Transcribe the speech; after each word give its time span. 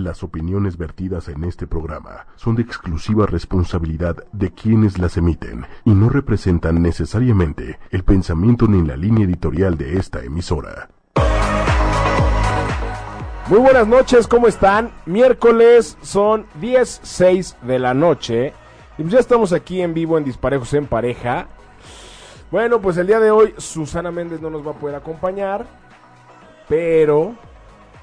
Las 0.00 0.22
opiniones 0.22 0.78
vertidas 0.78 1.28
en 1.28 1.44
este 1.44 1.66
programa 1.66 2.26
son 2.34 2.56
de 2.56 2.62
exclusiva 2.62 3.26
responsabilidad 3.26 4.16
de 4.32 4.50
quienes 4.50 4.98
las 4.98 5.18
emiten 5.18 5.66
y 5.84 5.90
no 5.90 6.08
representan 6.08 6.80
necesariamente 6.80 7.78
el 7.90 8.02
pensamiento 8.02 8.66
ni 8.66 8.82
la 8.82 8.96
línea 8.96 9.26
editorial 9.26 9.76
de 9.76 9.98
esta 9.98 10.24
emisora. 10.24 10.88
Muy 13.48 13.58
buenas 13.58 13.86
noches, 13.86 14.26
¿cómo 14.26 14.48
están? 14.48 14.90
Miércoles 15.04 15.98
son 16.00 16.46
10.06 16.62 17.60
de 17.60 17.78
la 17.78 17.92
noche 17.92 18.54
y 18.96 19.02
pues 19.02 19.12
ya 19.12 19.18
estamos 19.18 19.52
aquí 19.52 19.82
en 19.82 19.92
vivo 19.92 20.16
en 20.16 20.24
Disparejos 20.24 20.72
en 20.72 20.86
Pareja. 20.86 21.48
Bueno, 22.50 22.80
pues 22.80 22.96
el 22.96 23.06
día 23.06 23.20
de 23.20 23.30
hoy 23.30 23.52
Susana 23.58 24.10
Méndez 24.10 24.40
no 24.40 24.48
nos 24.48 24.66
va 24.66 24.70
a 24.70 24.78
poder 24.78 24.96
acompañar, 24.96 25.66
pero 26.70 27.34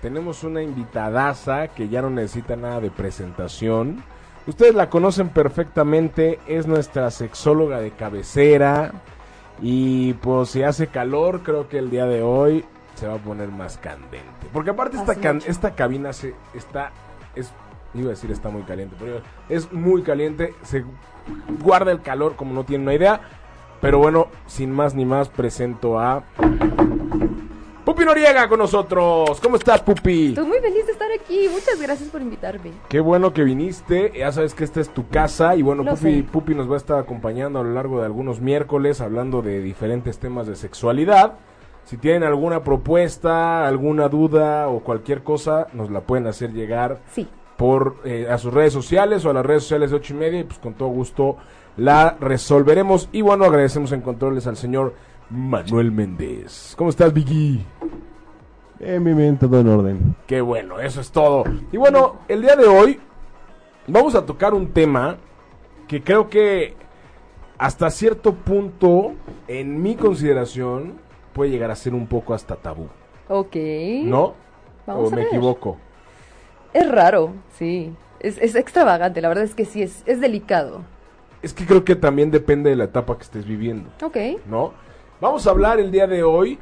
tenemos 0.02 0.43
una 0.43 0.61
invitadaza 0.61 1.68
que 1.70 1.89
ya 1.89 2.02
no 2.02 2.09
necesita 2.09 2.55
nada 2.55 2.79
de 2.82 2.91
presentación. 2.91 4.04
Ustedes 4.46 4.75
la 4.75 4.89
conocen 4.89 5.29
perfectamente, 5.29 6.39
es 6.47 6.68
nuestra 6.68 7.11
sexóloga 7.11 7.79
de 7.79 7.92
cabecera. 7.92 8.91
Y 9.61 10.14
pues 10.14 10.50
si 10.50 10.64
hace 10.64 10.88
calor, 10.88 11.41
creo 11.43 11.68
que 11.68 11.79
el 11.79 11.89
día 11.89 12.05
de 12.05 12.21
hoy 12.21 12.64
se 12.96 13.07
va 13.07 13.15
a 13.15 13.18
poner 13.18 13.50
más 13.50 13.78
candente. 13.78 14.47
Porque 14.54 14.69
aparte 14.69 14.97
esta, 14.97 15.15
can- 15.15 15.41
esta 15.47 15.75
cabina 15.75 16.14
se 16.14 16.33
está 16.54 16.91
es 17.36 17.52
iba 17.93 18.07
a 18.07 18.10
decir 18.11 18.29
está 18.32 18.50
muy 18.50 18.61
caliente, 18.64 18.96
pero 19.00 19.21
es 19.50 19.71
muy 19.74 20.04
caliente, 20.04 20.54
se 20.61 20.83
guarda 21.64 21.91
el 21.91 22.02
calor 22.02 22.36
como 22.36 22.54
no 22.54 22.64
tienen 22.64 22.86
una 22.88 22.93
idea. 22.96 23.21
Pero 23.82 23.97
bueno, 24.00 24.27
sin 24.46 24.71
más 24.71 24.93
ni 24.96 25.05
más 25.05 25.29
presento 25.29 26.00
a 26.00 26.24
Pupi 27.87 28.04
Noriega 28.04 28.50
con 28.50 28.59
nosotros. 28.59 29.39
¿Cómo 29.41 29.55
estás, 29.55 29.82
Pupi? 29.82 30.27
Estoy 30.27 30.46
muy 30.46 30.59
feliz 30.59 30.86
de 30.86 30.91
estar 30.91 31.07
aquí. 31.09 31.47
Muchas 31.50 31.82
gracias 31.82 32.09
por 32.09 32.22
invitarme. 32.22 32.73
Qué 32.89 33.00
bueno 33.00 33.31
que 33.31 33.45
viniste. 33.45 34.11
Ya 34.13 34.30
sabes 34.33 34.53
que 34.53 34.66
esta 34.66 34.81
es 34.81 34.89
tu 34.89 35.08
casa. 35.08 35.55
Y 35.55 35.61
bueno, 35.61 35.86
Pupi, 36.30 36.53
nos 36.53 36.69
va 36.69 36.73
a 36.73 36.77
estar 36.80 36.99
acompañando 36.99 37.59
a 37.59 37.63
lo 37.63 37.71
largo 37.71 37.99
de 37.99 38.05
algunos 38.05 38.41
miércoles 38.41 38.99
hablando 38.99 39.41
de 39.41 39.61
diferentes 39.61 40.19
temas 40.19 40.47
de 40.47 40.58
sexualidad. 40.58 41.35
Si 41.85 41.95
tienen 41.95 42.23
alguna 42.23 42.61
propuesta, 42.61 43.65
alguna 43.65 44.09
duda 44.09 44.67
o 44.67 44.81
cualquier 44.81 45.23
cosa, 45.23 45.67
nos 45.71 45.89
la 45.89 46.02
pueden 46.02 46.27
hacer 46.27 46.52
llegar 46.52 46.99
Sí. 47.13 47.25
por 47.55 48.02
eh, 48.03 48.27
a 48.30 48.38
sus 48.38 48.53
redes 48.53 48.73
sociales 48.73 49.23
o 49.23 49.30
a 49.30 49.33
las 49.33 49.45
redes 49.45 49.63
sociales 49.63 49.91
de 49.91 49.95
ocho 49.95 50.13
y 50.13 50.17
media 50.17 50.41
y 50.41 50.43
pues 50.43 50.59
con 50.59 50.73
todo 50.73 50.89
gusto 50.89 51.38
la 51.77 52.17
resolveremos. 52.19 53.08
Y 53.13 53.21
bueno, 53.21 53.45
agradecemos 53.45 53.93
en 53.93 54.02
controles 54.02 54.45
al 54.45 54.58
señor 54.58 54.93
Manuel 55.30 55.92
Méndez. 55.92 56.73
¿Cómo 56.78 56.89
estás, 56.89 57.14
Vicky? 57.14 57.66
Bien, 58.80 59.03
bien, 59.03 59.17
bien, 59.17 59.38
todo 59.38 59.59
en 59.59 59.67
orden. 59.67 60.16
Qué 60.28 60.39
bueno, 60.42 60.80
eso 60.80 61.02
es 61.02 61.11
todo. 61.11 61.44
Y 61.72 61.78
bueno, 61.78 62.17
el 62.28 62.42
día 62.42 62.56
de 62.56 62.66
hoy 62.67 63.00
vamos 63.88 64.16
a 64.16 64.25
tocar 64.25 64.53
un 64.53 64.72
tema 64.72 65.17
que 65.88 66.03
creo 66.03 66.30
que 66.30 66.75
hasta 67.58 67.89
cierto 67.89 68.33
punto, 68.36 69.14
en 69.48 69.81
mi 69.81 69.95
consideración, 69.95 71.00
puede 71.33 71.50
llegar 71.52 71.72
a 71.72 71.75
ser 71.75 71.94
un 71.94 72.08
poco 72.08 72.33
hasta 72.33 72.55
tabú. 72.55 72.88
Ok. 73.30 73.55
¿No? 74.03 74.36
Vamos 74.86 75.05
¿O 75.05 75.08
a 75.08 75.09
me 75.11 75.17
ver. 75.17 75.28
equivoco? 75.28 75.78
Es 76.73 76.89
raro, 76.89 77.33
sí. 77.53 77.94
Es, 78.20 78.38
es 78.38 78.55
extravagante, 78.55 79.22
la 79.22 79.28
verdad 79.30 79.44
es 79.44 79.55
que 79.55 79.66
sí, 79.66 79.81
es, 79.81 80.03
es 80.05 80.22
delicado. 80.22 80.83
Es 81.42 81.53
que 81.53 81.66
creo 81.66 81.83
que 81.83 81.95
también 81.95 82.31
depende 82.31 82.70
de 82.70 82.75
la 82.75 82.86
etapa 82.86 83.16
que 83.17 83.23
estés 83.23 83.45
viviendo. 83.45 83.89
Ok. 84.03 84.17
¿no? 84.48 84.73
Vamos 85.19 85.47
a 85.47 85.49
hablar 85.51 85.79
el 85.79 85.91
día 85.91 86.07
de 86.07 86.23
hoy 86.23 86.59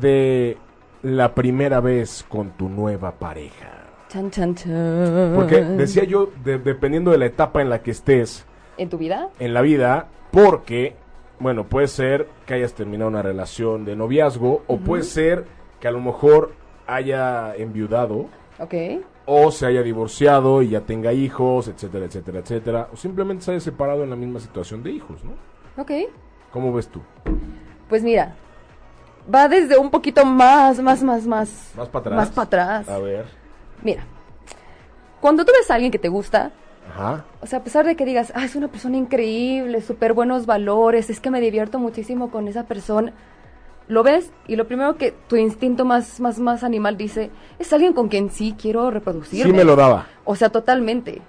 de 0.00 0.58
la 1.02 1.34
primera 1.34 1.80
vez 1.80 2.24
con 2.28 2.50
tu 2.50 2.68
nueva 2.68 3.12
pareja. 3.12 3.84
Chan, 4.08 4.30
chan, 4.30 4.54
chan. 4.54 5.32
Porque 5.34 5.62
decía 5.62 6.04
yo, 6.04 6.28
de- 6.44 6.58
dependiendo 6.58 7.10
de 7.10 7.18
la 7.18 7.26
etapa 7.26 7.62
en 7.62 7.70
la 7.70 7.82
que 7.82 7.90
estés 7.92 8.44
¿En 8.76 8.88
tu 8.90 8.98
vida? 8.98 9.30
en 9.38 9.54
la 9.54 9.62
vida, 9.62 10.08
porque, 10.30 10.94
bueno, 11.38 11.64
puede 11.64 11.88
ser 11.88 12.28
que 12.46 12.54
hayas 12.54 12.74
terminado 12.74 13.08
una 13.10 13.22
relación 13.22 13.84
de 13.84 13.96
noviazgo, 13.96 14.62
o 14.66 14.76
puede 14.78 15.02
ser 15.04 15.44
que 15.80 15.88
a 15.88 15.92
lo 15.92 16.00
mejor 16.00 16.52
haya 16.86 17.54
enviudado, 17.56 18.26
Ok. 18.58 18.74
o 19.24 19.50
se 19.50 19.64
haya 19.66 19.82
divorciado 19.82 20.60
y 20.62 20.68
ya 20.70 20.82
tenga 20.82 21.12
hijos, 21.14 21.68
etcétera, 21.68 22.04
etcétera, 22.04 22.40
etcétera, 22.40 22.88
o 22.92 22.96
simplemente 22.96 23.44
se 23.44 23.52
haya 23.52 23.60
separado 23.60 24.04
en 24.04 24.10
la 24.10 24.16
misma 24.16 24.40
situación 24.40 24.82
de 24.82 24.90
hijos, 24.90 25.22
¿no? 25.24 25.32
Ok. 25.82 25.90
¿Cómo 26.52 26.72
ves 26.72 26.88
tú? 26.88 27.00
Pues 27.88 28.02
mira, 28.02 28.34
va 29.32 29.48
desde 29.48 29.78
un 29.78 29.90
poquito 29.90 30.24
más, 30.24 30.80
más, 30.80 31.02
más, 31.02 31.26
más. 31.26 31.72
Más 31.76 31.88
para 31.88 32.00
atrás. 32.00 32.16
Más 32.16 32.30
para 32.30 32.44
atrás. 32.44 32.88
A 32.88 32.98
ver. 32.98 33.24
Mira, 33.82 34.04
cuando 35.20 35.44
tú 35.44 35.52
ves 35.58 35.70
a 35.70 35.74
alguien 35.74 35.90
que 35.90 35.98
te 35.98 36.08
gusta, 36.08 36.52
Ajá. 36.94 37.24
O 37.40 37.46
sea, 37.46 37.60
a 37.60 37.64
pesar 37.64 37.86
de 37.86 37.94
que 37.96 38.04
digas, 38.04 38.32
ah, 38.34 38.44
es 38.44 38.56
una 38.56 38.68
persona 38.68 38.96
increíble, 38.96 39.80
súper 39.82 40.14
buenos 40.14 40.46
valores, 40.46 41.10
es 41.10 41.20
que 41.20 41.30
me 41.30 41.40
divierto 41.40 41.78
muchísimo 41.78 42.30
con 42.30 42.48
esa 42.48 42.64
persona, 42.64 43.12
lo 43.88 44.02
ves 44.02 44.30
y 44.48 44.56
lo 44.56 44.66
primero 44.66 44.96
que 44.96 45.12
tu 45.28 45.36
instinto 45.36 45.84
más, 45.84 46.20
más, 46.20 46.38
más 46.38 46.64
animal 46.64 46.96
dice, 46.96 47.30
es 47.58 47.72
alguien 47.72 47.92
con 47.92 48.08
quien 48.08 48.30
sí 48.30 48.54
quiero 48.60 48.90
reproducirme. 48.90 49.50
Sí 49.50 49.56
me 49.56 49.64
lo 49.64 49.76
daba. 49.76 50.06
O 50.24 50.34
sea, 50.34 50.50
totalmente. 50.50 51.22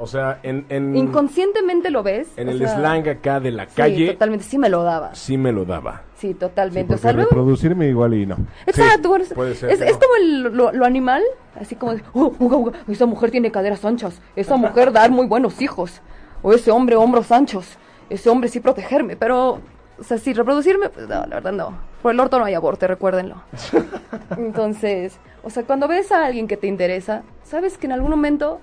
O 0.00 0.06
sea, 0.06 0.38
en, 0.44 0.64
en, 0.68 0.96
Inconscientemente 0.96 1.90
lo 1.90 2.02
ves. 2.04 2.28
en 2.36 2.48
el 2.48 2.58
sea, 2.58 2.76
slang 2.76 3.08
acá 3.08 3.40
de 3.40 3.50
la 3.50 3.66
sí, 3.66 3.74
calle, 3.74 4.12
totalmente, 4.12 4.44
sí 4.44 4.56
me 4.58 4.68
lo 4.68 4.84
daba. 4.84 5.14
sí 5.14 5.36
me 5.36 5.50
lo 5.52 5.64
daba. 5.64 6.02
Sí, 6.14 6.28
Sí, 6.28 6.34
totalmente. 6.34 6.94
o 6.94 6.98
sea, 6.98 7.12
luego- 7.12 7.30
reproducirme 7.30 7.88
igual 7.88 8.14
y 8.14 8.26
no. 8.26 8.36
Exacto, 8.66 9.10
puede 9.34 9.54
ser, 9.54 9.70
es, 9.70 9.80
¿no? 9.80 9.86
es 9.86 9.92
como 9.96 10.14
el- 10.16 10.42
lo, 10.56 10.72
lo 10.72 10.84
animal, 10.84 11.22
así 11.60 11.74
como, 11.76 11.94
de, 11.94 12.02
"Oh, 12.12 12.32
uga, 12.38 12.56
uga, 12.56 12.72
esa 12.88 13.06
mujer 13.06 13.30
tiene 13.30 13.50
caderas 13.50 13.84
anchas, 13.84 14.20
esa 14.36 14.56
mujer 14.56 14.92
dar 14.92 15.10
muy 15.10 15.26
buenos 15.26 15.60
hijos, 15.60 16.00
o 16.42 16.52
ese 16.52 16.70
hombre 16.70 16.94
hombros 16.96 17.30
anchos, 17.32 17.76
ese 18.10 18.30
hombre 18.30 18.48
sí 18.48 18.60
protegerme, 18.60 19.16
pero, 19.16 19.60
o 19.98 20.02
sea, 20.04 20.18
sí 20.18 20.32
reproducirme, 20.32 20.88
pues 20.90 21.08
no, 21.08 21.20
la 21.26 21.36
verdad 21.36 21.52
no, 21.52 21.78
por 22.02 22.12
el 22.12 22.20
orto 22.20 22.38
no 22.38 22.44
hay 22.44 22.54
aborto, 22.54 22.86
recuérdenlo. 22.86 23.42
Entonces, 24.36 25.18
o 25.42 25.50
sea, 25.50 25.62
cuando 25.64 25.88
ves 25.88 26.12
a 26.12 26.24
alguien 26.24 26.46
que 26.48 26.56
te 26.56 26.66
interesa, 26.66 27.22
sabes 27.42 27.78
que 27.78 27.86
en 27.86 27.92
algún 27.92 28.10
momento 28.10 28.60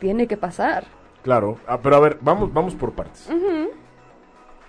tiene 0.00 0.26
que 0.26 0.36
pasar. 0.36 0.84
Claro. 1.22 1.58
Ah, 1.68 1.78
pero 1.82 1.96
a 1.96 2.00
ver, 2.00 2.18
vamos, 2.20 2.52
vamos 2.52 2.74
por 2.74 2.92
partes. 2.92 3.28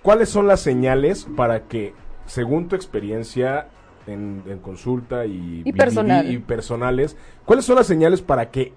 ¿Cuáles 0.02 0.28
son 0.28 0.46
las 0.46 0.60
señales 0.60 1.26
para 1.36 1.62
que, 1.68 1.94
según 2.26 2.68
tu 2.68 2.76
experiencia 2.76 3.68
en, 4.06 4.42
en 4.46 4.58
consulta 4.58 5.26
y, 5.26 5.62
Y 5.64 5.72
personal. 5.72 6.30
y 6.30 6.38
personales, 6.38 7.16
cuáles 7.44 7.64
son 7.64 7.76
las 7.76 7.86
señales 7.86 8.20
para 8.20 8.50
que 8.50 8.72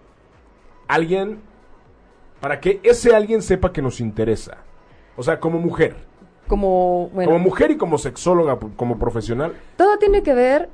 alguien, 0.88 1.40
para 2.40 2.60
que 2.60 2.80
ese 2.84 3.16
alguien 3.16 3.42
sepa 3.42 3.74
que 3.74 3.82
nos 3.82 4.00
interesa? 4.00 4.58
O 5.18 5.24
sea, 5.24 5.40
como 5.40 5.60
mujer. 5.60 5.96
Como, 6.48 7.10
bueno, 7.12 7.32
Como 7.32 7.44
mujer 7.44 7.72
y 7.72 7.78
como 7.78 7.98
sexóloga, 7.98 8.60
como 8.76 9.00
profesional. 9.00 9.54
todo 9.78 9.98
tiene 9.98 10.22
que 10.22 10.36
ver, 10.36 10.70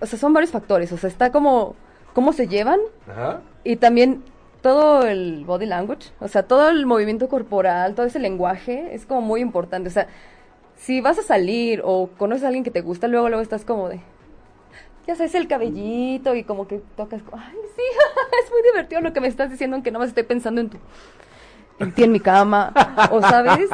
o 0.00 0.06
sea, 0.06 0.18
son 0.18 0.32
varios 0.32 0.50
factores, 0.50 0.90
o 0.90 0.96
sea, 0.96 1.08
está 1.08 1.30
como, 1.30 1.76
cómo 2.12 2.32
se 2.32 2.48
llevan, 2.48 2.80
Ajá. 3.08 3.40
Y 3.62 3.76
también 3.76 4.24
todo 4.62 5.06
el 5.06 5.44
body 5.44 5.66
language, 5.66 6.10
o 6.20 6.28
sea, 6.28 6.42
todo 6.44 6.68
el 6.68 6.86
movimiento 6.86 7.28
corporal, 7.28 7.94
todo 7.94 8.06
ese 8.06 8.18
lenguaje 8.18 8.94
es 8.94 9.06
como 9.06 9.20
muy 9.22 9.40
importante. 9.40 9.88
O 9.88 9.92
sea, 9.92 10.06
si 10.76 11.00
vas 11.00 11.18
a 11.18 11.22
salir 11.22 11.82
o 11.84 12.08
conoces 12.18 12.44
a 12.44 12.48
alguien 12.48 12.64
que 12.64 12.70
te 12.70 12.80
gusta, 12.80 13.08
luego 13.08 13.28
luego 13.28 13.42
estás 13.42 13.64
como 13.64 13.88
de, 13.88 14.00
ya 15.06 15.14
sabes, 15.14 15.34
el 15.34 15.48
cabellito 15.48 16.34
y 16.34 16.44
como 16.44 16.66
que 16.68 16.80
tocas, 16.96 17.22
ay, 17.32 17.56
sí, 17.76 17.82
es 18.44 18.50
muy 18.50 18.62
divertido 18.62 19.00
lo 19.00 19.12
que 19.12 19.20
me 19.20 19.28
estás 19.28 19.50
diciendo, 19.50 19.76
aunque 19.76 19.90
no 19.90 19.98
más 19.98 20.08
estoy 20.08 20.24
pensando 20.24 20.60
en 20.60 20.70
tu, 20.70 20.78
en 21.78 21.92
ti 21.92 22.04
en 22.04 22.12
mi 22.12 22.20
cama, 22.20 22.72
o 23.10 23.20
sabes, 23.20 23.68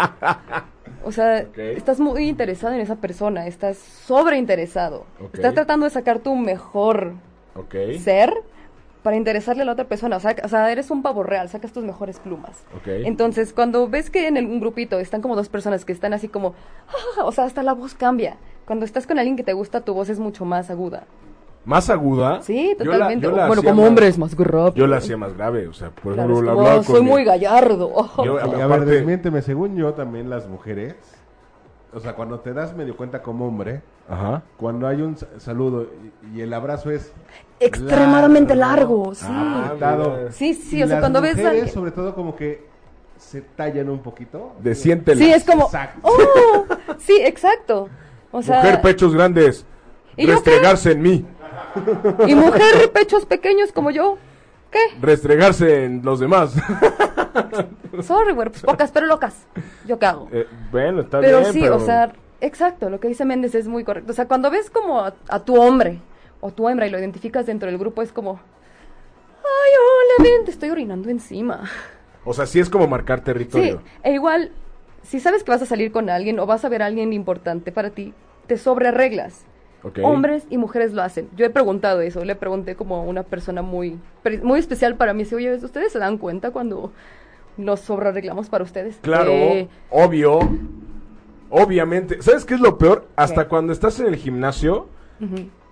o 1.05 1.13
sea, 1.13 1.39
estás 1.57 2.01
muy 2.01 2.29
interesado 2.29 2.75
en 2.75 2.81
esa 2.81 2.97
persona, 2.97 3.47
estás 3.47 3.79
sobreinteresado, 3.79 5.07
Ok. 5.21 5.35
estás 5.35 5.55
tratando 5.55 5.85
de 5.85 5.91
sacar 5.91 6.21
tu 6.21 6.35
mejor 6.37 7.15
ser 7.99 8.33
para 9.07 9.17
interesarle 9.17 9.63
a 9.63 9.67
la 9.67 9.71
otra 9.75 9.85
persona. 9.85 10.17
O 10.17 10.21
sea, 10.21 10.35
o 10.43 10.49
sea, 10.49 10.73
eres 10.73 10.91
un 10.91 11.01
pavo 11.01 11.23
real, 11.23 11.49
sacas 11.49 11.71
tus 11.73 11.85
mejores 11.85 12.19
plumas. 12.19 12.65
Ok. 12.77 12.89
Entonces, 13.05 13.53
cuando 13.53 13.89
ves 13.89 14.11
que 14.11 14.27
en 14.27 14.37
el- 14.37 14.47
un 14.47 14.59
grupito 14.59 14.99
están 14.99 15.23
como 15.23 15.37
dos 15.37 15.49
personas 15.49 15.85
que 15.85 15.93
están 15.93 16.13
así 16.13 16.27
como, 16.27 16.55
"Ah", 17.17 17.23
o 17.25 17.31
sea, 17.31 17.45
hasta 17.45 17.63
la 17.63 17.73
voz 17.73 17.95
cambia. 17.95 18.37
Cuando 18.67 18.85
estás 18.85 19.07
con 19.07 19.17
alguien 19.21 19.37
que 19.37 19.45
te 19.45 19.53
gusta, 19.53 19.83
tu 19.83 19.95
voz 19.95 20.09
es 20.09 20.19
mucho 20.19 20.45
más 20.45 20.71
aguda. 20.71 21.05
Más 21.65 21.89
aguda. 21.89 22.43
Sí, 22.43 22.75
Yo 22.81 22.85
la- 22.87 22.93
totalmente. 22.95 23.23
yo 23.25 23.31
la 23.31 23.47
bueno, 23.47 23.61
hacía 23.61 23.71
como 23.71 23.83
más- 23.83 23.89
hombre 23.91 24.09
es 24.09 24.19
más 24.19 24.35
grave. 24.37 24.73
Yo 24.75 24.87
la 24.89 24.97
hacía 24.97 25.17
más 25.17 25.37
grave, 25.37 25.69
o 25.69 25.73
sea, 25.73 25.91
por 25.91 26.15
ejemplo, 26.15 26.43
la 26.43 26.51
como, 26.53 26.61
hablaba 26.67 26.81
"Oh, 26.81 26.83
soy 26.83 27.03
muy 27.03 27.23
gallardo. 27.25 27.93
Yo- 28.25 28.39
Y 28.41 28.41
a 28.41 28.47
ver, 28.57 28.63
aparte- 28.63 28.87
desmiénteme, 28.91 29.41
según 29.41 29.77
yo 29.77 29.95
también 29.95 30.29
las 30.29 30.49
mujeres, 30.49 30.97
o 31.97 32.01
sea, 32.01 32.15
cuando 32.15 32.41
te 32.41 32.53
das 32.53 32.77
medio 32.77 32.97
cuenta 32.97 33.23
como 33.23 33.47
hombre, 33.49 33.81
Ajá. 34.09 34.43
cuando 34.59 34.87
hay 34.87 35.01
un 35.01 35.17
sa- 35.17 35.27
saludo 35.39 35.87
y, 36.33 36.39
y 36.39 36.41
el 36.43 36.53
abrazo 36.53 36.91
es 36.91 37.13
Extremadamente 37.59 38.55
largo, 38.55 39.15
sí. 39.15 39.25
Ah. 39.29 39.73
Sí, 40.31 40.53
sí, 40.53 40.77
Y 40.79 40.83
o 40.83 40.87
sea, 40.87 40.97
las 40.97 41.03
cuando 41.03 41.23
ves 41.23 41.33
a 41.33 41.37
mujeres, 41.39 41.53
alguien- 41.63 41.75
sobre 41.75 41.91
todo 41.91 42.15
como 42.15 42.37
que 42.37 42.67
se 43.17 43.41
tallan 43.41 43.89
un 43.89 44.01
poquito. 44.01 44.53
De 44.61 44.75
siéntela. 44.75 45.19
Sí, 45.19 45.33
es 45.33 45.43
como, 45.45 45.65
Exacto. 45.65 46.01
oh, 46.03 46.65
sí, 46.99 47.17
exacto. 47.25 47.89
O 48.31 48.43
sea, 48.43 48.57
Mujer, 48.59 48.83
pechos 48.83 49.15
grandes. 49.15 49.65
¿Y 50.19 50.27
Restregarse 50.27 50.93
en 50.93 51.01
mí. 51.03 51.27
Y 52.27 52.35
mujer, 52.35 52.91
pechos 52.93 53.25
pequeños 53.25 53.73
como 53.73 53.91
yo. 53.91 54.19
¿Qué? 54.71 54.79
Restregarse 55.01 55.85
en 55.87 56.03
los 56.05 56.21
demás. 56.21 56.55
Sorry, 58.03 58.33
güey, 58.33 58.49
pues 58.49 58.63
pocas 58.63 58.91
pero 58.93 59.07
locas. 59.07 59.47
¿Yo 59.87 59.99
qué 59.99 60.07
hago? 60.07 60.29
Eh, 60.33 60.47
bueno, 60.71 61.01
está 61.03 61.21
pero 61.21 61.41
bien, 61.41 61.53
sí, 61.53 61.61
pero... 61.61 61.77
o 61.77 61.81
sea, 61.81 62.13
exacto, 62.41 62.91
lo 62.91 63.01
que 63.01 63.09
dice 63.09 63.25
Méndez 63.25 63.55
es 63.55 63.69
muy 63.69 63.85
correcto. 63.85 64.13
O 64.13 64.15
sea, 64.15 64.27
cuando 64.29 64.51
ves 64.51 64.71
como 64.71 65.01
a, 65.01 65.15
a 65.29 65.45
tu 65.45 65.61
hombre 65.61 66.01
o 66.41 66.51
tu 66.51 66.69
hembra 66.69 66.87
y 66.87 66.91
lo 66.91 66.99
identificas 66.99 67.47
dentro 67.47 67.69
del 67.69 67.79
grupo, 67.79 68.03
es 68.03 68.13
como, 68.13 68.33
ay, 69.43 69.73
hola, 70.19 70.31
ven, 70.31 70.45
te 70.45 70.51
estoy 70.51 70.71
orinando 70.71 71.09
encima. 71.11 71.65
O 72.25 72.33
sea, 72.35 72.47
sí 72.47 72.59
es 72.61 72.69
como 72.69 72.87
marcar 72.89 73.21
Sí, 73.21 73.25
territorio. 73.25 73.83
e 74.03 74.13
igual, 74.13 74.51
si 75.03 75.21
sabes 75.21 75.45
que 75.45 75.51
vas 75.51 75.63
a 75.63 75.67
salir 75.67 75.93
con 75.93 76.11
alguien 76.11 76.39
o 76.41 76.47
vas 76.47 76.65
a 76.65 76.69
ver 76.69 76.83
a 76.83 76.87
alguien 76.87 77.13
importante 77.13 77.73
para 77.73 77.91
ti, 77.91 78.15
te 78.47 78.57
sobre 78.59 78.91
reglas. 78.91 79.45
Ok. 79.83 80.01
Hombres 80.03 80.45
y 80.51 80.59
mujeres 80.59 80.93
lo 80.93 81.03
hacen. 81.03 81.29
Yo 81.37 81.47
he 81.47 81.51
preguntado 81.51 82.01
eso, 82.01 82.25
le 82.25 82.35
pregunté 82.35 82.75
como 82.75 82.97
a 82.97 83.01
una 83.03 83.23
persona 83.23 83.63
muy, 83.63 84.01
muy 84.43 84.59
especial 84.59 84.97
para 84.97 85.13
mí. 85.15 85.23
Dice, 85.23 85.37
oye, 85.37 85.55
¿ustedes 85.55 85.93
se 85.93 86.01
dan 86.01 86.19
cuenta 86.19 86.51
cuando 86.51 86.93
nos 87.57 87.81
sobrearreglamos 87.81 88.49
para 88.49 88.65
ustedes? 88.65 88.99
Claro, 89.03 89.33
Eh, 89.33 89.69
obvio. 89.91 90.39
Obviamente. 91.51 92.23
¿Sabes 92.23 92.45
qué 92.45 92.55
es 92.55 92.61
lo 92.61 92.77
peor? 92.79 93.07
Hasta 93.17 93.45
¿Qué? 93.45 93.49
cuando 93.49 93.73
estás 93.73 93.99
en 94.01 94.07
el 94.07 94.17
gimnasio, 94.17 94.89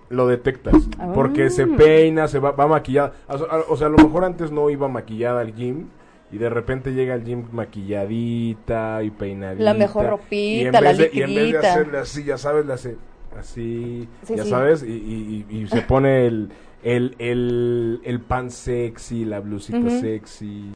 lo 0.09 0.27
detectas. 0.27 0.75
Ah. 0.97 1.11
Porque 1.13 1.49
se 1.49 1.67
peina, 1.67 2.27
se 2.27 2.39
va, 2.39 2.51
va 2.51 2.67
maquillada. 2.67 3.13
O 3.27 3.75
sea, 3.75 3.87
a- 3.87 3.89
lo 3.89 3.97
mejor 3.97 4.23
antes 4.23 4.51
no 4.51 4.69
iba 4.69 4.87
maquillada 4.87 5.41
al 5.41 5.53
gym. 5.53 5.87
Y 6.31 6.37
de 6.37 6.49
repente 6.49 6.91
llega 6.93 7.13
al 7.13 7.23
gym 7.23 7.45
maquilladita 7.51 9.03
y 9.03 9.11
peinadita. 9.11 9.63
La 9.63 9.73
mejor 9.73 10.07
ropita, 10.07 10.35
y 10.35 10.61
en 10.65 10.71
la 10.71 10.81
vez 10.81 10.97
de, 10.97 11.09
Y 11.13 11.21
en 11.21 11.35
vez 11.35 11.51
de 11.51 11.57
hacerle 11.59 11.97
así, 11.99 12.23
ya 12.23 12.37
sabes, 12.37 12.65
le 12.65 12.73
hace 12.73 12.97
así, 13.37 14.07
Sí, 14.23 14.35
ya 14.35 14.43
sí. 14.43 14.49
sabes, 14.49 14.83
y, 14.83 14.91
y- 14.91 15.45
y- 15.49 15.57
y 15.61 15.67
se 15.67 15.81
pone 15.81 16.25
el, 16.25 16.49
el, 16.83 17.15
el, 17.19 18.01
el 18.03 18.19
pan 18.21 18.49
sexy, 18.49 19.23
la 19.25 19.39
blusita 19.39 19.89
sexy. 19.89 20.71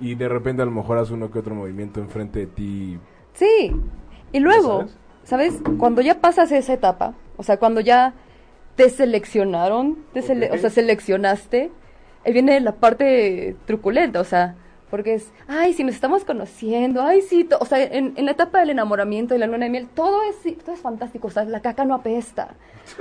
Y 0.00 0.14
de 0.14 0.28
repente 0.28 0.62
a 0.62 0.64
lo 0.64 0.70
mejor 0.70 0.98
hace 0.98 1.12
uno 1.14 1.30
que 1.30 1.38
otro 1.38 1.54
movimiento 1.54 2.00
enfrente 2.00 2.40
de 2.40 2.46
ti. 2.46 2.98
Sí. 3.34 3.72
Y 4.32 4.40
luego, 4.40 4.86
sabes? 5.24 5.54
¿sabes? 5.54 5.76
Cuando 5.78 6.00
ya 6.02 6.20
pasas 6.20 6.52
esa 6.52 6.72
etapa, 6.72 7.14
o 7.36 7.42
sea, 7.42 7.56
cuando 7.58 7.80
ya 7.80 8.14
te 8.76 8.90
seleccionaron, 8.90 9.98
te 10.12 10.20
sele- 10.22 10.48
Ok. 10.50 10.54
o 10.54 10.58
sea, 10.58 10.70
seleccionaste, 10.70 11.70
ahí 12.24 12.32
viene 12.32 12.60
la 12.60 12.72
parte 12.72 13.56
truculenta, 13.66 14.20
o 14.20 14.24
sea, 14.24 14.54
porque 14.90 15.14
es, 15.14 15.32
ay, 15.48 15.72
si 15.74 15.84
nos 15.84 15.94
estamos 15.94 16.24
conociendo, 16.24 17.02
ay, 17.02 17.20
sí, 17.22 17.44
to-", 17.44 17.58
o 17.60 17.64
sea, 17.66 17.82
en, 17.82 18.14
en 18.16 18.24
la 18.24 18.30
etapa 18.32 18.60
del 18.60 18.70
enamoramiento 18.70 19.34
y 19.34 19.38
la 19.38 19.46
luna 19.46 19.64
de 19.66 19.70
miel, 19.70 19.88
todo 19.94 20.20
es, 20.22 20.36
todo 20.64 20.74
es 20.74 20.80
fantástico, 20.80 21.26
o 21.26 21.30
sea, 21.30 21.44
la 21.44 21.60
caca 21.60 21.84
no 21.84 21.94
apesta. 21.94 22.54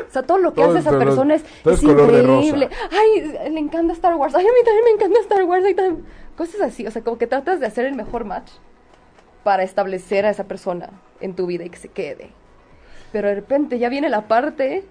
O 0.08 0.12
sea, 0.12 0.24
todo 0.24 0.38
lo 0.40 0.52
que 0.54 0.62
Todo 0.62 0.72
hace 0.72 0.80
es 0.80 0.86
esa 0.86 0.92
color- 0.92 1.06
persona 1.06 1.36
es, 1.36 1.46
es 1.66 1.84
increíble. 1.84 2.70
Ay, 2.92 3.52
le 3.52 3.60
encanta 3.60 3.94
Star 3.94 4.16
Wars. 4.16 4.36
Ay, 4.36 4.44
a 4.46 4.50
mí 4.50 4.60
también 4.66 4.84
me 4.84 4.92
encanta 4.92 5.20
Star 5.22 5.44
Wars. 5.46 5.66
Y 5.70 5.74
tam- 5.76 6.00
Cosas 6.38 6.62
así, 6.62 6.86
o 6.86 6.92
sea, 6.92 7.04
como 7.04 7.18
que 7.18 7.26
tratas 7.26 7.60
de 7.60 7.66
hacer 7.66 7.86
el 7.86 7.96
mejor 7.96 8.24
match 8.24 8.52
para 9.44 9.64
establecer 9.64 10.26
a 10.26 10.30
esa 10.30 10.44
persona 10.44 10.92
en 11.20 11.36
tu 11.36 11.48
vida 11.48 11.66
y 11.66 11.70
que 11.70 11.78
se 11.78 11.90
quede. 11.90 12.30
Pero 13.12 13.28
de 13.28 13.36
repente 13.36 13.80
ya 13.80 13.90
viene 13.90 14.08
la 14.10 14.28
parte 14.28 14.84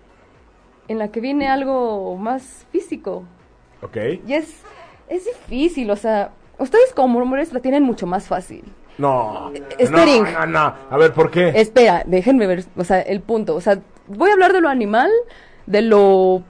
en 0.89 0.99
la 0.99 1.09
que 1.09 1.21
viene 1.21 1.49
algo 1.49 2.17
más 2.17 2.67
físico. 2.73 3.25
¿Ok? 3.83 3.97
Y 4.27 4.35
es, 4.35 4.63
es 5.09 5.25
difícil, 5.27 5.91
o 5.91 5.97
sea, 5.97 6.33
ustedes 6.59 6.93
como 6.93 7.21
hombres 7.21 7.53
la 7.53 7.61
tienen 7.61 7.85
mucho 7.85 8.07
más 8.07 8.27
fácil. 8.27 8.65
No. 8.99 9.53
Esperen. 9.79 10.25
No, 10.25 10.47
no, 10.47 10.47
no. 10.47 10.75
A 10.91 10.97
ver, 10.97 11.13
¿por 11.13 11.31
qué? 11.31 11.53
Espera, 11.55 12.03
déjenme 12.07 12.47
ver, 12.47 12.65
o 12.77 12.83
sea, 12.83 13.01
el 13.01 13.21
punto. 13.21 13.55
O 13.55 13.61
sea, 13.61 13.79
voy 14.09 14.31
a 14.31 14.33
hablar 14.33 14.53
de 14.53 14.61
lo 14.61 14.69
animal, 14.69 15.11
de 15.67 15.83
lo 15.83 16.43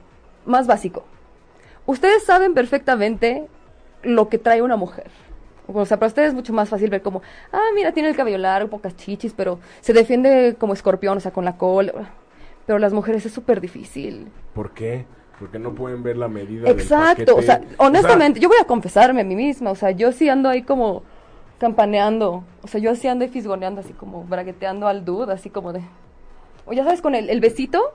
más 0.46 0.66
básico. 0.66 1.04
Ustedes 1.86 2.24
saben 2.24 2.54
perfectamente 2.54 3.48
lo 4.06 4.28
que 4.28 4.38
trae 4.38 4.62
una 4.62 4.76
mujer. 4.76 5.10
O 5.68 5.84
sea, 5.84 5.98
para 5.98 6.08
ustedes 6.08 6.28
es 6.28 6.34
mucho 6.34 6.52
más 6.52 6.68
fácil 6.68 6.90
ver 6.90 7.02
como, 7.02 7.22
ah, 7.52 7.68
mira, 7.74 7.92
tiene 7.92 8.08
el 8.08 8.16
cabello 8.16 8.38
largo, 8.38 8.70
pocas 8.70 8.96
chichis, 8.96 9.32
pero 9.34 9.58
se 9.80 9.92
defiende 9.92 10.56
como 10.58 10.72
escorpión, 10.72 11.16
o 11.18 11.20
sea, 11.20 11.32
con 11.32 11.44
la 11.44 11.56
cola. 11.56 11.92
Pero 12.66 12.78
las 12.78 12.92
mujeres 12.92 13.26
es 13.26 13.32
súper 13.32 13.60
difícil. 13.60 14.28
¿Por 14.54 14.72
qué? 14.72 15.06
Porque 15.38 15.58
no 15.58 15.74
pueden 15.74 16.02
ver 16.02 16.16
la 16.16 16.28
medida. 16.28 16.62
del 16.62 16.72
Exacto, 16.72 17.36
o 17.36 17.42
sea, 17.42 17.60
honestamente, 17.78 18.40
yo 18.40 18.48
voy 18.48 18.58
a 18.60 18.64
confesarme 18.64 19.20
a 19.20 19.24
mí 19.24 19.34
misma, 19.34 19.70
o 19.70 19.74
sea, 19.74 19.90
yo 19.90 20.12
sí 20.12 20.28
ando 20.28 20.48
ahí 20.48 20.62
como 20.62 21.02
campaneando, 21.58 22.44
o 22.62 22.68
sea, 22.68 22.80
yo 22.80 22.94
sí 22.94 23.08
ando 23.08 23.24
ahí 23.24 23.30
fisgoneando, 23.30 23.80
así 23.80 23.92
como 23.92 24.24
bragueteando 24.24 24.86
al 24.86 25.04
dude, 25.04 25.32
así 25.32 25.50
como 25.50 25.72
de, 25.72 25.82
o 26.64 26.72
ya 26.72 26.84
sabes, 26.84 27.02
con 27.02 27.14
el, 27.14 27.28
el 27.28 27.40
besito, 27.40 27.92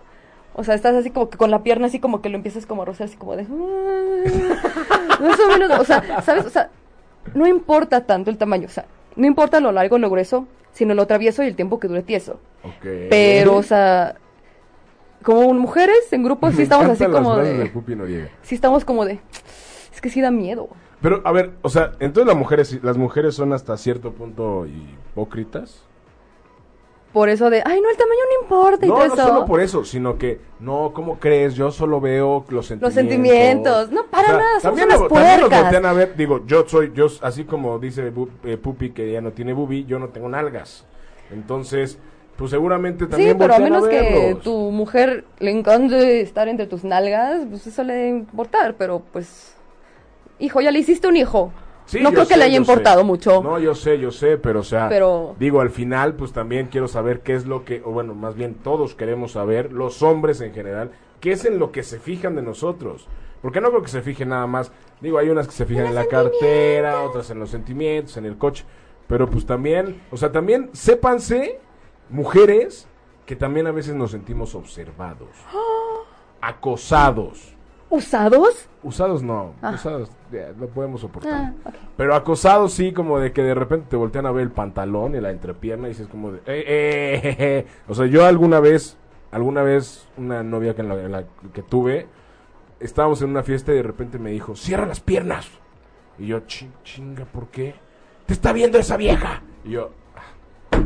o 0.54 0.64
sea, 0.64 0.76
estás 0.76 0.96
así 0.96 1.12
como 1.12 1.30
que 1.30 1.38
con 1.38 1.52
la 1.52 1.64
pierna 1.64 1.88
así 1.88 2.00
como 2.00 2.22
que 2.22 2.30
lo 2.30 2.36
empiezas 2.36 2.66
como 2.66 2.82
a 2.82 2.86
rozar, 2.86 3.06
así 3.06 3.18
como 3.18 3.36
de, 3.36 3.44
más 5.22 5.40
o 5.40 5.48
menos, 5.48 5.80
o 5.80 5.86
sea, 5.86 6.22
sabes, 6.22 6.46
o 6.46 6.50
sea, 6.50 6.70
no 7.34 7.48
importa 7.48 8.06
tanto 8.06 8.30
el 8.30 8.38
tamaño, 8.38 8.68
o 8.68 8.72
sea, 8.72 8.86
no 9.16 9.26
importa 9.28 9.60
lo 9.60 9.72
largo 9.72 9.96
o 9.96 10.00
lo 10.00 10.10
grueso, 10.10 10.48
sino 10.74 10.94
lo 10.94 11.08
travieso 11.08 11.44
y 11.44 11.48
el 11.48 11.56
tiempo 11.56 11.80
que 11.80 11.88
dure 11.88 12.04
tieso. 12.04 12.40
Pero, 12.82 13.56
o 13.56 13.64
sea, 13.64 14.16
como 15.24 15.54
mujeres 15.54 16.12
en 16.12 16.24
grupos 16.24 16.56
sí 16.56 16.64
estamos 16.64 16.88
así 16.88 17.06
como 17.06 17.36
de 17.38 17.72
sí 18.42 18.56
estamos 18.56 18.86
como 18.86 19.06
de, 19.06 19.20
es 19.94 20.02
que 20.02 20.10
sí 20.10 20.22
da 20.22 20.32
miedo. 20.32 20.70
Pero, 21.02 21.22
a 21.26 21.32
ver, 21.32 21.54
o 21.64 21.70
sea, 21.70 21.94
entonces 22.00 22.28
las 22.28 22.38
mujeres, 22.38 22.84
las 22.84 22.98
mujeres 22.98 23.34
son 23.36 23.54
hasta 23.54 23.76
cierto 23.78 24.14
punto 24.14 24.68
hipócritas. 24.68 25.84
Por 27.14 27.28
eso 27.28 27.50
de, 27.50 27.62
ay, 27.66 27.82
no, 27.82 27.90
el 27.90 27.98
tamaño 27.98 28.20
no 28.38 28.42
importa 28.44 28.86
y 28.86 28.90
No, 28.90 28.96
todo 28.96 29.08
no 29.08 29.14
eso. 29.14 29.28
solo 29.28 29.46
por 29.46 29.60
eso, 29.60 29.84
sino 29.84 30.18
que, 30.18 30.40
no, 30.62 30.92
¿cómo 30.94 31.20
crees? 31.20 31.56
Yo 31.56 31.70
solo 31.72 32.00
veo 32.00 32.46
los 32.48 32.68
sentimientos. 32.68 32.82
Los 32.82 32.94
sentimientos. 32.94 33.92
No, 33.92 34.06
para 34.06 34.30
nada, 34.30 34.60
somos 34.62 34.64
también 34.80 34.88
unas 34.88 35.00
lo- 35.02 35.08
también 35.10 35.42
voltean 35.64 35.86
a 35.86 35.94
ver, 35.94 36.16
digo, 36.16 36.46
yo 36.46 36.64
soy, 36.68 36.94
yo, 36.96 37.08
así 37.22 37.44
como 37.44 37.80
dice 37.80 38.14
eh, 38.46 38.58
Pupi 38.58 38.92
que 38.92 39.12
ya 39.12 39.20
no 39.20 39.32
tiene 39.32 39.52
bubi, 39.52 39.84
yo 39.86 40.00
no 40.00 40.08
tengo 40.08 40.30
nalgas. 40.30 40.86
Entonces, 41.34 41.98
pues 42.38 42.50
seguramente 42.52 43.08
también 43.08 43.32
Sí, 43.32 43.36
pero 43.38 43.56
a 43.56 43.60
menos 43.60 43.88
que 43.90 44.38
tu 44.42 44.72
mujer 44.72 45.26
le 45.40 45.52
encante 45.52 46.22
estar 46.22 46.48
entre 46.48 46.66
tus 46.66 46.84
nalgas, 46.86 47.42
pues 47.50 47.68
eso 47.68 47.84
le 47.84 47.94
debe 47.94 48.10
importar, 48.10 48.76
pero 48.78 49.02
pues, 49.12 49.56
hijo, 50.40 50.62
ya 50.62 50.72
le 50.72 50.80
hiciste 50.80 51.08
un 51.10 51.18
hijo. 51.18 51.52
Sí, 51.86 52.00
no 52.00 52.12
creo 52.12 52.28
que 52.28 52.38
le 52.38 52.44
haya 52.46 52.54
sé. 52.54 52.58
importado 52.62 53.04
mucho. 53.04 53.42
No, 53.44 53.60
yo 53.60 53.76
sé, 53.76 54.00
yo 54.00 54.12
sé, 54.12 54.38
pero 54.38 54.62
o 54.62 54.64
sea, 54.64 54.88
Pero- 54.90 55.36
digo, 55.40 55.60
al 55.62 55.70
final, 55.72 56.14
pues 56.16 56.32
también 56.32 56.68
quiero 56.68 56.88
saber 56.88 57.22
qué 57.22 57.34
es 57.34 57.46
lo 57.46 57.66
que, 57.66 57.82
o 57.84 57.92
bueno, 57.92 58.14
más 58.14 58.36
bien 58.36 58.56
todos 58.56 58.96
queremos 58.96 59.34
saber, 59.34 59.72
los 59.74 60.02
hombres 60.02 60.40
en 60.42 60.54
general, 60.54 60.92
qué 61.20 61.34
es 61.34 61.44
en 61.46 61.60
lo 61.60 61.72
que 61.72 61.84
se 61.84 62.00
fijan 62.00 62.36
de 62.36 62.42
nosotros. 62.42 63.08
Porque 63.42 63.60
no 63.60 63.70
creo 63.70 63.82
que 63.82 63.90
se 63.90 64.02
fijen 64.02 64.30
nada 64.30 64.46
más, 64.48 64.72
digo, 65.02 65.18
hay 65.18 65.30
unas 65.30 65.48
que 65.48 65.54
se 65.54 65.66
fijan 65.66 65.88
en 65.88 65.96
la 65.96 66.06
cartera, 66.06 67.02
otras 67.02 67.30
en 67.32 67.40
los 67.40 67.50
sentimientos, 67.50 68.16
en 68.18 68.26
el 68.26 68.38
coche, 68.38 68.64
pero 69.08 69.28
pues 69.30 69.46
también, 69.46 70.00
o 70.12 70.18
sea, 70.18 70.32
también 70.32 70.70
sépanse, 70.74 71.60
mujeres, 72.10 72.88
que 73.26 73.36
también 73.36 73.66
a 73.68 73.72
veces 73.72 73.96
nos 73.96 74.12
sentimos 74.12 74.54
observados, 74.56 75.30
acosados. 76.42 77.54
¿Usados? 77.90 78.68
Usados 78.84 79.22
no, 79.22 79.54
Ah. 79.62 79.72
usados 79.76 80.10
ya, 80.32 80.50
lo 80.60 80.68
podemos 80.68 81.02
soportar. 81.02 81.54
Ah. 81.66 81.72
Pero 81.98 82.16
acosado 82.16 82.68
sí, 82.70 82.92
como 82.94 83.20
de 83.20 83.32
que 83.32 83.44
de 83.44 83.54
repente 83.54 83.88
te 83.90 83.96
voltean 83.96 84.26
a 84.26 84.32
ver 84.32 84.44
el 84.44 84.52
pantalón 84.52 85.16
y 85.16 85.22
la 85.22 85.32
entrepierna 85.32 85.88
y 85.88 85.90
dices 85.92 86.08
como 86.08 86.32
de... 86.32 86.40
"Eh, 86.40 86.42
eh, 86.48 87.20
eh, 87.24 87.36
eh". 87.40 87.66
O 87.88 87.94
sea, 87.96 88.06
yo 88.06 88.26
alguna 88.26 88.60
vez, 88.60 88.98
alguna 89.32 89.62
vez, 89.64 90.08
una 90.18 90.44
novia 90.44 90.74
que, 90.76 90.82
en 90.82 90.90
la, 90.90 90.96
en 90.96 91.12
la 91.12 91.24
que 91.54 91.62
tuve, 91.64 92.08
estábamos 92.80 93.22
en 93.22 93.30
una 93.30 93.44
fiesta 93.44 93.72
y 93.72 93.76
de 93.76 93.84
repente 93.84 94.18
me 94.20 94.32
dijo, 94.32 94.56
cierra 94.56 94.86
las 94.86 95.00
piernas. 95.00 95.48
Y 96.18 96.28
yo, 96.28 96.40
"Chin- 96.48 96.74
chinga, 96.84 97.26
¿por 97.26 97.48
qué? 97.48 97.76
Te 98.26 98.34
está 98.34 98.54
viendo 98.54 98.78
esa 98.78 98.98
vieja. 98.98 99.42
Y 99.66 99.72
yo... 99.72 99.92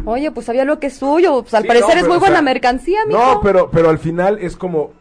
Oye, 0.06 0.30
pues 0.32 0.46
sabía 0.48 0.66
lo 0.66 0.80
que 0.80 0.88
es 0.88 0.98
suyo. 0.98 1.42
Pues 1.42 1.54
al 1.54 1.64
"Sí, 1.64 1.68
parecer 1.68 1.96
no, 1.96 2.02
es 2.02 2.08
muy 2.08 2.18
o 2.18 2.20
buena 2.20 2.36
sea, 2.36 2.42
mercancía, 2.44 3.06
mijo. 3.08 3.18
No, 3.20 3.42
pero, 3.42 3.70
pero 3.72 3.90
al 3.90 3.98
final 4.00 4.38
es 4.40 4.56
como 4.58 4.92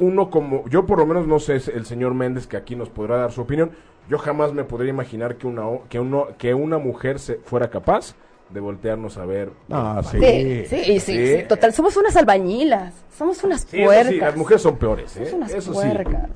uno 0.00 0.30
como, 0.30 0.66
yo 0.68 0.86
por 0.86 0.98
lo 0.98 1.06
menos 1.06 1.26
no 1.26 1.38
sé, 1.38 1.54
el 1.54 1.86
señor 1.86 2.14
Méndez 2.14 2.46
que 2.46 2.56
aquí 2.56 2.76
nos 2.76 2.88
podrá 2.88 3.16
dar 3.18 3.32
su 3.32 3.40
opinión. 3.42 3.70
Yo 4.08 4.18
jamás 4.18 4.52
me 4.52 4.64
podría 4.64 4.90
imaginar 4.90 5.36
que 5.36 5.46
una, 5.46 5.66
o- 5.68 5.84
que 5.88 5.98
uno, 5.98 6.28
que 6.38 6.54
una 6.54 6.78
mujer 6.78 7.18
se 7.18 7.36
fuera 7.36 7.70
capaz 7.70 8.14
de 8.50 8.60
voltearnos 8.60 9.18
a 9.18 9.26
ver. 9.26 9.50
Ah, 9.70 10.00
sí. 10.08 10.18
Sí, 10.20 10.64
sí, 10.66 10.84
sí, 10.84 11.00
Sí. 11.00 11.26
sí, 11.38 11.42
total, 11.48 11.72
somos 11.72 11.96
unas 11.96 12.16
albañilas, 12.16 12.94
somos 13.16 13.42
unas 13.42 13.62
Sí, 13.62 13.78
eso 13.78 13.86
puercas. 13.86 14.08
sí, 14.12 14.20
las 14.20 14.36
mujeres 14.36 14.62
son 14.62 14.76
peores, 14.76 15.16
¿eh? 15.16 15.26
Somos 15.26 15.32
unas 15.34 15.52
Eso 15.54 15.72
sí. 15.74 15.88
puercas. 15.88 16.30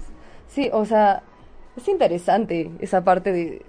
Sí. 0.49 0.69
o 0.73 0.85
sea, 0.85 1.23
es 1.77 1.87
interesante 1.87 2.71
esa 2.81 3.05
parte 3.05 3.31
de 3.33 3.63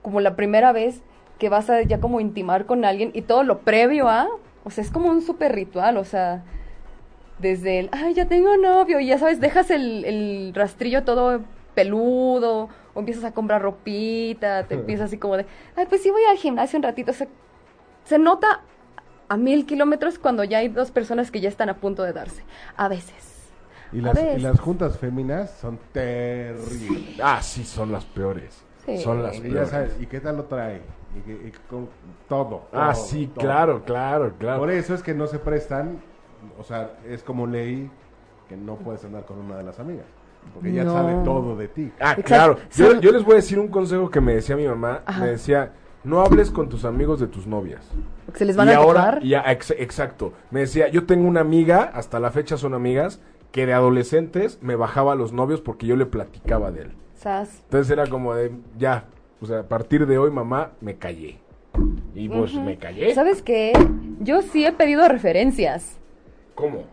como 0.00 0.20
la 0.20 0.34
primera 0.36 0.72
vez 0.72 1.02
que 1.38 1.48
vas 1.50 1.68
a 1.68 1.82
ya 1.82 2.00
como 2.00 2.20
intimar 2.20 2.64
con 2.66 2.84
alguien 2.86 3.10
y 3.12 3.22
todo 3.22 3.42
lo 3.44 3.58
previo 3.58 4.08
a, 4.08 4.28
o 4.64 4.70
sea, 4.70 4.82
es 4.82 4.90
como 4.90 5.10
un 5.10 5.20
súper 5.20 5.54
ritual, 5.54 5.98
o 5.98 6.04
sea, 6.04 6.44
desde 7.42 7.80
el, 7.80 7.88
ay, 7.92 8.14
ya 8.14 8.26
tengo 8.26 8.56
novio, 8.56 9.00
y 9.00 9.06
ya 9.06 9.18
sabes, 9.18 9.40
dejas 9.40 9.70
el, 9.70 10.04
el 10.04 10.52
rastrillo 10.54 11.04
todo 11.04 11.40
peludo, 11.74 12.68
o 12.94 13.00
empiezas 13.00 13.24
a 13.24 13.32
comprar 13.32 13.60
ropita, 13.62 14.64
te 14.64 14.74
empiezas 14.76 15.06
así 15.06 15.18
como 15.18 15.36
de, 15.36 15.46
ay, 15.76 15.86
pues 15.86 16.02
sí 16.02 16.10
voy 16.10 16.22
al 16.24 16.36
gimnasio 16.38 16.78
un 16.78 16.82
ratito, 16.84 17.10
o 17.10 17.14
sea, 17.14 17.28
se 18.04 18.18
nota 18.18 18.62
a 19.28 19.36
mil 19.36 19.66
kilómetros 19.66 20.18
cuando 20.18 20.44
ya 20.44 20.58
hay 20.58 20.68
dos 20.68 20.90
personas 20.90 21.30
que 21.30 21.40
ya 21.40 21.48
están 21.48 21.68
a 21.70 21.76
punto 21.78 22.02
de 22.02 22.12
darse. 22.12 22.42
A 22.76 22.88
veces. 22.88 23.50
Y 23.92 24.00
las, 24.00 24.18
y 24.18 24.40
las 24.40 24.60
juntas 24.60 24.98
féminas 24.98 25.50
son 25.60 25.78
terribles. 25.92 27.18
Ah, 27.22 27.40
sí, 27.42 27.64
son 27.64 27.92
las 27.92 28.04
peores. 28.04 28.62
Sí. 28.84 28.98
Son 28.98 29.22
las 29.22 29.36
Y 29.36 29.42
ya 29.42 29.48
peores. 29.48 29.68
sabes, 29.70 29.96
¿y 30.00 30.06
qué 30.06 30.20
tal 30.20 30.36
lo 30.36 30.44
trae? 30.44 30.82
Y, 31.26 31.50
con 31.68 31.88
todo. 32.28 32.68
Ah, 32.72 32.94
sí, 32.94 33.26
todo. 33.26 33.44
claro, 33.44 33.84
claro, 33.84 34.34
claro. 34.38 34.60
Por 34.60 34.70
eso 34.70 34.94
es 34.94 35.02
que 35.02 35.14
no 35.14 35.26
se 35.26 35.38
prestan, 35.38 36.02
o 36.58 36.64
sea, 36.64 36.92
es 37.08 37.22
como 37.22 37.46
ley 37.46 37.90
que 38.48 38.56
no 38.56 38.76
puedes 38.76 39.04
andar 39.04 39.24
con 39.24 39.38
una 39.38 39.56
de 39.56 39.62
las 39.64 39.78
amigas. 39.80 40.06
Porque 40.54 40.72
ya 40.72 40.82
No. 40.84 40.92
sabe 40.92 41.14
todo 41.24 41.56
de 41.56 41.68
ti. 41.68 41.92
Ah, 42.00 42.14
Exacto. 42.18 42.22
claro. 42.24 42.56
Yo, 43.00 43.12
les 43.12 43.22
voy 43.24 43.34
a 43.34 43.36
decir 43.36 43.58
un 43.60 43.68
consejo 43.68 44.10
que 44.10 44.20
me 44.20 44.34
decía 44.34 44.56
mi 44.56 44.66
mamá. 44.66 45.02
Ajá. 45.06 45.20
Me 45.20 45.30
decía, 45.30 45.72
no 46.02 46.20
hables 46.20 46.50
con 46.50 46.68
tus 46.68 46.84
amigos 46.84 47.20
de 47.20 47.28
tus 47.28 47.46
novias. 47.46 47.88
Porque 48.26 48.40
se 48.40 48.44
les 48.46 48.56
van 48.56 48.68
y 48.68 48.72
a 48.72 48.78
ahora, 48.78 49.20
ya, 49.22 49.42
ex- 49.52 49.70
exacto. 49.70 50.32
Me 50.50 50.60
decía, 50.60 50.88
yo 50.88 51.06
tengo 51.06 51.28
una 51.28 51.40
amiga, 51.40 51.92
hasta 51.94 52.18
la 52.18 52.30
fecha 52.32 52.56
son 52.56 52.74
amigas, 52.74 53.20
que 53.52 53.66
de 53.66 53.72
adolescentes 53.72 54.58
me 54.62 54.74
bajaba 54.74 55.12
a 55.12 55.14
los 55.14 55.32
novios 55.32 55.60
porque 55.60 55.86
yo 55.86 55.94
le 55.94 56.06
platicaba 56.06 56.72
de 56.72 56.82
él. 56.82 56.92
Sas. 57.14 57.60
Entonces 57.64 57.90
era 57.92 58.08
como 58.08 58.34
de, 58.34 58.50
ya, 58.76 59.04
o 59.40 59.46
sea, 59.46 59.60
a 59.60 59.68
partir 59.68 60.06
de 60.06 60.18
hoy, 60.18 60.32
mamá, 60.32 60.72
me 60.80 60.96
callé. 60.96 61.38
Y 62.16 62.28
pues 62.28 62.52
me 62.54 62.76
callé. 62.78 63.14
¿Sabes 63.14 63.42
qué? 63.42 63.72
Yo 64.20 64.42
sí 64.42 64.66
he 64.66 64.72
pedido 64.72 65.06
referencias. 65.08 65.98
¿Cómo? 66.54 66.84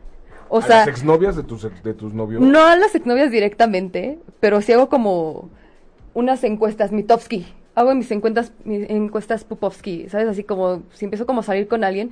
O 0.50 0.60
¿A 0.60 0.62
sea, 0.64 0.78
las 0.80 0.88
exnovias 0.88 1.36
de 1.36 1.44
tus, 1.44 1.64
ex- 1.64 1.84
de 1.84 1.94
tus 1.94 2.14
novios? 2.14 2.42
no 2.42 2.60
a 2.66 2.76
las 2.76 2.96
exnovias 2.96 3.30
directamente, 3.32 4.20
pero 4.40 4.62
sí 4.62 4.74
hago 4.74 4.90
como 4.90 5.50
unas 6.14 6.44
encuestas, 6.44 6.92
Mitofsky. 6.92 7.46
Hago 7.76 7.94
mis 7.96 8.10
encuestas, 8.12 8.52
mis 8.66 8.90
encuestas 8.90 9.44
Pupovsky, 9.44 10.10
¿sabes? 10.10 10.28
Así 10.28 10.44
como 10.44 10.82
si 10.94 11.06
empiezo 11.06 11.26
como 11.26 11.42
a 11.42 11.44
salir 11.44 11.68
con 11.68 11.84
alguien 11.84 12.12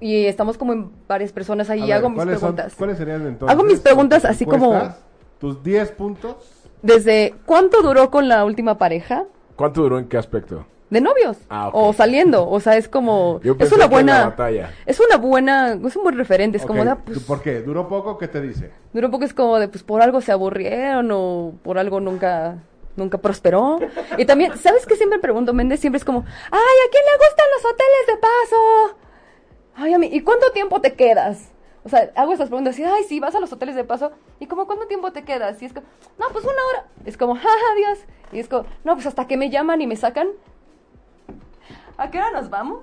y 0.00 0.26
estamos 0.26 0.56
como 0.58 0.72
en 0.72 0.90
varias 1.08 1.32
personas 1.32 1.68
ahí 1.70 1.80
A 1.80 1.84
y 1.84 1.88
ver, 1.88 1.96
hago 1.96 2.08
mis 2.10 2.16
¿cuáles 2.16 2.40
son- 2.40 2.54
preguntas. 2.54 2.74
¿Cuáles 2.78 2.98
serían 2.98 3.26
entonces? 3.26 3.52
Hago 3.54 3.64
mis 3.64 3.80
preguntas 3.80 4.24
así 4.24 4.46
como- 4.46 4.94
Tus 5.38 5.62
10 5.62 5.90
puntos. 5.92 6.36
Desde 6.82 7.34
cuánto 7.46 7.82
duró 7.82 8.10
con 8.10 8.28
la 8.28 8.44
última 8.44 8.78
pareja 8.78 9.24
¿Cuánto 9.56 9.82
duró 9.82 9.98
en 9.98 10.06
qué 10.08 10.16
aspecto? 10.18 10.66
De 10.90 11.00
novios 11.00 11.38
Ah, 11.48 11.70
o 11.72 11.92
saliendo, 11.92 12.48
o 12.48 12.60
sea, 12.60 12.76
es 12.76 12.88
como 12.88 13.40
Yo 13.44 13.56
es 13.58 13.72
una 13.72 13.86
buena 13.86 14.26
batalla. 14.26 14.70
es 14.86 15.00
una 15.00 15.16
buena, 15.16 15.72
es 15.84 15.96
un 15.96 16.02
buen 16.02 16.16
referente, 16.16 16.58
es 16.58 16.66
como 16.66 16.84
de, 16.84 16.90
ah, 16.90 16.98
pues, 17.04 17.20
¿Por 17.20 17.42
qué? 17.42 17.62
¿Duró 17.62 17.88
poco? 17.88 18.18
¿Qué 18.18 18.28
te 18.28 18.40
dice? 18.40 18.70
Duró 18.92 19.10
poco, 19.10 19.24
es 19.24 19.34
como 19.34 19.58
de, 19.58 19.68
pues 19.68 19.82
por 19.82 20.02
algo 20.02 20.20
se 20.20 20.30
aburrieron 20.32 21.10
o 21.12 21.52
por 21.62 21.78
algo 21.78 22.00
nunca, 22.00 22.58
nunca 22.96 23.18
prosperó. 23.18 23.78
Y 24.18 24.24
también, 24.26 24.56
¿sabes 24.58 24.86
qué 24.86 24.94
siempre 24.96 25.18
pregunto, 25.18 25.52
Méndez? 25.52 25.80
Siempre 25.80 25.98
es 25.98 26.04
como, 26.04 26.20
ay, 26.50 26.76
¿a 26.86 26.90
quién 26.90 27.02
le 27.04 27.18
gustan 27.18 27.46
los 27.56 27.72
hoteles 27.72 28.06
de 28.06 28.16
paso? 28.18 28.96
Ay, 29.76 29.92
a 29.94 29.98
mí, 29.98 30.08
¿y 30.12 30.20
cuánto 30.20 30.52
tiempo 30.52 30.80
te 30.80 30.92
quedas? 30.94 31.50
O 31.86 31.88
sea, 31.90 32.10
hago 32.14 32.32
esas 32.32 32.48
preguntas 32.48 32.78
y, 32.78 32.84
ay, 32.84 33.02
sí, 33.08 33.20
vas 33.20 33.34
a 33.34 33.40
los 33.40 33.52
hoteles 33.52 33.74
de 33.74 33.84
paso. 33.84 34.12
¿Y 34.40 34.46
como 34.46 34.66
cuánto 34.66 34.86
tiempo 34.86 35.12
te 35.12 35.22
quedas? 35.24 35.60
Y 35.60 35.66
es 35.66 35.72
como, 35.74 35.86
no, 36.18 36.26
pues 36.32 36.44
una 36.44 36.54
hora. 36.70 36.86
Es 37.04 37.16
como, 37.18 37.34
jaja, 37.34 37.48
adiós. 37.74 37.98
Y 38.32 38.38
es 38.38 38.48
como, 38.48 38.64
no, 38.84 38.94
pues 38.94 39.06
hasta 39.06 39.26
que 39.26 39.36
me 39.36 39.50
llaman 39.50 39.82
y 39.82 39.86
me 39.86 39.96
sacan. 39.96 40.28
¿A 41.96 42.10
qué 42.10 42.18
hora 42.18 42.30
nos 42.32 42.50
vamos? 42.50 42.80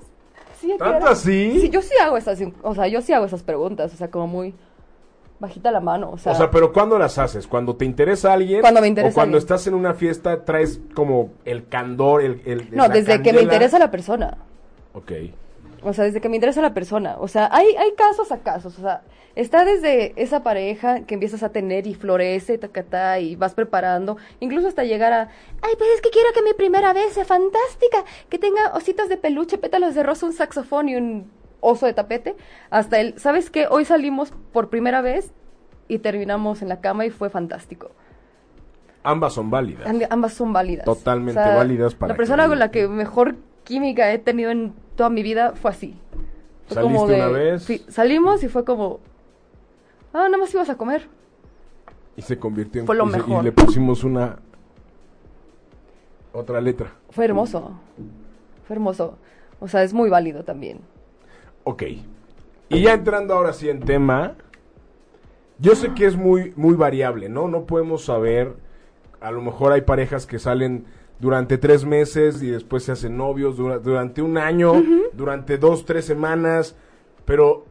Sí, 0.60 0.72
¿a 0.72 0.75
qué 0.75 0.80
¿Tanto 0.80 0.98
hora? 1.06 1.12
así? 1.12 1.60
Sí, 1.62 1.70
yo 1.70 1.82
sí 1.82 1.94
hago 2.01 2.18
esas, 2.18 2.39
o 2.63 2.75
sea, 2.75 2.88
yo 2.88 3.01
sí 3.01 3.13
hago 3.13 3.25
esas 3.25 3.44
preguntas, 3.44 3.94
o 3.94 3.98
sea, 3.98 4.10
como 4.12 4.27
muy 4.27 4.53
bajita 5.39 5.72
la 5.72 5.80
mano, 5.80 6.12
o 6.12 6.18
sea, 6.20 6.34
O 6.34 6.36
sea, 6.36 6.51
pero 6.51 6.72
¿cuándo 6.72 7.00
las 7.00 7.18
haces? 7.18 7.48
¿Cuando 7.48 7.75
te 7.75 7.84
interesa 7.84 8.32
alguien? 8.32 8.62
Cuando 8.62 8.80
me 8.82 8.88
interesa 8.88 9.12
¿O 9.12 9.15
cuando 9.15 9.38
alguien. 9.38 9.44
estás 9.44 9.65
en 9.68 9.74
una 9.74 9.96
fiesta 9.96 10.46
traes 10.46 10.80
como 10.94 11.32
el 11.46 11.68
candor, 11.68 12.22
el... 12.22 12.41
el- 12.46 12.68
no, 12.75 12.88
desde 12.89 13.22
que 13.24 13.34
me 13.34 13.41
interesa 13.41 13.80
la 13.80 13.89
persona, 13.89 14.38
Ok. 14.94 15.12
O 15.84 15.94
sea, 15.94 16.06
desde 16.06 16.22
que 16.22 16.30
me 16.30 16.36
interesa 16.38 16.62
la 16.62 16.74
persona, 16.74 17.16
o 17.20 17.28
sea, 17.28 17.50
hay, 17.52 17.68
hay 17.76 17.92
casos 17.96 18.32
a 18.32 18.40
casos, 18.40 18.78
o 18.78 18.82
sea, 18.82 19.02
está 19.36 19.66
desde 19.66 20.14
esa 20.22 20.44
pareja 20.44 21.02
que 21.06 21.14
empiezas 21.16 21.42
a 21.44 21.50
tener 21.50 21.88
y 21.88 21.94
florece, 21.96 22.58
tacatá, 22.58 23.20
y 23.20 23.36
vas 23.36 23.54
preparando, 23.54 24.18
incluso 24.40 24.68
hasta 24.68 24.84
llegar 24.84 25.12
a, 25.14 25.22
ay, 25.62 25.74
pues 25.78 25.90
es 25.96 26.02
que 26.02 26.10
quiero 26.10 26.30
que 26.34 26.42
mi 26.44 26.54
primera 26.54 26.94
vez 26.94 27.14
sea 27.14 27.26
fantástica, 27.26 28.04
que 28.30 28.38
tenga 28.38 28.74
ositos 28.76 29.10
de 29.10 29.18
peluche, 29.18 29.58
pétalos 29.58 29.96
de 29.96 30.04
rosa, 30.04 30.26
un 30.26 30.34
saxofón 30.34 30.90
y 30.90 30.96
un 30.96 31.32
oso 31.62 31.86
de 31.86 31.94
tapete, 31.94 32.36
hasta 32.70 33.00
el, 33.00 33.18
¿sabes 33.20 33.50
qué? 33.50 33.68
Hoy 33.70 33.86
salimos 33.86 34.34
por 34.52 34.70
primera 34.70 35.02
vez 35.02 35.32
y 35.88 36.00
terminamos 36.00 36.62
en 36.62 36.70
la 36.70 36.80
cama 36.82 37.06
y 37.06 37.10
fue 37.10 37.30
fantástico. 37.30 37.92
Ambas 39.04 39.34
son 39.34 39.50
válidas. 39.50 39.88
Amb- 39.88 40.08
ambas 40.12 40.34
son 40.34 40.54
válidas. 40.54 40.86
Totalmente 40.86 41.40
válidas 41.40 41.96
para 41.96 42.14
La 42.14 42.18
persona 42.18 42.44
que- 42.44 42.50
con 42.50 42.60
la 42.60 42.70
que 42.72 42.88
mejor 42.88 43.36
química 43.72 44.12
he 44.12 44.18
tenido 44.20 44.51
en 44.51 44.74
toda 44.98 45.10
mi 45.10 45.24
vida 45.24 45.54
fue 45.56 45.72
así. 45.72 45.96
Fue 46.68 46.75
¿Saliste 46.75 47.16
una 47.16 47.28
vez? 47.30 47.63
sí, 47.63 47.86
salimos 47.88 48.44
y 48.44 48.50
fue 48.50 48.66
como... 48.66 49.00
Ah, 50.13 50.25
nada 50.25 50.38
más 50.38 50.54
ibas 50.54 50.70
a 50.70 50.75
comer. 50.75 51.08
Y 52.18 52.22
se 52.22 52.38
convirtió 52.38 52.82
en... 52.82 52.86
Fue 52.88 52.98
lo 52.98 53.08
y 53.08 53.12
se- 53.12 53.18
y 53.18 53.22
mejor. 53.22 53.44
le 53.46 53.51
pusimos 53.54 54.04
una... 54.04 54.40
Otra 56.34 56.60
letra. 56.60 56.92
Fue 57.12 57.24
hermoso. 57.25 57.72
Fue 58.68 58.75
hermoso. 58.75 59.18
O 59.62 59.68
sea, 59.70 59.84
es 59.84 59.94
muy 59.94 60.10
válido 60.10 60.44
también. 60.44 60.80
Ok. 61.63 61.84
Y 62.70 62.82
ya 62.82 62.94
entrando 62.94 63.34
ahora 63.34 63.54
sí 63.54 63.70
en 63.70 63.80
tema, 63.82 64.36
yo 65.60 65.75
sé 65.75 65.94
que 65.94 66.06
es 66.06 66.18
muy, 66.18 66.51
muy 66.58 66.74
variable, 66.75 67.30
¿no? 67.30 67.48
No 67.48 67.66
podemos 67.66 68.04
saber, 68.04 68.54
a 69.22 69.32
lo 69.32 69.42
mejor 69.42 69.72
hay 69.72 69.82
parejas 69.82 70.25
que 70.25 70.40
salen 70.40 70.86
durante 71.22 71.58
tres 71.58 71.86
meses 71.86 72.42
y 72.44 72.50
después 72.50 72.84
se 72.84 72.92
hacen 72.92 73.16
novios 73.16 73.56
dura- 73.56 73.78
durante 73.80 74.22
un 74.22 74.38
año, 74.38 74.74
durante 75.13 75.58
dos, 75.58 75.86
tres 75.86 76.04
semanas, 76.04 76.75
pero 77.25 77.66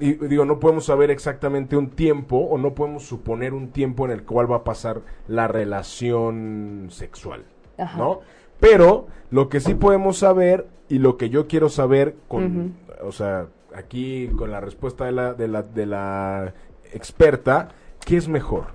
y 0.00 0.14
digo, 0.14 0.44
no 0.44 0.58
podemos 0.58 0.86
saber 0.86 1.10
exactamente 1.10 1.76
un 1.76 1.90
tiempo 1.90 2.36
o 2.36 2.56
no 2.58 2.74
podemos 2.74 3.04
suponer 3.04 3.52
un 3.54 3.68
tiempo 3.70 4.04
en 4.04 4.10
el 4.12 4.24
cual 4.24 4.50
va 4.50 4.56
a 4.56 4.64
pasar 4.64 5.02
la 5.28 5.46
relación 5.48 6.86
sexual, 6.90 7.44
Ajá. 7.78 7.98
¿no? 7.98 8.20
Pero 8.58 9.06
lo 9.30 9.48
que 9.48 9.60
sí 9.60 9.74
podemos 9.74 10.18
saber 10.18 10.66
y 10.88 10.98
lo 10.98 11.16
que 11.16 11.30
yo 11.30 11.46
quiero 11.46 11.68
saber 11.68 12.16
con, 12.28 12.74
o 13.02 13.12
sea, 13.12 13.46
aquí 13.74 14.28
con 14.36 14.50
la 14.50 14.60
respuesta 14.60 15.04
de 15.04 15.12
la, 15.12 15.34
de 15.34 15.48
la, 15.48 15.62
de 15.62 15.86
la 15.86 16.54
experta, 16.92 17.68
¿qué 18.04 18.16
es 18.16 18.28
mejor? 18.28 18.66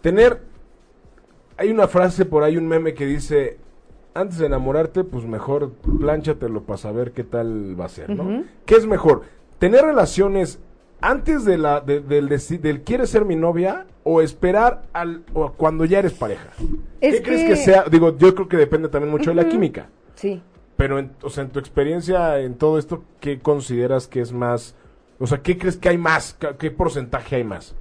Tener, 0.00 0.40
hay 1.62 1.70
una 1.70 1.86
frase 1.88 2.24
por 2.24 2.42
ahí, 2.42 2.56
un 2.56 2.66
meme 2.66 2.92
que 2.94 3.06
dice, 3.06 3.56
antes 4.14 4.38
de 4.38 4.46
enamorarte, 4.46 5.04
pues 5.04 5.24
mejor 5.24 5.72
plánchatelo 6.00 6.62
para 6.64 6.76
saber 6.76 7.12
qué 7.12 7.24
tal 7.24 7.78
va 7.80 7.84
a 7.84 7.88
ser, 7.88 8.10
¿no? 8.10 8.44
¿Qué 8.66 8.74
es 8.74 8.86
mejor? 8.86 9.22
¿Tener 9.58 9.84
relaciones 9.84 10.58
antes 11.00 11.44
de 11.44 11.58
la, 11.58 11.80
de- 11.80 12.00
del, 12.00 12.28
deci- 12.28 12.58
del 12.60 12.82
quieres 12.82 13.10
ser 13.10 13.24
mi 13.24 13.36
novia 13.36 13.86
o 14.04 14.20
esperar 14.20 14.82
al, 14.92 15.22
o 15.34 15.52
cuando 15.52 15.84
ya 15.84 16.00
eres 16.00 16.12
pareja? 16.14 16.50
Es 17.00 17.16
¿Qué 17.16 17.22
crees 17.22 17.44
que- 17.48 17.56
sea? 17.56 17.84
Digo, 17.90 18.16
yo 18.18 18.34
creo 18.34 18.48
que 18.48 18.56
depende 18.56 18.88
también 18.88 19.10
mucho 19.12 19.30
de 19.30 19.36
la 19.36 19.48
química. 19.48 19.86
Sí. 20.16 20.42
Pero, 20.76 20.98
en, 20.98 21.12
o 21.22 21.30
sea, 21.30 21.44
en 21.44 21.50
tu 21.50 21.60
experiencia 21.60 22.40
en 22.40 22.54
todo 22.56 22.78
esto, 22.78 23.04
¿qué 23.20 23.38
consideras 23.38 24.08
que 24.08 24.20
es 24.20 24.32
más? 24.32 24.74
O 25.20 25.26
sea, 25.28 25.38
¿qué 25.42 25.56
crees 25.56 25.76
que 25.76 25.88
hay 25.90 25.98
más? 25.98 26.34
¿Qué, 26.34 26.48
qué 26.58 26.70
porcentaje 26.72 27.36
hay 27.36 27.44
más? 27.44 27.76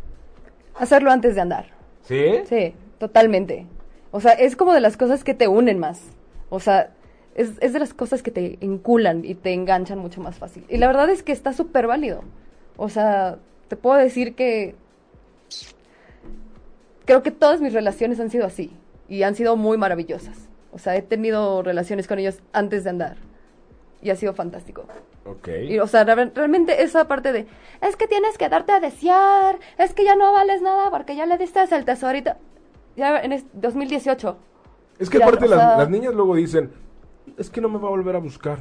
Hacerlo 0.75 1.09
antes 1.11 1.33
de 1.35 1.41
andar. 1.41 1.65
¿Sí? 2.03 2.25
Sí, 2.45 2.73
totalmente. 3.01 3.65
O 4.12 4.22
sea, 4.22 4.34
es 4.34 4.55
como 4.55 4.74
de 4.74 4.79
las 4.79 4.96
cosas 4.96 5.24
que 5.24 5.34
te 5.34 5.48
unen 5.48 5.79
más. 5.79 6.01
O 6.51 6.60
sea, 6.60 6.91
es, 7.34 7.53
es 7.60 7.74
de 7.74 7.79
las 7.79 7.96
cosas 7.96 8.22
que 8.22 8.29
te 8.29 8.60
enculan 8.62 9.25
y 9.25 9.34
te 9.34 9.53
enganchan 9.53 9.98
mucho 9.98 10.22
más 10.22 10.38
fácil. 10.38 10.65
Y 10.70 10.77
la 10.77 10.86
verdad 10.86 11.10
es 11.10 11.24
que 11.24 11.31
está 11.31 11.51
súper 11.51 11.88
válido. 11.88 12.24
O 12.77 12.89
sea, 12.89 13.39
te 13.70 13.75
puedo 13.75 13.98
decir 13.98 14.36
que 14.36 14.75
creo 17.05 17.24
que 17.24 17.31
todas 17.31 17.60
mis 17.60 17.74
relaciones 17.74 18.20
han 18.20 18.29
sido 18.29 18.46
así 18.46 18.72
y 19.10 19.24
han 19.24 19.34
sido 19.34 19.55
muy 19.55 19.79
maravillosas. 19.79 20.38
O 20.72 20.77
sea, 20.77 20.96
he 20.96 21.01
tenido 21.01 21.63
relaciones 21.63 22.08
con 22.08 22.20
ellos 22.20 22.39
antes 22.53 22.84
de 22.84 22.91
andar 22.91 23.17
y 24.03 24.12
ha 24.12 24.15
sido 24.15 24.34
fantástico. 24.34 24.86
Ok. 25.25 25.48
Y, 25.70 25.79
o 25.79 25.88
sea, 25.88 26.03
re- 26.03 26.31
realmente 26.36 26.84
esa 26.84 27.08
parte 27.08 27.31
de, 27.31 27.48
es 27.81 27.96
que 27.96 28.08
tienes 28.08 28.38
que 28.38 28.48
darte 28.48 28.74
a 28.74 28.79
desear, 28.79 29.58
es 29.79 29.93
que 29.93 30.03
ya 30.03 30.15
no 30.15 30.31
vales 30.34 30.62
nada 30.62 30.91
porque 30.91 31.15
ya 31.15 31.25
le 31.25 31.39
diste 31.39 31.60
el 31.72 31.86
tesorito. 31.86 32.34
Ya 32.95 33.19
en 33.19 33.31
es- 33.33 33.45
2018. 33.53 34.38
Es 35.00 35.10
que 35.10 35.17
aparte 35.24 35.45
o 35.45 35.48
las, 35.48 35.60
sea- 35.60 35.77
las 35.77 35.89
niñas 35.89 36.13
luego 36.13 36.36
dicen, 36.36 36.71
es 37.38 37.50
que 37.50 37.62
no 37.62 37.69
me 37.69 37.79
va 37.79 37.88
a 37.88 37.91
volver 37.91 38.15
a 38.15 38.19
buscar. 38.19 38.60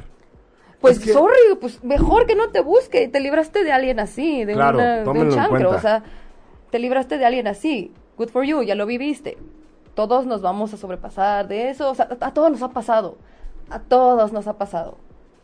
Pues 0.79 0.97
Es 0.97 1.03
que- 1.05 1.13
sorry, 1.13 1.35
pues 1.59 1.83
mejor 1.83 2.25
que 2.25 2.35
no 2.35 2.49
te 2.49 2.61
busque. 2.61 3.07
Te 3.07 3.19
libraste 3.19 3.63
de 3.63 3.71
alguien 3.71 3.99
así, 3.99 4.45
de, 4.45 4.53
Claro, 4.53 4.79
una- 4.79 4.97
de 5.03 5.09
un 5.09 5.29
chancro. 5.29 5.69
O 5.71 5.79
sea, 5.79 6.03
te 6.71 6.79
libraste 6.79 7.17
de 7.17 7.25
alguien 7.25 7.47
así. 7.47 7.93
Good 8.17 8.29
for 8.29 8.43
you, 8.43 8.63
ya 8.63 8.75
lo 8.75 8.85
viviste. 8.85 9.37
Todos 9.93 10.25
nos 10.25 10.41
vamos 10.41 10.73
a 10.73 10.77
sobrepasar 10.77 11.47
de 11.47 11.69
eso. 11.69 11.89
O 11.91 11.95
sea, 11.95 12.07
a, 12.19 12.25
a 12.27 12.33
todos 12.33 12.49
nos 12.49 12.61
ha 12.63 12.69
pasado. 12.69 13.17
A 13.69 13.79
todos 13.79 14.31
nos 14.33 14.47
ha 14.47 14.57
pasado. 14.57 14.97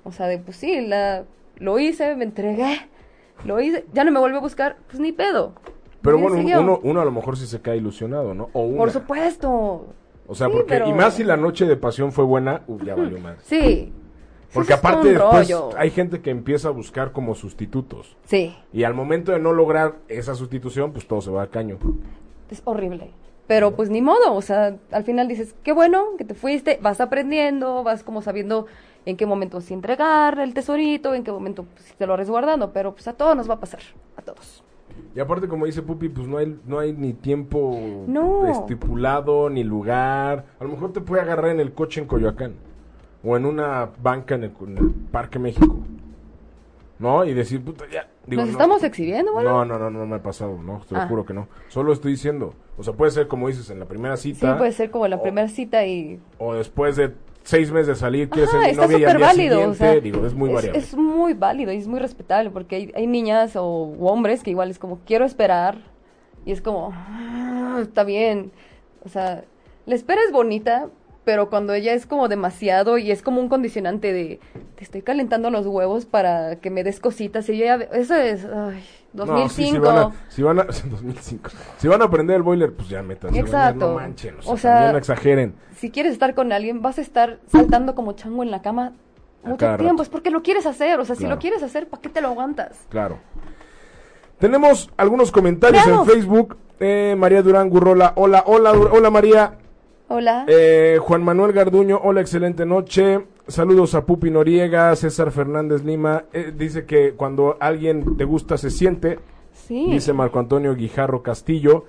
O 0.03 0.11
sea, 0.11 0.25
de 0.27 0.39
pues 0.39 0.57
sí, 0.57 0.81
la, 0.81 1.25
lo 1.57 1.77
hice, 1.79 2.15
me 2.15 2.23
entregué. 2.23 2.89
Lo 3.45 3.59
hice, 3.61 3.85
ya 3.93 4.03
no 4.03 4.11
me 4.11 4.19
vuelve 4.19 4.37
a 4.37 4.41
buscar, 4.41 4.77
pues 4.87 4.99
ni 4.99 5.11
pedo. 5.11 5.53
Pero 6.07 6.17
bueno, 6.19 6.59
uno, 6.61 6.79
uno 6.83 7.01
a 7.01 7.05
lo 7.05 7.11
mejor 7.11 7.37
sí 7.37 7.45
se 7.45 7.61
cae 7.61 7.77
ilusionado, 7.77 8.33
¿no? 8.33 8.49
O 8.53 8.61
una. 8.61 8.77
Por 8.77 8.91
supuesto. 8.91 9.87
O 10.27 10.35
sea, 10.35 10.47
Sí, 10.47 10.53
porque, 10.53 10.69
pero- 10.69 10.87
y 10.87 10.93
más 10.93 11.15
si 11.15 11.23
la 11.23 11.37
noche 11.37 11.65
de 11.65 11.77
pasión 11.77 12.11
fue 12.11 12.23
buena, 12.23 12.63
uh, 12.67 12.79
ya 12.83 12.95
valió 12.95 13.19
más. 13.19 13.37
Sí. 13.43 13.91
Porque 14.53 14.73
aparte 14.73 15.09
después 15.09 15.49
rollo. 15.51 15.69
hay 15.77 15.91
gente 15.91 16.21
que 16.21 16.29
empieza 16.29 16.69
a 16.69 16.71
buscar 16.71 17.11
como 17.11 17.35
sustitutos. 17.35 18.15
Sí, 18.23 18.55
Y 18.71 18.85
al 18.85 18.93
momento 18.93 19.33
de 19.33 19.39
no 19.39 19.51
lograr 19.51 19.95
esa 20.07 20.35
sustitución, 20.35 20.93
pues 20.93 21.05
todo 21.07 21.21
se 21.21 21.29
va 21.31 21.43
a 21.43 21.47
caño. 21.47 21.77
es 22.49 22.61
horrible. 22.63 23.11
Pero 23.45 23.75
pues 23.75 23.89
ni 23.89 24.01
modo, 24.01 24.33
o 24.33 24.41
sea, 24.41 24.77
al 24.91 25.03
final 25.03 25.27
dices, 25.27 25.55
qué 25.63 25.71
bueno 25.73 26.15
que 26.17 26.23
te 26.25 26.33
fuiste, 26.33 26.79
vas 26.81 26.99
aprendiendo, 27.01 27.83
vas 27.83 28.03
como 28.03 28.21
sabiendo 28.21 28.65
en 29.05 29.15
qué 29.15 29.25
momento 29.25 29.61
sí 29.61 29.73
entregar 29.73 30.39
el 30.39 30.53
tesorito, 30.53 31.13
en 31.13 31.23
qué 31.23 31.31
momento 31.31 31.65
pues, 31.73 31.93
te 31.97 32.05
lo 32.07 32.17
resguardando, 32.17 32.71
pero 32.73 32.93
pues 32.93 33.07
a 33.07 33.13
todos 33.13 33.35
nos 33.37 33.49
va 33.49 33.55
a 33.55 33.59
pasar, 33.59 33.79
a 34.17 34.21
todos. 34.21 34.63
Y 35.15 35.19
aparte, 35.19 35.47
como 35.47 35.65
dice 35.65 35.81
Pupi, 35.81 36.09
pues 36.09 36.27
no 36.27 36.37
hay, 36.37 36.59
no 36.65 36.79
hay 36.79 36.93
ni 36.93 37.13
tiempo 37.13 37.77
No. 38.07 38.47
estipulado, 38.47 39.49
ni 39.49 39.63
lugar. 39.63 40.45
A 40.59 40.63
lo 40.63 40.69
mejor 40.71 40.93
te 40.93 41.01
puede 41.01 41.21
agarrar 41.21 41.51
en 41.51 41.59
el 41.59 41.73
coche 41.73 42.01
en 42.01 42.07
Coyoacán. 42.07 42.53
O 43.23 43.35
en 43.35 43.45
una 43.45 43.89
banca 44.01 44.35
en 44.35 44.43
el, 44.45 44.51
en 44.61 44.77
el 44.77 44.91
Parque 45.11 45.39
México. 45.39 45.75
¿No? 46.99 47.23
Y 47.25 47.33
decir, 47.33 47.63
puta, 47.63 47.85
ya. 47.91 48.07
Digo, 48.25 48.41
¿Nos 48.41 48.47
no. 48.49 48.51
estamos 48.53 48.83
exhibiendo, 48.83 49.31
bueno? 49.33 49.49
No, 49.51 49.65
no, 49.65 49.77
no, 49.77 49.89
no 49.91 50.05
me 50.07 50.15
ha 50.15 50.21
pasado, 50.23 50.57
no, 50.63 50.81
te 50.87 50.95
lo 50.95 51.01
Ah. 51.01 51.07
juro 51.07 51.25
que 51.25 51.33
no. 51.33 51.47
Solo 51.67 51.93
estoy 51.93 52.11
diciendo. 52.13 52.53
O 52.75 52.83
sea, 52.83 52.93
puede 52.93 53.11
ser 53.11 53.27
como 53.27 53.47
dices 53.47 53.69
en 53.69 53.79
la 53.79 53.85
primera 53.85 54.17
Sí, 54.17 54.33
cita. 54.33 54.57
puede 54.57 54.71
ser 54.71 54.89
como 54.89 55.07
la 55.07 55.17
o- 55.17 55.21
primera 55.21 55.47
cita 55.47 55.85
y... 55.85 56.19
O 56.39 56.55
después 56.55 56.95
de 56.95 57.13
seis 57.47 57.71
meses 57.71 57.87
de 57.87 57.95
salir, 57.95 58.29
quieres 58.29 58.49
ser 58.51 58.59
Ajá, 58.59 58.67
mi 58.67 58.71
está 58.73 58.83
novia 58.83 58.97
y 58.99 59.03
al 59.05 59.17
día 59.17 59.25
válido, 59.25 59.55
o 59.55 59.73
siguiente, 59.73 59.77
sea, 59.77 59.99
digo, 60.01 60.25
es 60.25 60.33
muy 60.33 60.49
variable. 60.49 60.79
Es 60.79 60.95
muy 60.95 61.33
válido 61.33 61.71
y 61.71 61.77
es 61.77 61.87
muy 61.87 61.99
respetable 61.99 62.49
porque 62.49 62.75
hay, 62.75 62.91
hay 62.93 63.07
niñas 63.07 63.55
o 63.55 63.63
hombres 64.01 64.43
que 64.43 64.49
igual 64.51 64.69
es 64.69 64.79
como, 64.79 64.99
quiero 65.05 65.23
esperar 65.25 65.77
y 66.45 66.51
es 66.51 66.61
como, 66.61 66.91
"Ah, 66.93 67.79
está 67.81 68.03
bien. 68.03 68.51
O 69.05 69.09
sea, 69.09 69.45
la 69.85 69.95
espera 69.95 70.19
es 70.25 70.33
bonita, 70.33 70.89
pero 71.23 71.49
cuando 71.49 71.73
ella 71.73 71.93
es 71.93 72.05
como 72.05 72.27
demasiado 72.27 72.97
y 72.97 73.11
es 73.11 73.21
como 73.21 73.39
un 73.39 73.47
condicionante 73.49 74.11
de, 74.11 74.39
te 74.75 74.83
estoy 74.83 75.01
calentando 75.01 75.49
los 75.49 75.65
huevos 75.67 76.05
para 76.05 76.57
que 76.57 76.69
me 76.69 76.83
des 76.83 76.99
cositas 76.99 77.47
y 77.49 77.57
ya, 77.57 77.75
eso 77.75 78.15
es, 78.15 78.45
ay, 78.45 78.83
No, 79.25 79.33
2005. 79.33 79.49
sí, 79.49 79.71
si 79.71 79.79
van 79.79 79.97
a, 79.97 80.11
si 80.29 80.41
van 80.43 80.59
a, 80.59 80.63
2005. 80.91 81.49
Si 81.77 81.87
van 81.87 82.01
a 82.01 82.09
prender 82.09 82.35
el 82.37 82.43
boiler, 82.43 82.73
pues 82.73 82.87
ya 82.89 83.01
bañar, 83.01 83.17
Exacto. 83.35 83.89
No 83.89 83.95
manchen, 83.95 84.35
o 84.39 84.41
sea, 84.41 84.53
O 84.53 84.57
sea, 84.57 84.71
también 84.73 84.91
no 84.93 84.97
exageren. 84.99 85.55
si 85.75 85.91
quieres 85.91 86.13
estar 86.13 86.33
con 86.35 86.51
alguien, 86.51 86.81
vas 86.81 86.97
a 86.97 87.01
estar 87.01 87.39
saltando 87.51 87.95
como 87.95 88.13
chango 88.13 88.43
en 88.43 88.51
la 88.51 88.61
cama 88.61 88.93
A 89.43 89.49
mucho 89.49 89.65
tiempo. 89.65 89.83
rato. 89.91 90.03
Es 90.03 90.09
porque 90.09 90.29
lo 90.31 90.41
quieres 90.43 90.65
hacer. 90.65 90.99
O 90.99 91.05
sea, 91.05 91.15
si 91.15 91.25
lo 91.27 91.39
quieres 91.39 91.63
hacer, 91.63 91.87
¿para 91.89 92.01
qué 92.01 92.09
te 92.09 92.21
lo 92.21 92.29
aguantas? 92.29 92.77
Claro. 92.89 93.17
Tenemos 94.39 94.89
algunos 94.97 95.31
comentarios 95.31 95.85
Veamos. 95.85 96.07
en 96.07 96.13
Facebook. 96.13 96.57
Eh, 96.79 97.15
María 97.17 97.41
Durán 97.41 97.69
Gurrola, 97.69 98.13
hola, 98.15 98.43
hola, 98.45 98.71
hola 98.71 99.09
María. 99.09 99.53
Hola. 100.09 100.45
Eh, 100.47 100.99
Juan 101.01 101.23
Manuel 101.23 101.51
Garduño, 101.53 101.99
hola, 102.03 102.21
excelente 102.21 102.65
noche. 102.65 103.25
Saludos 103.47 103.95
a 103.95 104.05
Pupi 104.05 104.29
Noriega, 104.29 104.93
César 104.95 105.31
Fernández 105.31 105.83
Lima. 105.83 106.25
Eh, 106.33 106.51
dice 106.55 106.85
que 106.85 107.13
cuando 107.13 107.55
alguien 107.59 108.17
te 108.17 108.25
gusta 108.25 108.57
se 108.57 108.69
siente. 108.69 109.19
sí. 109.53 109.87
Dice 109.89 110.11
Marco 110.13 110.39
Antonio 110.39 110.75
Guijarro 110.75 111.23
Castillo. 111.23 111.85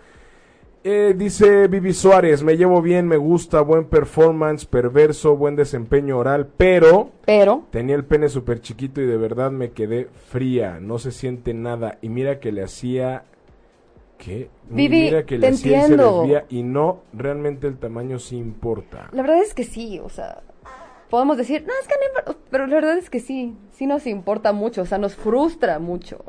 Eh, 0.84 1.14
dice 1.16 1.66
Vivi 1.66 1.92
Suárez, 1.92 2.44
me 2.44 2.56
llevo 2.56 2.80
bien, 2.80 3.08
me 3.08 3.16
gusta, 3.16 3.60
buen 3.62 3.86
performance, 3.86 4.64
perverso, 4.64 5.36
buen 5.36 5.56
desempeño 5.56 6.16
oral, 6.16 6.46
pero 6.56 7.10
Pero, 7.26 7.64
tenía 7.70 7.96
el 7.96 8.04
pene 8.04 8.28
súper 8.28 8.60
chiquito 8.60 9.00
y 9.02 9.06
de 9.06 9.16
verdad 9.16 9.50
me 9.50 9.72
quedé 9.72 10.08
fría, 10.30 10.78
no 10.80 10.98
se 11.00 11.10
siente 11.10 11.52
nada. 11.52 11.98
Y 12.00 12.08
mira 12.08 12.38
que 12.38 12.52
le 12.52 12.62
hacía... 12.62 13.24
¿Qué? 14.18 14.48
Vivi, 14.70 15.02
mira 15.02 15.26
que 15.26 15.34
te 15.36 15.40
le 15.40 15.48
hacía 15.48 15.70
y 15.70 15.80
se 15.80 15.80
entiendo. 15.80 16.20
desvía 16.22 16.46
y 16.48 16.62
no, 16.62 17.02
realmente 17.12 17.66
el 17.66 17.76
tamaño 17.78 18.18
sí 18.20 18.36
importa. 18.36 19.08
la 19.12 19.22
verdad 19.22 19.42
es 19.42 19.54
que 19.54 19.64
sí. 19.64 19.98
O 19.98 20.08
sea, 20.08 20.42
podemos 21.10 21.36
decir, 21.36 21.64
no, 21.66 21.72
es 21.80 21.88
que 21.88 21.94
no 21.94 22.08
importa. 22.08 22.40
Pero 22.50 22.66
la 22.66 22.74
verdad 22.74 22.98
es 22.98 23.10
que 23.10 23.20
sí. 23.20 23.56
Sí 23.72 23.86
nos 23.86 24.06
importa 24.06 24.52
mucho. 24.52 24.82
O 24.82 24.86
sea, 24.86 24.98
nos 24.98 25.14
frustra 25.14 25.78
mucho. 25.78 26.24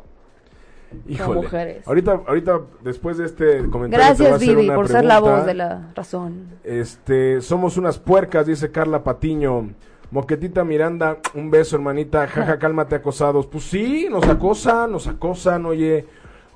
Híjole. 1.07 1.41
mujeres. 1.41 1.87
Ahorita, 1.87 2.21
ahorita, 2.27 2.61
después 2.81 3.17
de 3.17 3.25
este 3.25 3.69
comentario... 3.69 3.89
te 3.89 3.89
voy 3.89 3.95
a 3.95 4.07
Gracias, 4.07 4.33
hacer 4.33 4.47
Vivi, 4.47 4.65
una 4.65 4.75
por 4.75 4.87
ser 4.87 5.05
la 5.05 5.19
voz 5.19 5.45
de 5.45 5.53
la 5.53 5.91
razón. 5.95 6.47
Este, 6.63 7.41
somos 7.41 7.77
unas 7.77 7.99
puercas, 7.99 8.47
dice 8.47 8.71
Carla 8.71 9.03
Patiño. 9.03 9.69
Moquetita 10.11 10.63
Miranda, 10.63 11.19
un 11.35 11.51
beso, 11.51 11.75
hermanita. 11.75 12.27
Jaja, 12.27 12.57
cálmate, 12.59 12.95
acosados. 12.95 13.45
Pues 13.45 13.65
sí, 13.65 14.07
nos 14.09 14.27
acosan, 14.27 14.91
nos 14.91 15.07
acosan, 15.07 15.65
oye. 15.65 16.07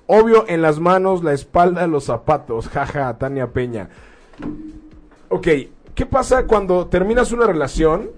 Obvio, 0.08 0.46
en 0.48 0.62
las 0.62 0.80
manos, 0.80 1.24
la 1.24 1.34
espalda, 1.34 1.86
los 1.88 2.06
zapatos. 2.06 2.68
Jaja, 2.68 3.18
Tania 3.18 3.52
Peña. 3.54 3.90
Ok, 5.30 5.48
¿qué 5.96 6.06
pasa 6.06 6.46
cuando 6.46 6.88
terminas 6.88 7.32
una 7.32 7.48
relación? 7.48 8.10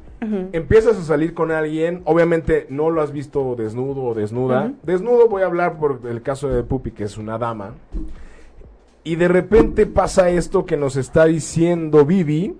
Empiezas 0.54 0.98
a 0.98 1.04
salir 1.04 1.34
con 1.34 1.52
alguien, 1.52 2.02
obviamente 2.06 2.68
no 2.70 2.90
lo 2.90 3.02
has 3.02 3.12
visto 3.12 3.56
desnudo 3.58 4.04
o 4.04 4.14
desnuda. 4.14 4.74
Desnudo 4.84 5.28
voy 5.30 5.44
a 5.44 5.46
hablar 5.46 5.78
por 5.80 6.02
el 6.10 6.22
caso 6.22 6.48
de 6.50 6.64
Pupi, 6.64 6.92
que 6.92 7.04
es 7.06 7.18
una 7.18 7.38
dama. 7.38 7.74
Y 9.04 9.16
de 9.18 9.28
repente 9.28 9.86
pasa 9.86 10.30
esto 10.30 10.66
que 10.66 10.78
nos 10.78 10.96
está 10.96 11.26
diciendo 11.26 12.06
Vivi, 12.06 12.56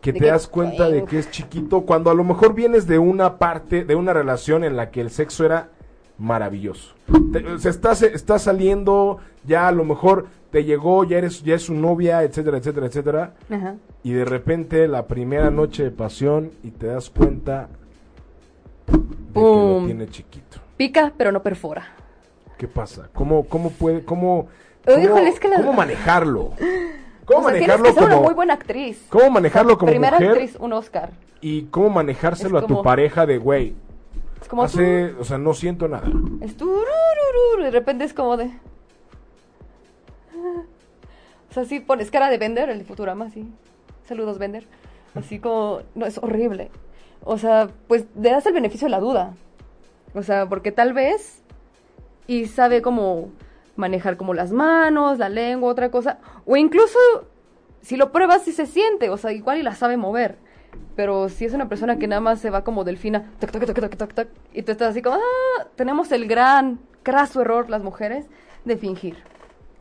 que 0.00 0.12
te 0.12 0.26
das 0.26 0.46
cuenta 0.46 0.88
de 0.88 1.04
que 1.04 1.18
es 1.18 1.30
chiquito, 1.30 1.80
cuando 1.82 2.10
a 2.10 2.14
lo 2.14 2.22
mejor 2.24 2.54
vienes 2.54 2.86
de 2.86 2.98
una 2.98 3.38
parte, 3.38 3.84
de 3.84 3.94
una 3.96 4.12
relación 4.12 4.62
en 4.62 4.76
la 4.76 4.90
que 4.90 5.00
el 5.00 5.10
sexo 5.10 5.44
era 5.44 5.70
maravilloso. 6.18 6.94
Te- 7.32 7.58
se 7.58 7.70
está, 7.70 7.94
se 7.96 8.14
está 8.14 8.38
saliendo, 8.38 9.18
ya 9.44 9.66
a 9.66 9.72
lo 9.72 9.84
mejor 9.84 10.26
te 10.54 10.62
llegó, 10.62 11.02
ya 11.02 11.18
eres, 11.18 11.42
ya 11.42 11.56
es 11.56 11.62
su 11.62 11.74
novia, 11.74 12.22
etcétera, 12.22 12.58
etcétera, 12.58 12.86
etcétera. 12.86 13.34
Ajá. 13.50 13.74
Y 14.04 14.12
de 14.12 14.24
repente 14.24 14.86
la 14.86 15.04
primera 15.08 15.50
noche 15.50 15.82
de 15.82 15.90
pasión 15.90 16.52
y 16.62 16.70
te 16.70 16.86
das 16.86 17.10
cuenta 17.10 17.68
de 18.86 18.92
que 19.32 19.40
lo 19.40 19.82
tiene 19.84 20.06
chiquito. 20.06 20.58
Pica, 20.76 21.12
pero 21.16 21.32
no 21.32 21.42
perfora. 21.42 21.88
¿Qué 22.56 22.68
pasa? 22.68 23.08
¿Cómo, 23.12 23.48
cómo 23.48 23.70
puede, 23.70 24.04
cómo, 24.04 24.46
cómo, 24.86 24.98
híjole, 25.00 25.28
es 25.28 25.40
que 25.40 25.48
la- 25.48 25.56
cómo 25.56 25.72
manejarlo? 25.72 26.52
¿Cómo 27.24 27.40
o 27.40 27.42
sea, 27.42 27.52
manejarlo 27.52 27.84
que 27.86 27.94
como, 27.94 28.06
una 28.06 28.16
muy 28.18 28.34
buena 28.34 28.54
actriz. 28.54 29.06
cómo 29.08 29.30
manejarlo 29.30 29.76
como 29.76 29.90
Primera 29.90 30.18
mujer 30.20 30.30
actriz, 30.34 30.56
un 30.60 30.72
Oscar. 30.72 31.10
y 31.40 31.62
cómo 31.64 31.90
manejárselo 31.90 32.58
a 32.58 32.66
tu 32.66 32.80
pareja 32.80 33.26
de 33.26 33.38
güey? 33.38 33.74
Es 34.40 34.46
como. 34.46 34.62
Hace, 34.62 35.14
o 35.18 35.24
sea, 35.24 35.36
no 35.36 35.52
siento 35.52 35.88
nada. 35.88 36.06
Es 36.40 36.54
y 36.54 37.62
de 37.64 37.70
repente 37.72 38.04
es 38.04 38.14
como 38.14 38.36
de. 38.36 38.52
O 41.50 41.54
sea, 41.54 41.64
sí 41.66 41.78
pones 41.78 42.10
cara 42.10 42.30
de 42.30 42.38
vender 42.38 42.68
el 42.68 42.84
Futurama, 42.84 43.30
sí. 43.30 43.48
Saludos, 44.08 44.38
vender. 44.38 44.66
Así 45.14 45.38
como. 45.38 45.82
No, 45.94 46.04
es 46.04 46.18
horrible. 46.18 46.70
O 47.22 47.38
sea, 47.38 47.68
pues 47.86 48.06
le 48.20 48.30
das 48.30 48.44
el 48.46 48.54
beneficio 48.54 48.86
de 48.86 48.90
la 48.90 48.98
duda. 48.98 49.34
O 50.14 50.22
sea, 50.24 50.48
porque 50.48 50.72
tal 50.72 50.94
vez. 50.94 51.42
Y 52.26 52.46
sabe 52.46 52.82
cómo 52.82 53.30
manejar 53.76 54.16
como 54.16 54.34
las 54.34 54.50
manos, 54.50 55.18
la 55.18 55.28
lengua, 55.28 55.70
otra 55.70 55.92
cosa. 55.92 56.18
O 56.44 56.56
incluso, 56.56 56.98
si 57.82 57.96
lo 57.96 58.10
pruebas, 58.10 58.42
sí 58.42 58.50
se 58.50 58.66
siente. 58.66 59.08
O 59.10 59.16
sea, 59.16 59.30
igual 59.30 59.58
y 59.58 59.62
la 59.62 59.76
sabe 59.76 59.96
mover. 59.96 60.38
Pero 60.96 61.28
si 61.28 61.44
es 61.44 61.54
una 61.54 61.68
persona 61.68 61.98
que 61.98 62.06
nada 62.06 62.20
más 62.20 62.40
se 62.40 62.50
va 62.50 62.64
como 62.64 62.84
delfina, 62.84 63.30
tac, 63.38 63.50
tac, 63.50 63.66
tac, 63.66 63.80
tac, 63.80 63.96
tac, 63.96 64.14
tac, 64.14 64.28
y 64.52 64.62
tú 64.62 64.72
estás 64.72 64.90
así 64.90 65.02
como, 65.02 65.16
ah, 65.16 65.66
tenemos 65.76 66.12
el 66.12 66.26
gran, 66.28 66.78
craso 67.02 67.42
error 67.42 67.68
las 67.68 67.82
mujeres 67.82 68.26
de 68.64 68.76
fingir, 68.76 69.16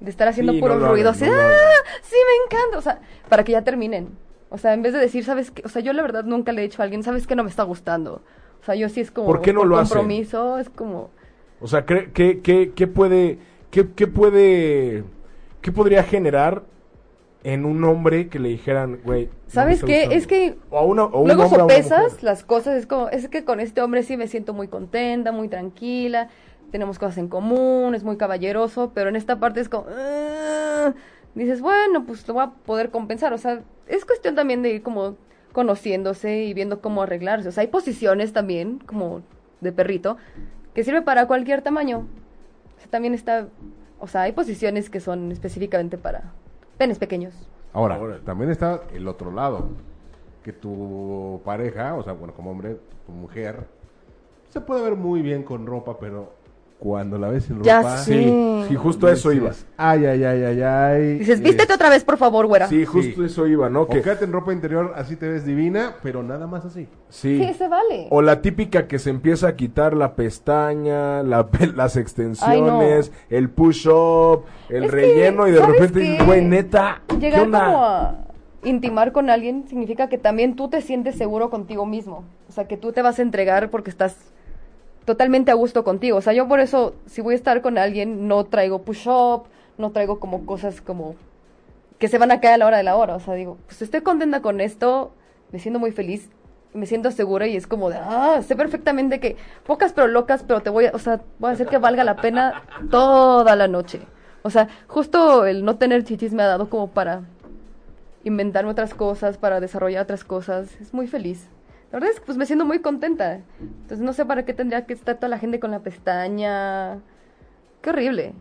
de 0.03 0.11
estar 0.11 0.27
haciendo 0.27 0.51
Sí, 0.53 0.59
puros 0.59 0.77
no 0.79 0.87
lo 0.87 0.91
ruidos, 0.91 1.21
hagan, 1.21 1.33
así, 1.33 1.41
no 1.41 1.49
lo 1.49 1.55
ah, 1.55 1.83
sí, 2.03 2.15
me 2.15 2.45
encanta, 2.57 2.77
o 2.77 2.81
sea, 2.81 2.99
para 3.29 3.43
que 3.43 3.53
ya 3.53 3.63
terminen. 3.63 4.09
O 4.49 4.57
sea, 4.57 4.73
en 4.73 4.83
vez 4.83 4.93
de 4.93 4.99
decir, 4.99 5.23
¿sabes 5.23 5.49
qué? 5.49 5.63
O 5.65 5.69
sea, 5.69 5.81
yo 5.81 5.93
la 5.93 6.03
verdad 6.03 6.25
nunca 6.25 6.51
le 6.51 6.61
he 6.61 6.63
dicho 6.65 6.81
a 6.81 6.83
alguien, 6.83 7.01
¿sabes 7.01 7.25
qué? 7.25 7.35
No 7.35 7.43
me 7.43 7.49
está 7.49 7.63
gustando. 7.63 8.21
O 8.61 8.65
sea, 8.65 8.75
yo 8.75 8.87
sí 8.89 9.01
es 9.01 9.09
como, 9.11 9.25
¿Por 9.25 9.41
qué 9.41 9.51
no 9.51 9.65
lo 9.65 9.77
hacen? 9.77 9.97
compromiso, 9.97 10.57
es 10.59 10.69
como, 10.69 11.09
O 11.59 11.67
sea, 11.67 11.85
¿qué, 11.85 12.11
qué, 12.13 12.41
qué, 12.41 12.71
qué 12.75 12.87
puede, 12.87 13.39
qué, 13.71 13.89
qué 13.95 14.07
puede, 14.07 15.03
qué 15.61 15.71
podría 15.71 16.03
generar 16.03 16.63
en 17.43 17.65
un 17.65 17.83
hombre 17.83 18.29
que 18.29 18.39
le 18.39 18.49
dijeran, 18.49 18.99
güey? 19.03 19.29
¿sabes 19.47 19.83
qué? 19.83 20.01
gustando"? 20.01 20.15
Es 20.15 20.27
que 20.27 20.55
O 20.69 20.77
a 20.77 20.83
una, 20.83 21.03
o 21.05 21.21
un 21.21 21.27
Luego 21.27 21.49
sopesas 21.49 22.23
las 22.23 22.43
cosas, 22.43 22.77
es 22.77 22.85
como, 22.85 23.09
es 23.09 23.27
que 23.29 23.43
con 23.43 23.59
este 23.59 23.81
hombre 23.81 24.03
sí 24.03 24.17
me 24.17 24.27
siento 24.27 24.53
muy 24.53 24.67
contenta, 24.67 25.31
muy 25.31 25.47
tranquila, 25.49 26.29
tenemos 26.73 26.97
cosas 26.97 27.19
en 27.19 27.27
común, 27.27 27.93
es 27.93 28.03
muy 28.03 28.17
caballeroso, 28.17 28.91
pero 28.95 29.07
en 29.09 29.15
esta 29.15 29.39
parte 29.39 29.59
es 29.59 29.69
como, 29.69 29.85
"Ah", 29.95 30.91
dices, 31.35 31.61
bueno, 31.61 32.03
pues 32.07 32.27
lo 32.27 32.33
voy 32.33 32.43
a 32.43 32.49
poder 32.49 32.89
compensar, 32.89 33.31
o 33.31 33.37
sea, 33.37 33.61
es 33.87 34.05
cuestión 34.05 34.33
también 34.33 34.63
de 34.63 34.71
ir 34.71 34.81
como 34.81 35.15
conociéndose 35.53 36.43
y 36.45 36.53
viendo 36.55 36.81
cómo 36.81 37.03
arreglarse, 37.03 37.47
o 37.47 37.51
sea, 37.51 37.61
hay 37.61 37.67
posiciones 37.67 38.33
también, 38.33 38.79
como 38.87 39.21
de 39.61 39.71
perrito, 39.71 40.17
que 40.73 40.83
sirve 40.83 41.03
para 41.03 41.27
cualquier 41.27 41.61
tamaño, 41.61 42.07
o 42.75 42.79
sea, 42.79 42.89
también 42.89 43.13
está, 43.13 43.47
o 43.99 44.07
sea, 44.07 44.23
hay 44.23 44.31
posiciones 44.31 44.89
que 44.89 44.99
son 44.99 45.31
específicamente 45.31 45.99
para 45.99 46.33
penes 46.79 46.97
pequeños. 46.97 47.35
Ahora, 47.71 47.99
Órale. 47.99 48.21
también 48.21 48.49
está 48.49 48.81
el 48.93 49.07
otro 49.07 49.31
lado. 49.31 49.69
Que 50.43 50.51
tu 50.51 51.39
pareja, 51.45 51.95
o 51.95 52.03
sea, 52.03 52.11
bueno, 52.13 52.33
como 52.33 52.51
hombre, 52.51 52.77
tu 53.05 53.13
mujer, 53.13 53.65
se 54.49 54.59
puede 54.59 54.81
ver 54.83 54.95
muy 54.95 55.21
bien 55.21 55.43
con 55.43 55.65
ropa, 55.65 55.97
pero 55.99 56.33
cuando 56.83 57.17
la 57.17 57.29
ves 57.29 57.45
sin 57.45 57.63
Ya 57.63 57.77
ropa. 57.77 57.97
sé. 57.99 58.13
Sí, 58.13 58.65
sí, 58.67 58.75
justo 58.75 59.07
a 59.07 59.13
eso 59.13 59.31
iba. 59.31 59.51
dices, 59.51 59.65
Ay, 59.77 60.05
ay, 60.05 60.21
ay, 60.25 60.43
ay, 60.43 60.61
ay. 60.61 61.17
Dices, 61.19 61.39
vístete 61.41 61.71
otra 61.73 61.87
vez, 61.89 62.03
por 62.03 62.17
favor, 62.17 62.45
güera. 62.45 62.67
Sí, 62.67 62.83
justo 62.85 63.21
Sí. 63.21 63.25
eso 63.25 63.47
iba, 63.47 63.69
¿no? 63.69 63.83
O 63.83 63.87
Que, 63.87 64.01
quédate 64.01 64.25
en 64.25 64.33
ropa 64.33 64.51
interior, 64.51 64.91
así 64.97 65.15
te 65.15 65.29
ves 65.29 65.45
divina, 65.45 65.95
pero 66.03 66.23
nada 66.23 66.45
más 66.45 66.65
así. 66.65 66.89
sí. 67.07 67.41
Sí, 67.41 67.53
se 67.53 67.69
vale. 67.69 68.07
O 68.09 68.21
la 68.21 68.41
típica 68.41 68.85
que 68.87 68.99
se 68.99 69.11
empieza 69.11 69.47
a 69.47 69.55
quitar 69.55 69.95
la 69.95 70.13
pestaña, 70.15 71.23
la 71.23 71.47
pe- 71.47 71.67
las 71.67 71.95
extensiones, 71.95 73.13
el 73.29 73.49
push-up, 73.49 74.43
el 74.67 74.83
Es 74.83 74.89
que, 74.91 74.95
relleno 74.97 75.47
y 75.47 75.51
de 75.51 75.59
¿sabes 75.59 75.75
repente 75.79 75.99
dices, 76.01 76.25
güey, 76.25 76.43
neta, 76.43 77.01
¿qué 77.07 77.15
Llegar 77.17 77.43
onda? 77.43 77.65
como 77.65 77.85
a 77.85 78.15
intimar 78.65 79.13
con 79.13 79.29
alguien 79.29 79.65
significa 79.69 80.09
que 80.09 80.17
también 80.17 80.57
tú 80.57 80.69
te 80.69 80.81
sientes 80.81 81.15
seguro 81.15 81.49
contigo 81.49 81.85
mismo. 81.85 82.25
O 82.49 82.51
sea, 82.51 82.67
que 82.67 82.75
tú 82.75 82.91
te 82.91 83.01
vas 83.01 83.19
a 83.19 83.21
entregar 83.21 83.69
porque 83.69 83.89
estás 83.89 84.17
totalmente 85.05 85.51
a 85.51 85.55
gusto 85.55 85.83
contigo. 85.83 86.17
O 86.17 86.21
sea, 86.21 86.33
yo 86.33 86.47
por 86.47 86.59
eso, 86.59 86.95
si 87.05 87.21
voy 87.21 87.33
a 87.33 87.37
estar 87.37 87.61
con 87.61 87.77
alguien, 87.77 88.27
no 88.27 88.45
traigo 88.45 88.83
push-up, 88.83 89.43
no 89.77 89.91
traigo 89.91 90.19
como 90.19 90.45
cosas 90.45 90.81
como 90.81 91.15
que 91.99 92.07
se 92.07 92.17
van 92.17 92.31
a 92.31 92.39
caer 92.41 92.55
a 92.55 92.57
la 92.57 92.67
hora 92.67 92.77
de 92.77 92.83
la 92.83 92.95
hora. 92.95 93.15
O 93.15 93.19
sea, 93.19 93.33
digo, 93.33 93.57
pues 93.65 93.81
estoy 93.81 94.01
contenta 94.01 94.41
con 94.41 94.61
esto, 94.61 95.13
me 95.51 95.59
siento 95.59 95.79
muy 95.79 95.91
feliz, 95.91 96.29
me 96.73 96.85
siento 96.85 97.11
segura 97.11 97.47
y 97.47 97.55
es 97.55 97.67
como 97.67 97.89
de, 97.89 97.97
ah, 97.99 98.41
sé 98.45 98.55
perfectamente 98.55 99.19
que 99.19 99.37
pocas 99.65 99.93
pero 99.93 100.07
locas, 100.07 100.43
pero 100.43 100.61
te 100.61 100.69
voy 100.69 100.87
a, 100.87 100.91
o 100.91 100.99
sea, 100.99 101.21
voy 101.39 101.51
a 101.51 101.53
hacer 101.53 101.67
que 101.67 101.77
valga 101.77 102.03
la 102.03 102.17
pena 102.17 102.63
toda 102.89 103.55
la 103.55 103.67
noche. 103.67 104.01
O 104.41 104.49
sea, 104.49 104.67
justo 104.87 105.45
el 105.45 105.63
no 105.63 105.77
tener 105.77 106.03
chichis 106.03 106.33
me 106.33 106.43
ha 106.43 106.47
dado 106.47 106.69
como 106.69 106.89
para 106.89 107.21
inventarme 108.23 108.71
otras 108.71 108.93
cosas, 108.93 109.37
para 109.37 109.59
desarrollar 109.59 110.03
otras 110.03 110.23
cosas. 110.23 110.69
Es 110.81 110.93
muy 110.93 111.07
feliz. 111.07 111.47
La 111.93 111.99
verdad 111.99 112.09
es 112.15 112.19
que 112.19 112.25
pues 112.25 112.39
me 112.39 112.47
siento 112.47 112.65
muy 112.65 112.79
contenta. 112.79 113.41
Entonces 113.61 113.99
no 113.99 114.13
sé 114.13 114.25
para 114.25 114.45
qué 114.45 114.53
tendría 114.55 114.87
que 114.87 114.93
estar 114.93 115.15
toda 115.17 115.27
la 115.27 115.37
gente 115.37 115.59
con 115.59 115.69
la 115.69 115.81
pestaña. 115.81 116.97
Qué 117.83 117.91
horrible. 117.91 118.33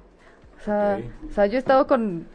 O 0.59 0.65
sea, 0.65 0.99
o 1.29 1.31
sea 1.35 1.45
yo 1.45 1.57
he 1.57 1.59
estado 1.59 1.87
con, 1.87 2.27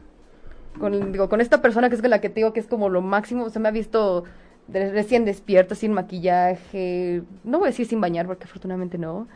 con, 0.79 1.11
digo, 1.11 1.27
con 1.27 1.41
esta 1.41 1.59
persona 1.59 1.89
que 1.89 1.95
es 1.95 2.01
con 2.01 2.11
la 2.11 2.21
que 2.21 2.29
te 2.29 2.35
digo 2.35 2.53
que 2.53 2.59
es 2.59 2.67
como 2.67 2.87
lo 2.89 3.01
máximo. 3.01 3.45
O 3.45 3.49
sea, 3.49 3.59
me 3.59 3.67
ha 3.67 3.71
visto 3.71 4.25
de- 4.67 4.91
recién 4.91 5.25
despierta, 5.25 5.73
sin 5.73 5.91
maquillaje. 5.91 7.23
No 7.43 7.57
voy 7.57 7.69
a 7.69 7.71
decir 7.71 7.87
sin 7.87 7.99
bañar 7.99 8.27
porque 8.27 8.43
afortunadamente 8.43 8.99
no. 8.99 9.27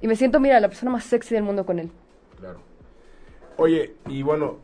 Y 0.00 0.08
me 0.08 0.16
siento, 0.16 0.40
mira, 0.40 0.58
la 0.58 0.66
persona 0.66 0.90
más 0.90 1.04
sexy 1.04 1.36
del 1.36 1.44
mundo 1.44 1.64
con 1.64 1.78
él. 1.78 1.92
Claro. 2.40 2.58
Oye, 3.56 3.94
y 4.08 4.24
bueno, 4.24 4.56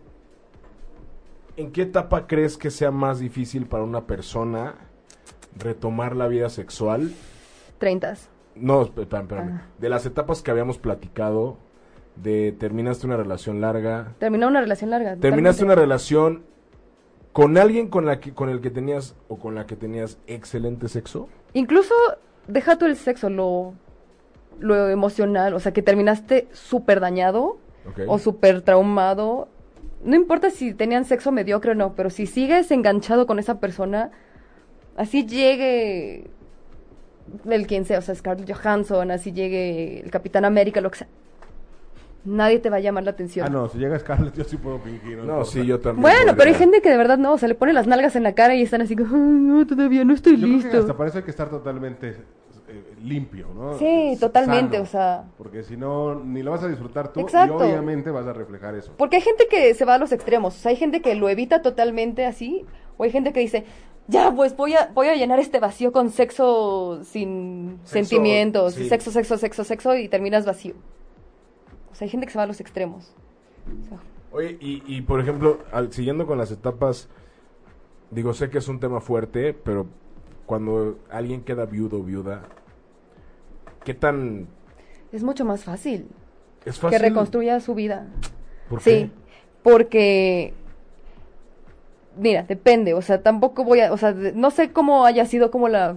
¿en 1.57 1.71
qué 1.71 1.83
etapa 1.83 2.27
crees 2.27 2.57
que 2.57 2.71
sea 2.71 2.91
más 2.91 3.21
difícil 3.21 3.67
para 3.67 3.85
una 3.85 4.09
persona 4.09 4.75
retomar 5.57 6.17
la 6.17 6.29
vida 6.29 6.49
sexual? 6.51 7.13
Treintas. 7.79 8.29
No, 8.55 8.83
esp- 8.83 9.01
espérame, 9.01 9.23
espérame. 9.25 9.51
Ah. 9.55 9.63
De 9.79 9.89
las 9.89 10.07
etapas 10.07 10.43
que 10.43 10.51
habíamos 10.51 10.79
platicado, 10.79 11.57
de 12.17 12.53
terminaste 12.59 13.07
una 13.07 13.17
relación 13.17 13.61
larga, 13.61 14.13
Terminar 14.19 14.51
una 14.51 14.61
relación 14.61 14.91
larga. 14.91 15.17
terminaste 15.17 15.65
una 15.65 15.75
relación 15.75 16.43
con 17.33 17.57
alguien 17.57 17.89
con 17.89 18.05
la 18.07 18.19
que 18.21 18.35
con 18.35 18.49
el 18.49 18.61
que 18.61 18.71
tenías 18.71 19.15
o 19.29 19.39
con 19.39 19.55
la 19.55 19.67
que 19.67 19.77
tenías 19.77 20.19
excelente 20.27 20.89
sexo. 20.89 21.29
Incluso 21.53 21.95
deja 22.49 22.77
tú 22.77 22.87
el 22.87 22.97
sexo, 22.97 23.31
lo, 23.31 23.75
lo 24.59 24.89
emocional, 24.89 25.55
o 25.55 25.61
sea, 25.61 25.73
que 25.73 25.83
terminaste 25.83 26.49
súper 26.53 27.01
dañado 27.01 27.59
o 28.09 28.19
súper 28.19 28.63
traumado. 28.63 29.49
No 30.05 30.17
importa 30.17 30.51
si 30.51 30.75
tenían 30.75 31.05
sexo 31.05 31.31
mediocre 31.33 31.71
o 31.73 31.75
no, 31.75 31.95
pero 31.95 32.11
si 32.11 32.27
sigues 32.27 32.71
enganchado 32.71 33.27
con 33.27 33.39
esa 33.39 33.61
persona, 33.61 34.11
así 35.01 35.25
llegue 35.27 36.25
el 37.49 37.67
quien 37.67 37.85
sea, 37.85 37.99
o 37.99 38.03
sea, 38.03 38.15
Scarlett 38.15 38.53
Johansson, 38.53 39.11
así 39.11 39.33
llegue 39.33 40.01
el 40.01 40.11
Capitán 40.11 40.45
América, 40.45 40.81
lo 40.81 40.91
que 40.91 40.99
sea. 40.99 41.09
Nadie 42.23 42.59
te 42.59 42.69
va 42.69 42.77
a 42.77 42.81
llamar 42.81 43.05
la 43.05 43.13
atención. 43.13 43.47
Ah, 43.47 43.51
no, 43.51 43.69
si 43.71 43.79
llega 43.79 43.99
Scarlett 43.99 44.35
yo 44.37 44.45
sí 44.45 44.59
puedo 44.59 44.79
fingir. 44.81 45.17
No, 45.17 45.23
importa. 45.23 45.45
sí, 45.47 45.65
yo 45.65 45.81
también. 45.81 46.03
Bueno, 46.03 46.35
pero 46.37 46.51
hay 46.51 46.55
gente 46.55 46.83
que 46.83 46.91
de 46.91 46.99
verdad 46.99 47.17
no, 47.17 47.33
o 47.33 47.39
sea, 47.39 47.49
le 47.49 47.55
pone 47.55 47.73
las 47.73 47.87
nalgas 47.87 48.15
en 48.15 48.25
la 48.25 48.35
cara 48.35 48.55
y 48.55 48.63
están 48.63 48.83
así 48.83 48.95
como, 48.95 49.15
"Ay, 49.15 49.21
no, 49.23 49.67
todavía 49.67 50.05
no 50.05 50.13
estoy 50.13 50.35
Yo 50.37 50.41
creo 50.47 50.51
que 50.59 50.63
listo. 50.65 50.79
hasta 50.81 50.97
para 50.97 51.09
eso 51.09 51.19
hay 51.19 51.25
que 51.25 51.31
estar 51.31 51.49
totalmente 51.49 52.09
eh, 52.69 52.95
limpio, 53.03 53.49
¿no? 53.55 53.79
Sí, 53.79 54.19
totalmente, 54.21 54.73
sano, 54.77 54.83
o 54.83 54.87
sea. 54.87 55.25
Porque 55.39 55.63
si 55.63 55.79
no, 55.79 56.15
ni 56.23 56.43
lo 56.43 56.51
vas 56.51 56.63
a 56.63 56.69
disfrutar 56.69 57.11
tú 57.13 57.21
Exacto. 57.21 57.59
y 57.67 57.71
obviamente 57.71 58.11
vas 58.11 58.27
a 58.27 58.35
reflejar 58.35 58.75
eso. 58.75 58.93
Porque 58.99 59.17
hay 59.17 59.23
gente 59.23 59.47
que 59.51 59.73
se 59.75 59.85
va 59.87 59.95
a 59.95 59.99
los 59.99 60.13
extremos. 60.13 60.55
O 60.55 60.59
sea, 60.59 60.71
hay 60.71 60.77
gente 60.77 61.01
que 61.01 61.15
lo 61.15 61.29
evita 61.31 61.63
totalmente 61.63 62.27
así. 62.27 62.67
O 62.99 63.05
hay 63.05 63.11
gente 63.11 63.33
que 63.33 63.41
dice, 63.41 63.65
ya, 64.11 64.33
pues 64.35 64.57
voy 64.57 64.75
a, 64.75 64.91
voy 64.95 65.09
a 65.09 65.15
llenar 65.15 65.39
este 65.39 65.61
vacío 65.61 65.93
con 65.93 66.11
sexo 66.11 67.01
sin 67.05 67.79
Sexo, 67.85 67.93
sentimientos. 67.93 68.75
sí. 68.75 68.89
Sexo, 68.89 69.11
sexo, 69.11 69.39
sexo, 69.39 69.65
sexo. 69.65 69.97
Y 69.97 70.09
terminas 70.09 70.45
vacío. 70.45 70.75
O 71.91 71.95
sea, 71.95 72.05
hay 72.07 72.11
gente 72.11 72.27
que 72.27 72.33
se 72.33 72.39
va 72.39 72.45
a 72.45 72.47
los 72.47 72.61
extremos. 72.61 73.15
O 73.85 73.89
sea, 73.89 73.99
Oye, 74.33 74.57
y, 74.61 74.83
y 74.87 75.03
por 75.03 75.21
ejemplo, 75.21 75.59
al- 75.73 75.93
siguiendo 75.93 76.27
con 76.27 76.39
las 76.39 76.51
etapas, 76.53 77.09
digo, 78.11 78.33
sé 78.35 78.49
que 78.51 78.59
es 78.59 78.69
un 78.69 78.79
tema 78.81 79.01
fuerte, 79.01 79.55
pero 79.55 79.87
cuando 80.47 80.99
alguien 81.11 81.43
queda 81.43 81.67
viudo 81.67 81.99
o 81.99 82.03
viuda, 82.03 82.43
¿qué 83.85 83.95
tan 83.95 84.47
es 85.13 85.23
mucho 85.25 85.45
más 85.45 85.65
fácil, 85.65 86.07
es 86.65 86.79
fácil? 86.79 86.99
que 86.99 87.05
reconstruya 87.09 87.59
su 87.61 87.75
vida. 87.75 88.07
¿Por 88.69 88.81
Sí, 88.81 88.91
qué? 88.91 89.11
porque... 89.65 90.55
Mira, 92.21 92.43
depende, 92.43 92.93
o 92.93 93.01
sea, 93.01 93.23
tampoco 93.23 93.65
voy 93.65 93.81
a, 93.81 93.91
o 93.95 93.97
sea, 93.97 94.13
no 94.13 94.51
sé 94.51 94.73
cómo 94.73 95.07
haya 95.07 95.25
sido 95.25 95.51
como 95.51 95.69
la, 95.71 95.97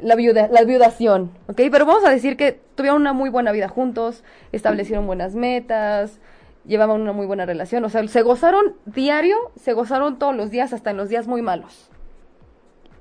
la, 0.00 0.14
viuda, 0.14 0.48
la 0.48 0.64
viudación, 0.64 1.32
¿ok? 1.48 1.60
Pero 1.70 1.84
vamos 1.84 2.02
a 2.06 2.08
decir 2.08 2.38
que 2.38 2.58
tuvieron 2.74 3.02
una 3.02 3.12
muy 3.12 3.28
buena 3.28 3.52
vida 3.52 3.68
juntos, 3.68 4.24
establecieron 4.52 5.06
buenas 5.06 5.34
metas, 5.34 6.18
llevaban 6.64 6.98
una 6.98 7.12
muy 7.12 7.26
buena 7.26 7.44
relación, 7.44 7.84
o 7.84 7.90
sea, 7.90 8.08
se 8.08 8.22
gozaron 8.22 8.74
diario, 8.86 9.36
se 9.54 9.74
gozaron 9.74 10.18
todos 10.18 10.34
los 10.34 10.50
días, 10.50 10.72
hasta 10.72 10.92
en 10.92 10.96
los 10.96 11.10
días 11.10 11.26
muy 11.26 11.42
malos. 11.42 11.90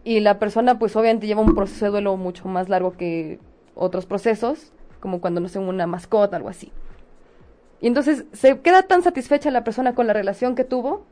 Y 0.04 0.20
la 0.20 0.38
persona, 0.38 0.78
pues 0.80 0.98
obviamente 0.98 1.28
lleva 1.28 1.40
un 1.40 1.56
proceso 1.56 1.86
de 1.86 1.92
duelo 1.92 2.18
mucho 2.18 2.50
más 2.50 2.68
largo 2.68 2.92
que 2.98 3.40
otros 3.74 4.06
procesos, 4.06 4.74
como 5.00 5.22
cuando 5.22 5.40
no 5.40 5.48
sé, 5.48 5.60
una 5.60 5.88
mascota, 5.88 6.36
algo 6.36 6.50
así. 6.50 6.74
Y 7.80 7.88
entonces 7.88 8.26
se 8.34 8.60
queda 8.60 8.84
tan 8.84 9.02
satisfecha 9.02 9.50
la 9.50 9.64
persona 9.64 9.96
con 9.96 10.08
la 10.08 10.14
relación 10.14 10.56
que 10.56 10.66
tuvo, 10.66 11.06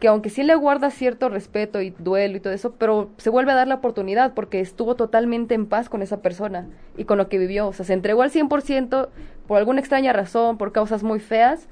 que 0.00 0.08
aunque 0.08 0.30
sí 0.30 0.42
le 0.44 0.54
guarda 0.54 0.90
cierto 0.90 1.28
respeto 1.28 1.80
y 1.80 1.90
duelo 1.90 2.36
y 2.36 2.40
todo 2.40 2.52
eso, 2.52 2.74
pero 2.78 3.10
se 3.16 3.30
vuelve 3.30 3.52
a 3.52 3.56
dar 3.56 3.66
la 3.66 3.76
oportunidad 3.76 4.34
porque 4.34 4.60
estuvo 4.60 4.94
totalmente 4.94 5.54
en 5.54 5.66
paz 5.66 5.88
con 5.88 6.02
esa 6.02 6.22
persona 6.22 6.68
y 6.96 7.04
con 7.04 7.18
lo 7.18 7.28
que 7.28 7.38
vivió. 7.38 7.66
O 7.66 7.72
sea, 7.72 7.84
se 7.84 7.94
entregó 7.94 8.22
al 8.22 8.30
100% 8.30 9.08
por 9.46 9.58
alguna 9.58 9.80
extraña 9.80 10.12
razón, 10.12 10.56
por 10.56 10.72
causas 10.72 11.02
muy 11.02 11.18
feas, 11.18 11.68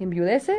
enviudece, 0.00 0.54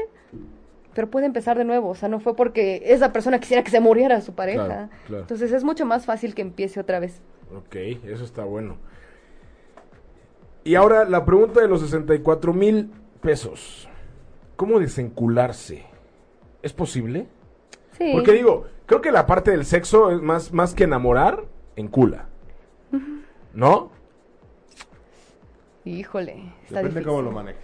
pero 0.93 1.09
puede 1.09 1.25
empezar 1.25 1.57
de 1.57 1.65
nuevo. 1.65 1.89
O 1.89 1.95
sea, 1.95 2.07
no 2.07 2.21
fue 2.21 2.35
porque 2.35 2.81
esa 2.85 3.11
persona 3.11 3.39
quisiera 3.39 3.63
que 3.63 3.71
se 3.71 3.81
muriera 3.81 4.21
su 4.21 4.33
pareja. 4.33 4.65
Claro, 4.65 4.89
claro. 5.07 5.21
Entonces 5.23 5.51
es 5.51 5.65
mucho 5.65 5.85
más 5.85 6.05
fácil 6.05 6.33
que 6.33 6.43
empiece 6.43 6.79
otra 6.79 6.99
vez. 6.99 7.21
Ok, 7.53 7.75
eso 8.05 8.23
está 8.23 8.45
bueno. 8.45 8.77
Y 10.63 10.75
ahora 10.75 11.03
la 11.03 11.25
pregunta 11.25 11.59
de 11.59 11.67
los 11.67 11.81
64 11.81 12.53
mil 12.53 12.89
pesos. 13.21 13.89
¿Cómo 14.55 14.79
desencularse? 14.79 15.94
¿Es 16.65 16.73
posible? 16.73 17.27
Sí. 17.91 18.09
Porque 18.11 18.31
digo, 18.31 18.65
creo 18.87 18.99
que 18.99 19.11
la 19.11 19.27
parte 19.27 19.51
del 19.51 19.65
sexo 19.65 20.09
es 20.11 20.19
más, 20.19 20.51
más 20.51 20.73
que 20.73 20.85
enamorar, 20.85 21.43
encula. 21.75 22.25
¿No? 23.53 23.91
Híjole. 25.83 26.31
Está 26.63 26.79
Depende 26.79 26.89
difícil. 26.89 27.05
cómo 27.05 27.21
lo 27.21 27.31
manejes. 27.31 27.63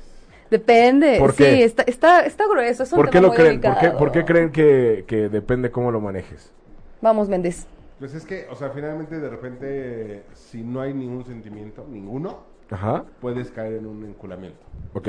Depende. 0.51 1.17
¿Por 1.17 1.31
sí, 1.33 1.63
está, 1.63 1.81
está, 1.81 2.21
está 2.27 2.47
grueso. 2.47 2.83
Es 2.83 2.91
un 2.93 2.97
¿Por 2.97 3.07
qué 3.07 3.13
tema 3.13 3.21
lo 3.23 3.27
muy 3.29 3.37
creen? 3.37 3.61
¿Por 3.61 3.79
qué, 3.79 3.89
por 3.89 4.11
qué 4.11 4.23
creen 4.23 4.51
que, 4.51 5.03
que 5.07 5.29
depende 5.29 5.71
cómo 5.71 5.89
lo 5.91 5.99
manejes? 5.99 6.53
Vamos, 7.01 7.27
Méndez. 7.27 7.65
Pues 7.97 8.13
es 8.13 8.23
que, 8.23 8.45
o 8.51 8.55
sea, 8.55 8.69
finalmente 8.69 9.19
de 9.19 9.29
repente, 9.29 10.23
si 10.35 10.61
no 10.61 10.79
hay 10.81 10.93
ningún 10.93 11.25
sentimiento, 11.25 11.87
ninguno, 11.89 12.43
Ajá, 12.69 13.05
puedes 13.19 13.49
caer 13.49 13.73
en 13.73 13.87
un 13.87 14.05
enculamiento. 14.05 14.59
ok. 14.93 15.07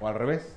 O 0.00 0.06
al 0.06 0.14
revés. 0.14 0.56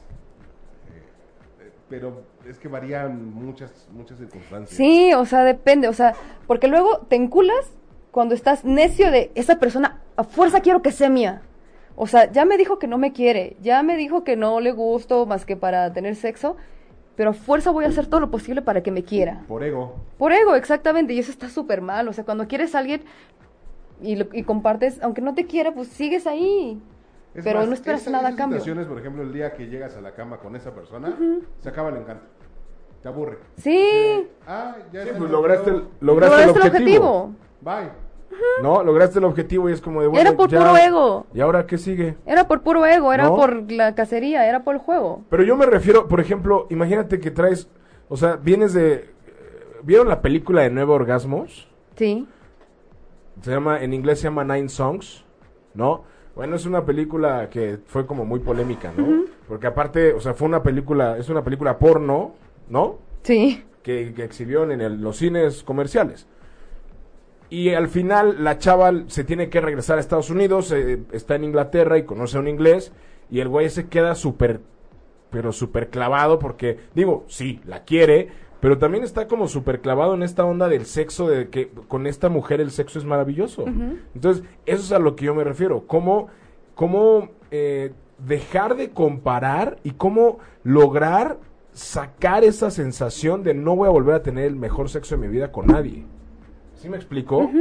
Pero 1.89 2.23
es 2.47 2.57
que 2.57 2.67
varían 2.67 3.33
muchas, 3.33 3.87
muchas 3.91 4.17
circunstancias. 4.17 4.75
Sí, 4.75 5.13
o 5.13 5.25
sea, 5.25 5.43
depende. 5.43 5.87
O 5.87 5.93
sea, 5.93 6.13
porque 6.47 6.67
luego 6.67 6.99
te 7.09 7.15
enculas 7.15 7.71
cuando 8.11 8.33
estás 8.35 8.63
necio 8.65 9.11
de 9.11 9.31
esa 9.35 9.59
persona, 9.59 10.01
a 10.15 10.23
fuerza 10.23 10.61
quiero 10.61 10.81
que 10.81 10.91
sea 10.91 11.09
mía. 11.09 11.41
O 11.95 12.07
sea, 12.07 12.31
ya 12.31 12.45
me 12.45 12.57
dijo 12.57 12.79
que 12.79 12.87
no 12.87 12.97
me 12.97 13.11
quiere, 13.11 13.55
ya 13.61 13.83
me 13.83 13.97
dijo 13.97 14.23
que 14.23 14.35
no 14.35 14.59
le 14.59 14.71
gusto 14.71 15.25
más 15.27 15.45
que 15.45 15.55
para 15.55 15.93
tener 15.93 16.15
sexo, 16.15 16.55
pero 17.15 17.29
a 17.31 17.33
fuerza 17.33 17.69
voy 17.69 17.85
a 17.85 17.89
hacer 17.89 18.07
todo 18.07 18.19
lo 18.19 18.31
posible 18.31 18.63
para 18.63 18.81
que 18.81 18.89
me 18.89 19.03
quiera. 19.03 19.43
Por 19.47 19.63
ego. 19.63 19.95
Por 20.17 20.31
ego, 20.33 20.55
exactamente, 20.55 21.13
y 21.13 21.19
eso 21.19 21.31
está 21.31 21.49
súper 21.49 21.81
mal. 21.81 22.07
O 22.07 22.13
sea, 22.13 22.23
cuando 22.23 22.47
quieres 22.47 22.73
a 22.73 22.79
alguien 22.79 23.03
y, 24.01 24.15
lo- 24.15 24.27
y 24.33 24.41
compartes, 24.41 24.99
aunque 25.03 25.21
no 25.21 25.35
te 25.35 25.45
quiera, 25.45 25.71
pues 25.73 25.89
sigues 25.89 26.25
ahí. 26.25 26.81
Es 27.33 27.43
Pero 27.43 27.59
más, 27.59 27.67
no 27.67 27.73
esperas 27.73 28.01
esa- 28.01 28.11
nada 28.11 28.29
a 28.29 28.35
cambio. 28.35 28.59
situaciones, 28.59 28.85
por 28.87 28.99
ejemplo, 28.99 29.23
el 29.23 29.33
día 29.33 29.53
que 29.53 29.67
llegas 29.67 29.95
a 29.97 30.01
la 30.01 30.11
cama 30.13 30.37
con 30.37 30.55
esa 30.55 30.73
persona, 30.73 31.17
se 31.59 31.69
acaba 31.69 31.89
el 31.89 31.97
encanto. 31.97 32.25
Te 33.01 33.07
aburre. 33.09 33.39
Sí, 33.57 34.29
Ah, 34.47 34.75
ya 34.93 35.03
Sí, 35.03 35.09
pues 35.17 35.29
lograste, 35.31 35.69
el- 35.71 35.83
lograste, 35.99 36.01
lograste 36.01 36.43
el 36.43 36.49
el 36.49 36.49
objetivo. 36.71 37.07
objetivo. 37.09 37.35
Bye. 37.61 38.03
¿no? 38.63 38.83
Lograste 38.83 39.19
el 39.19 39.25
objetivo 39.25 39.69
y 39.69 39.73
es 39.73 39.81
como 39.81 40.01
de, 40.01 40.07
bueno, 40.07 40.21
Era 40.29 40.35
por 40.37 40.49
ya- 40.49 40.57
puro 40.59 40.75
ego. 40.77 41.27
¿Y 41.33 41.41
ahora 41.41 41.65
qué 41.67 41.77
sigue? 41.77 42.15
Era 42.25 42.47
por 42.47 42.61
puro 42.61 42.83
ego, 42.85 43.13
era 43.13 43.25
¿No? 43.25 43.35
por 43.35 43.71
la 43.71 43.93
cacería, 43.93 44.47
era 44.47 44.63
por 44.63 44.73
el 44.75 44.81
juego. 44.81 45.23
Pero 45.29 45.43
yo 45.43 45.55
me 45.55 45.65
refiero, 45.67 46.07
por 46.07 46.19
ejemplo, 46.19 46.65
imagínate 46.69 47.19
que 47.19 47.29
traes, 47.31 47.69
o 48.09 48.17
sea, 48.17 48.35
vienes 48.37 48.73
de... 48.73 48.93
eh, 48.93 49.07
¿Vieron 49.83 50.07
la 50.09 50.21
película 50.21 50.63
de 50.63 50.71
Nueve 50.71 50.93
Orgasmos? 50.93 51.69
Sí. 51.95 52.27
Se 53.41 53.51
llama, 53.51 53.81
en 53.83 53.93
inglés 53.93 54.19
se 54.19 54.23
llama 54.25 54.43
Nine 54.43 54.69
Songs, 54.69 55.23
¿no? 55.73 56.03
Bueno, 56.35 56.55
es 56.55 56.65
una 56.65 56.83
película 56.83 57.49
que 57.49 57.77
fue 57.85 58.05
como 58.07 58.25
muy 58.25 58.39
polémica, 58.39 58.91
¿no? 58.97 59.25
Porque 59.47 59.67
aparte, 59.67 60.13
o 60.13 60.19
sea, 60.19 60.33
fue 60.33 60.47
una 60.47 60.63
película, 60.63 61.17
es 61.17 61.29
una 61.29 61.43
película 61.43 61.77
porno, 61.77 62.33
¿no? 62.69 62.97
Sí. 63.23 63.63
que, 63.83 64.13
que 64.15 64.23
exhibieron 64.23 64.71
en 64.71 64.79
el- 64.81 65.01
los 65.01 65.17
cines 65.17 65.61
comerciales. 65.63 66.25
Y 67.49 67.69
al 67.73 67.87
final 67.89 68.43
la 68.43 68.57
chava 68.57 68.91
se 69.07 69.23
tiene 69.25 69.49
que 69.49 69.59
regresar 69.61 69.97
a 69.97 69.99
Estados 70.01 70.29
Unidos, 70.29 70.71
eh, 70.71 70.99
está 71.11 71.35
en 71.35 71.43
Inglaterra 71.43 71.97
y 71.97 72.03
conoce 72.03 72.37
a 72.37 72.39
un 72.39 72.47
inglés 72.47 72.93
y 73.29 73.41
el 73.41 73.49
güey 73.49 73.69
se 73.69 73.87
queda 73.89 74.15
súper, 74.15 74.61
pero 75.29 75.51
súper 75.51 75.89
clavado 75.89 76.39
porque, 76.39 76.79
digo, 76.95 77.25
sí, 77.27 77.59
la 77.65 77.83
quiere, 77.83 78.29
pero 78.63 78.77
también 78.77 79.03
está 79.03 79.27
como 79.27 79.49
súper 79.49 79.81
clavado 79.81 80.13
en 80.13 80.23
esta 80.23 80.45
onda 80.45 80.69
del 80.69 80.85
sexo, 80.85 81.27
de 81.27 81.49
que 81.49 81.69
con 81.89 82.07
esta 82.07 82.29
mujer 82.29 82.61
el 82.61 82.71
sexo 82.71 82.97
es 82.97 83.03
maravilloso. 83.03 83.65
Entonces, 84.15 84.45
eso 84.65 84.83
es 84.83 84.91
a 84.93 84.99
lo 84.99 85.17
que 85.17 85.25
yo 85.25 85.35
me 85.35 85.43
refiero, 85.43 85.85
cómo, 85.85 86.29
cómo 86.73 87.27
eh, 87.51 87.91
dejar 88.25 88.77
de 88.77 88.91
comparar 88.91 89.79
y 89.83 89.91
cómo 89.91 90.39
lograr 90.63 91.39
sacar 91.73 92.45
esa 92.45 92.71
sensación 92.71 93.43
de 93.43 93.53
no 93.53 93.75
voy 93.75 93.89
a 93.89 93.91
volver 93.91 94.15
a 94.15 94.23
tener 94.23 94.45
el 94.45 94.55
mejor 94.55 94.87
sexo 94.87 95.17
de 95.17 95.27
mi 95.27 95.27
vida 95.27 95.51
con 95.51 95.67
nadie. 95.67 96.05
¿Sí 96.75 96.87
me 96.87 96.95
explico? 96.95 97.51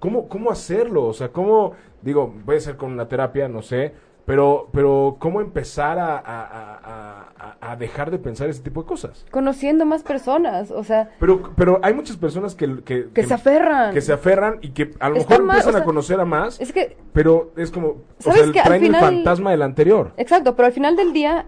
¿Cómo, 0.00 0.28
¿Cómo 0.28 0.50
hacerlo? 0.50 1.04
O 1.04 1.12
sea, 1.12 1.28
¿cómo, 1.28 1.74
digo, 2.02 2.34
puede 2.44 2.58
ser 2.58 2.76
con 2.76 2.90
una 2.90 3.06
terapia, 3.06 3.46
no 3.46 3.62
sé, 3.62 3.94
pero, 4.28 4.68
pero 4.72 5.16
¿cómo 5.18 5.40
empezar 5.40 5.98
a, 5.98 6.18
a- 6.18 7.28
a- 7.60 7.76
dejar 7.76 8.10
de 8.10 8.18
pensar 8.18 8.48
ese 8.48 8.62
tipo 8.62 8.82
de 8.82 8.86
cosas? 8.88 9.24
Conociendo 9.30 9.84
más 9.86 10.02
personas, 10.02 10.70
o 10.70 10.84
sea, 10.84 11.10
Pero, 11.18 11.50
pero 11.56 11.80
hay 11.82 11.94
muchas 11.94 12.16
personas 12.16 12.54
que, 12.54 12.82
que, 12.84 13.08
que 13.12 13.24
se 13.24 13.34
aferran. 13.34 13.92
que 13.94 14.00
se 14.02 14.12
aferran 14.12 14.58
y 14.60 14.70
que 14.70 14.90
a 15.00 15.08
lo 15.08 15.16
mejor 15.16 15.42
mal, 15.42 15.56
empiezan 15.56 15.70
o 15.70 15.72
sea, 15.72 15.80
a 15.80 15.84
conocer 15.84 16.20
a 16.20 16.24
más, 16.24 16.60
Es 16.60 16.72
que, 16.72 16.96
pero 17.12 17.52
es 17.56 17.70
como, 17.70 17.88
o 17.88 17.96
¿Sabes 18.18 18.42
sea, 18.42 18.52
que 18.52 18.60
al 18.60 18.66
traen 18.66 18.82
final- 18.82 19.02
el 19.04 19.16
fantasma 19.16 19.50
del 19.50 19.62
anterior. 19.62 20.12
exacto, 20.16 20.54
pero 20.54 20.66
al 20.66 20.72
final 20.72 20.94
del 20.96 21.12
día 21.12 21.46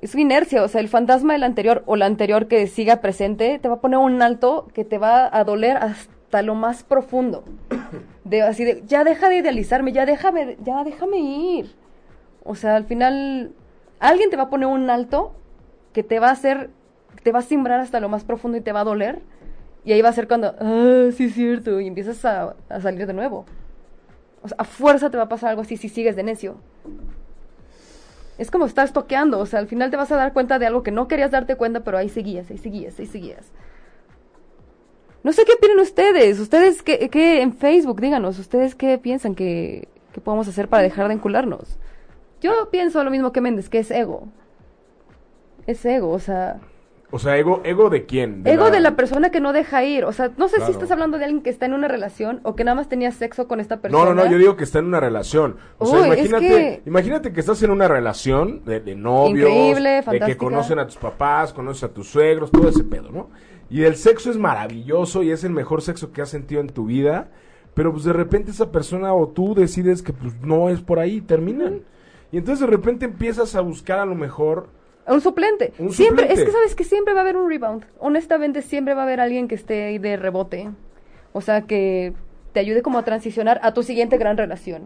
es 0.00 0.10
su 0.12 0.18
inercia, 0.18 0.62
o 0.62 0.68
sea, 0.68 0.80
el 0.80 0.88
fantasma 0.88 1.34
del 1.34 1.42
anterior 1.44 1.82
o 1.86 1.96
la 1.96 2.06
anterior 2.06 2.46
que 2.48 2.66
siga 2.66 3.02
presente 3.02 3.58
te 3.60 3.68
va 3.68 3.74
a 3.76 3.80
poner 3.80 3.98
un 3.98 4.22
alto 4.22 4.66
que 4.72 4.84
te 4.86 4.96
va 4.96 5.28
a 5.36 5.44
doler 5.44 5.76
hasta 5.76 6.40
lo 6.42 6.54
más 6.54 6.82
profundo. 6.84 7.44
De 8.24 8.40
así 8.42 8.64
de, 8.64 8.82
ya 8.86 9.04
deja 9.04 9.28
de 9.28 9.36
idealizarme, 9.38 9.92
ya 9.92 10.06
déjame, 10.06 10.56
ya 10.64 10.84
déjame 10.84 11.18
ir. 11.18 11.74
O 12.50 12.56
sea, 12.56 12.74
al 12.74 12.84
final 12.84 13.52
alguien 14.00 14.28
te 14.28 14.36
va 14.36 14.44
a 14.44 14.50
poner 14.50 14.66
un 14.66 14.90
alto 14.90 15.36
que 15.92 16.02
te 16.02 16.18
va 16.18 16.30
a 16.30 16.32
hacer, 16.32 16.70
te 17.22 17.30
va 17.30 17.38
a 17.38 17.42
simbrar 17.42 17.78
hasta 17.78 18.00
lo 18.00 18.08
más 18.08 18.24
profundo 18.24 18.58
y 18.58 18.60
te 18.60 18.72
va 18.72 18.80
a 18.80 18.84
doler. 18.84 19.20
Y 19.84 19.92
ahí 19.92 20.02
va 20.02 20.08
a 20.08 20.12
ser 20.12 20.26
cuando, 20.26 20.56
ah, 20.58 21.10
sí 21.16 21.26
es 21.26 21.34
cierto, 21.34 21.80
y 21.80 21.86
empiezas 21.86 22.24
a, 22.24 22.56
salir 22.82 23.06
de 23.06 23.12
nuevo. 23.12 23.46
O 24.42 24.48
sea, 24.48 24.56
a 24.58 24.64
fuerza 24.64 25.10
te 25.10 25.16
va 25.16 25.22
a 25.24 25.28
pasar 25.28 25.50
algo 25.50 25.62
así 25.62 25.76
si 25.76 25.88
sigues 25.88 26.16
de 26.16 26.24
necio. 26.24 26.56
Es 28.36 28.50
como 28.50 28.66
estar 28.66 28.90
toqueando, 28.90 29.38
o 29.38 29.46
sea, 29.46 29.60
al 29.60 29.68
final 29.68 29.92
te 29.92 29.96
vas 29.96 30.10
a 30.10 30.16
dar 30.16 30.32
cuenta 30.32 30.58
de 30.58 30.66
algo 30.66 30.82
que 30.82 30.90
no 30.90 31.06
querías 31.06 31.30
darte 31.30 31.54
cuenta, 31.54 31.84
pero 31.84 31.98
ahí 31.98 32.08
seguías, 32.08 32.50
ahí 32.50 32.58
seguías, 32.58 32.98
ahí 32.98 33.06
seguías. 33.06 33.52
No 35.22 35.32
sé 35.32 35.44
qué 35.44 35.52
opinan 35.52 35.78
ustedes, 35.78 36.40
ustedes 36.40 36.82
qué, 36.82 37.10
qué- 37.10 37.42
en 37.42 37.52
Facebook, 37.52 38.00
díganos, 38.00 38.40
ustedes 38.40 38.74
qué 38.74 38.98
piensan 38.98 39.36
que, 39.36 39.86
que 40.12 40.20
podemos 40.20 40.48
hacer 40.48 40.66
para 40.66 40.82
dejar 40.82 41.06
de 41.06 41.14
encularnos. 41.14 41.78
Yo 42.40 42.68
pienso 42.70 43.02
lo 43.04 43.10
mismo 43.10 43.32
que 43.32 43.40
Méndez, 43.40 43.68
que 43.68 43.78
es 43.80 43.90
ego. 43.90 44.28
Es 45.66 45.84
ego, 45.84 46.10
o 46.10 46.18
sea, 46.18 46.58
O 47.12 47.18
sea, 47.18 47.36
ego, 47.36 47.60
ego 47.64 47.90
de 47.90 48.06
quién? 48.06 48.42
ego 48.46 48.70
de 48.70 48.80
la 48.80 48.94
persona 48.96 49.30
que 49.30 49.40
no 49.40 49.52
deja 49.52 49.84
ir, 49.84 50.04
o 50.04 50.12
sea, 50.12 50.30
no 50.36 50.46
sé 50.48 50.56
Claro. 50.56 50.66
si 50.66 50.72
estás 50.72 50.90
hablando 50.92 51.18
de 51.18 51.24
alguien 51.24 51.42
que 51.42 51.50
está 51.50 51.66
en 51.66 51.74
una 51.74 51.88
relación 51.88 52.40
o 52.44 52.54
que 52.56 52.62
nada 52.64 52.76
más 52.76 52.88
tenía 52.88 53.10
sexo 53.12 53.46
con 53.48 53.58
esta 53.60 53.80
persona. 53.80 54.04
No, 54.04 54.14
no, 54.14 54.24
no, 54.24 54.30
yo 54.30 54.38
digo 54.38 54.56
que 54.56 54.64
está 54.64 54.78
en 54.78 54.86
una 54.86 55.00
relación. 55.00 55.56
O 55.78 55.86
sea, 55.86 56.00
es 56.00 56.06
imagínate, 56.06 56.48
que- 56.48 56.82
imagínate 56.86 57.32
que 57.32 57.40
estás 57.40 57.62
en 57.62 57.70
una 57.72 57.88
relación 57.88 58.64
de, 58.64 58.80
de 58.80 58.94
novios, 58.94 59.50
Increíble, 59.50 60.02
de 60.10 60.20
que 60.20 60.36
conocen 60.36 60.78
a 60.78 60.86
tus 60.86 60.96
papás, 60.96 61.52
conoces 61.52 61.84
a 61.84 61.88
tus 61.92 62.08
suegros, 62.08 62.50
todo 62.50 62.68
ese 62.68 62.84
pedo, 62.84 63.10
¿no? 63.10 63.28
Y 63.68 63.82
el 63.84 63.96
sexo 63.96 64.30
es 64.30 64.36
maravilloso 64.38 65.22
y 65.22 65.30
es 65.30 65.44
el 65.44 65.50
mejor 65.52 65.82
sexo 65.82 66.12
que 66.12 66.22
has 66.22 66.28
sentido 66.28 66.60
en 66.60 66.68
tu 66.68 66.86
vida, 66.86 67.28
pero 67.74 67.92
pues 67.92 68.04
de 68.04 68.12
repente 68.12 68.50
esa 68.50 68.72
persona 68.72 69.12
o 69.14 69.28
tú 69.28 69.54
decides 69.54 70.02
que 70.02 70.12
pues 70.12 70.34
no 70.42 70.70
es 70.70 70.80
por 70.80 70.98
ahí 70.98 71.20
terminan. 71.20 71.82
Y 72.32 72.38
entonces 72.38 72.60
de 72.60 72.66
repente 72.66 73.04
empiezas 73.06 73.54
a 73.56 73.60
buscar 73.60 73.98
a 73.98 74.04
lo 74.06 74.14
mejor 74.14 74.68
Un 75.06 75.20
suplente. 75.20 75.72
Un 75.78 75.92
siempre, 75.92 76.24
suplente. 76.24 76.34
es 76.42 76.46
que 76.46 76.52
sabes 76.52 76.74
que 76.74 76.84
siempre 76.84 77.14
va 77.14 77.20
a 77.20 77.22
haber 77.22 77.36
un 77.36 77.48
rebound. 77.48 77.84
Honestamente, 77.98 78.62
siempre 78.62 78.94
va 78.94 79.00
a 79.02 79.04
haber 79.04 79.20
alguien 79.20 79.48
que 79.48 79.54
esté 79.56 79.84
ahí 79.84 79.98
de 79.98 80.16
rebote. 80.16 80.70
O 81.32 81.40
sea, 81.40 81.62
que 81.62 82.12
te 82.52 82.60
ayude 82.60 82.82
como 82.82 82.98
a 82.98 83.04
transicionar 83.04 83.60
a 83.62 83.72
tu 83.74 83.82
siguiente 83.82 84.18
gran 84.18 84.36
relación. 84.36 84.82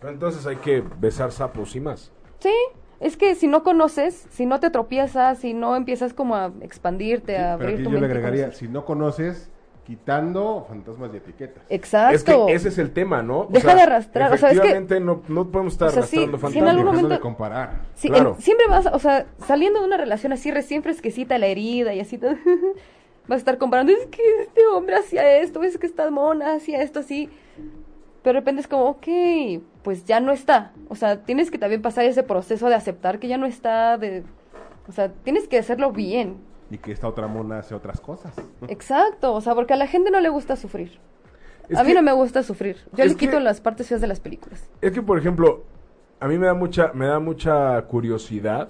pero 0.00 0.12
entonces 0.12 0.46
hay 0.46 0.56
que 0.56 0.82
besar 0.98 1.32
sapos 1.32 1.76
y 1.76 1.80
más. 1.80 2.10
Sí, 2.38 2.52
es 3.00 3.16
que 3.18 3.34
si 3.34 3.46
no 3.48 3.62
conoces, 3.62 4.26
si 4.30 4.46
no 4.46 4.60
te 4.60 4.70
tropiezas, 4.70 5.38
si 5.38 5.52
no 5.54 5.76
empiezas 5.76 6.14
como 6.14 6.36
a 6.36 6.52
expandirte, 6.62 7.36
a 7.38 7.56
Pero 7.58 7.70
abrir 7.70 7.74
aquí 7.74 7.84
tu 7.84 7.90
yo 7.90 7.98
le 8.00 8.06
agregaría, 8.06 8.44
conocer. 8.44 8.58
si 8.58 8.68
no 8.68 8.84
conoces, 8.86 9.50
quitando 9.90 10.64
fantasmas 10.68 11.10
y 11.12 11.16
etiquetas. 11.16 11.64
Exacto. 11.68 12.14
Es 12.14 12.22
que 12.22 12.54
ese 12.54 12.68
es 12.68 12.78
el 12.78 12.92
tema, 12.92 13.24
¿no? 13.24 13.40
O 13.40 13.46
Deja 13.50 13.74
de 13.74 13.82
arrastrar, 13.82 14.32
o 14.32 14.36
sea, 14.36 14.50
es 14.50 14.60
que- 14.60 14.68
efectivamente 14.68 15.00
no, 15.00 15.22
no 15.26 15.50
podemos 15.50 15.72
estar 15.72 15.88
O 15.88 15.90
sea, 15.90 16.02
sí, 16.04 16.16
arrastrando 16.18 16.38
si 16.38 16.44
en 16.58 16.64
fantasmas. 16.64 16.70
algún 16.70 16.86
momento- 16.86 17.08
de 17.08 17.20
comparar. 17.20 17.80
Sí, 17.94 18.08
Claro. 18.08 18.34
en- 18.36 18.42
siempre 18.42 18.66
vas, 18.68 18.86
o 18.86 18.98
sea, 19.00 19.26
saliendo 19.46 19.80
de 19.80 19.86
una 19.86 19.96
relación 19.96 20.32
así 20.32 20.52
recién 20.52 20.84
fresquecita 20.84 21.36
la 21.38 21.48
herida 21.48 21.92
y 21.92 21.98
así 21.98 22.18
todo, 22.18 22.30
vas 23.26 23.36
a 23.36 23.36
estar 23.36 23.58
comparando, 23.58 23.90
es 23.92 24.06
que 24.06 24.22
este 24.42 24.64
hombre 24.72 24.94
hacía 24.94 25.38
esto, 25.38 25.60
es 25.64 25.76
que 25.76 25.86
esta 25.88 26.08
mona 26.12 26.54
hacía 26.54 26.82
esto 26.82 27.00
así. 27.00 27.28
Pero 28.22 28.34
de 28.34 28.40
repente 28.40 28.60
es 28.60 28.68
como, 28.68 28.84
ok, 28.84 29.06
pues 29.82 30.04
ya 30.04 30.20
no 30.20 30.30
está. 30.30 30.70
O 30.88 30.94
sea, 30.94 31.24
tienes 31.24 31.50
que 31.50 31.58
también 31.58 31.82
pasar 31.82 32.04
ese 32.04 32.22
proceso 32.22 32.68
de 32.68 32.76
aceptar 32.76 33.18
que 33.18 33.26
ya 33.26 33.38
no 33.38 33.46
está, 33.46 33.98
de... 33.98 34.22
O 34.88 34.92
sea, 34.92 35.08
tienes 35.24 35.48
que 35.48 35.58
hacerlo 35.58 35.90
bien. 35.90 36.36
Y 36.70 36.78
que 36.78 36.92
esta 36.92 37.08
otra 37.08 37.26
mona 37.26 37.58
hace 37.58 37.74
otras 37.74 38.00
cosas. 38.00 38.32
Exacto, 38.68 39.34
o 39.34 39.40
sea, 39.40 39.54
porque 39.54 39.74
a 39.74 39.76
la 39.76 39.86
gente 39.86 40.10
no 40.10 40.20
le 40.20 40.28
gusta 40.28 40.56
sufrir. 40.56 40.98
Es 41.68 41.76
a 41.78 41.82
mí 41.82 41.88
que- 41.88 41.94
no 41.94 42.02
me 42.02 42.12
gusta 42.12 42.42
sufrir. 42.42 42.76
Yo 42.92 43.04
le 43.04 43.14
quito 43.16 43.32
que- 43.32 43.40
las 43.40 43.60
partes 43.60 43.88
feas 43.88 44.00
de 44.00 44.06
las 44.06 44.20
películas. 44.20 44.68
Es 44.80 44.92
que, 44.92 45.02
por 45.02 45.18
ejemplo, 45.18 45.64
a 46.20 46.28
mí 46.28 46.38
me 46.38 46.46
da 46.46 46.54
mucha, 46.54 46.92
me 46.94 47.06
da 47.06 47.18
mucha 47.18 47.80
curiosidad, 47.82 48.68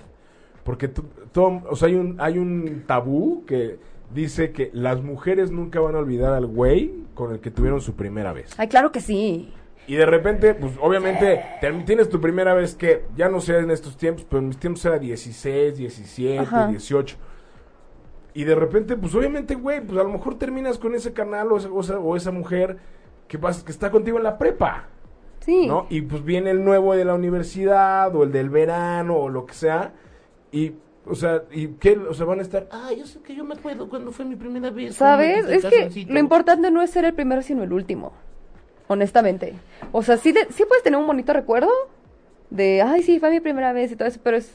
porque 0.65 0.89
todo- 0.89 1.63
o 1.69 1.77
sea, 1.77 1.89
hay 1.89 1.95
un, 1.95 2.17
hay 2.21 2.39
un 2.39 2.85
tabú 2.87 3.45
que 3.47 3.79
dice 4.15 4.53
que 4.53 4.71
las 4.73 5.03
mujeres 5.03 5.51
nunca 5.51 5.81
van 5.81 5.95
a 5.95 5.99
olvidar 5.99 6.33
al 6.33 6.47
güey 6.47 7.05
con 7.15 7.33
el 7.33 7.41
que 7.41 7.51
tuvieron 7.51 7.81
su 7.81 7.95
primera 7.95 8.33
vez. 8.33 8.51
Ay, 8.59 8.69
claro 8.69 8.93
que 8.93 9.01
sí. 9.01 9.53
Y 9.87 9.95
de 9.97 10.07
repente, 10.07 10.55
pues 10.55 10.73
obviamente, 10.81 11.43
tienes 11.85 12.09
tu 12.09 12.21
primera 12.21 12.55
vez 12.55 12.75
que, 12.75 13.05
ya 13.17 13.29
no 13.29 13.41
sé 13.41 13.59
en 13.59 13.71
estos 13.71 13.97
tiempos, 13.97 14.25
pero 14.29 14.41
en 14.41 14.49
mis 14.49 14.59
tiempos 14.59 14.85
era 14.85 14.99
16, 14.99 15.77
17, 15.77 16.39
Ajá. 16.39 16.67
18. 16.69 17.17
Y 18.35 18.45
de 18.45 18.55
repente, 18.55 18.97
pues 18.97 19.15
obviamente, 19.15 19.55
güey, 19.55 19.81
pues 19.81 19.99
a 19.99 20.05
lo 20.05 20.11
mejor 20.11 20.39
terminas 20.39 20.79
con 20.79 20.95
ese 20.95 21.13
canal 21.13 21.51
o 21.53 21.57
esa, 21.59 21.69
o 21.71 21.81
esa, 21.81 21.99
o 21.99 22.17
esa 22.17 22.31
mujer 22.31 22.79
que, 23.29 23.37
vas, 23.37 23.63
que 23.65 23.73
está 23.73 23.91
contigo 23.91 24.19
en 24.19 24.25
la 24.25 24.39
prepa. 24.39 24.87
Sí. 25.41 25.67
¿no? 25.67 25.87
Y 25.91 26.03
pues 26.03 26.23
viene 26.25 26.51
el 26.51 26.63
nuevo 26.65 26.95
de 26.95 27.05
la 27.05 27.15
universidad 27.15 28.15
o 28.15 28.23
el 28.25 28.31
del 28.33 28.51
verano 28.51 29.17
o 29.17 29.29
lo 29.29 29.47
que 29.47 29.55
sea 29.55 29.93
y 30.53 30.73
o 31.07 31.15
sea, 31.15 31.45
y 31.51 31.69
qué, 31.69 31.97
o 31.97 32.13
sea, 32.13 32.27
van 32.27 32.41
a 32.41 32.43
estar 32.43 32.69
Ah, 32.71 32.91
yo 32.97 33.07
sé 33.07 33.21
que 33.21 33.35
yo 33.35 33.43
me 33.43 33.55
acuerdo 33.55 33.89
cuando 33.89 34.13
fue 34.13 34.25
mi 34.27 34.37
primera 34.37 34.71
vez. 34.71 34.95
¿Sabes? 34.97 35.47
Es 35.49 35.65
que 35.65 36.05
lo 36.07 36.19
importante 36.21 36.71
no 36.71 36.83
es 36.83 36.91
ser 36.91 37.07
el 37.07 37.15
primero, 37.15 37.41
sino 37.43 37.63
el 37.65 37.73
último. 37.73 38.13
Honestamente. 38.87 39.55
O 39.93 40.03
sea, 40.03 40.19
sí, 40.19 40.33
de- 40.33 40.47
sí 40.51 40.65
puedes 40.69 40.83
tener 40.85 41.01
un 41.01 41.07
bonito 41.07 41.33
recuerdo 41.33 41.71
de, 42.51 42.83
ay, 42.83 43.03
sí, 43.03 43.19
fue 43.19 43.31
mi 43.31 43.41
primera 43.41 43.73
vez 43.73 43.91
y 43.93 43.97
todo 43.97 44.09
eso, 44.09 44.21
pero 44.23 44.37
es. 44.37 44.53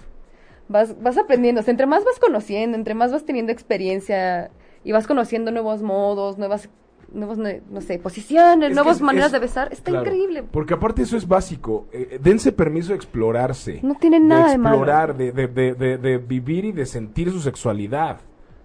Vas, 0.67 1.01
vas 1.01 1.17
aprendiendo. 1.17 1.61
O 1.61 1.63
sea, 1.63 1.71
entre 1.71 1.85
más 1.85 2.03
vas 2.03 2.19
conociendo, 2.19 2.75
entre 2.77 2.93
más 2.95 3.11
vas 3.11 3.23
teniendo 3.25 3.51
experiencia 3.51 4.49
y 4.83 4.91
vas 4.91 5.07
conociendo 5.07 5.51
nuevos 5.51 5.81
modos, 5.81 6.37
nuevas. 6.37 6.69
Nuevos, 7.13 7.37
ne- 7.37 7.61
no 7.69 7.79
sé, 7.81 7.97
posiciones, 7.99 8.73
nuevas 8.73 8.99
maneras 8.99 9.27
es- 9.27 9.31
de 9.33 9.39
besar. 9.39 9.71
Está 9.71 9.91
claro, 9.91 10.05
increíble. 10.05 10.43
Porque 10.51 10.73
aparte 10.73 11.03
eso 11.03 11.15
es 11.15 11.25
básico. 11.27 11.85
eh, 11.93 12.19
dense 12.21 12.51
permiso 12.51 12.89
de 12.89 12.95
explorarse. 12.95 13.79
No 13.83 13.95
tiene 13.95 14.19
nada 14.19 14.49
de 14.51 14.57
malo. 14.57 14.75
explorar, 14.75 15.15
de, 15.15 15.31
de, 15.31 15.47
de, 15.47 15.75
de, 15.75 15.97
de 15.97 16.17
vivir 16.17 16.65
y 16.65 16.71
de 16.73 16.85
sentir 16.85 17.31
su 17.31 17.39
sexualidad. 17.39 18.17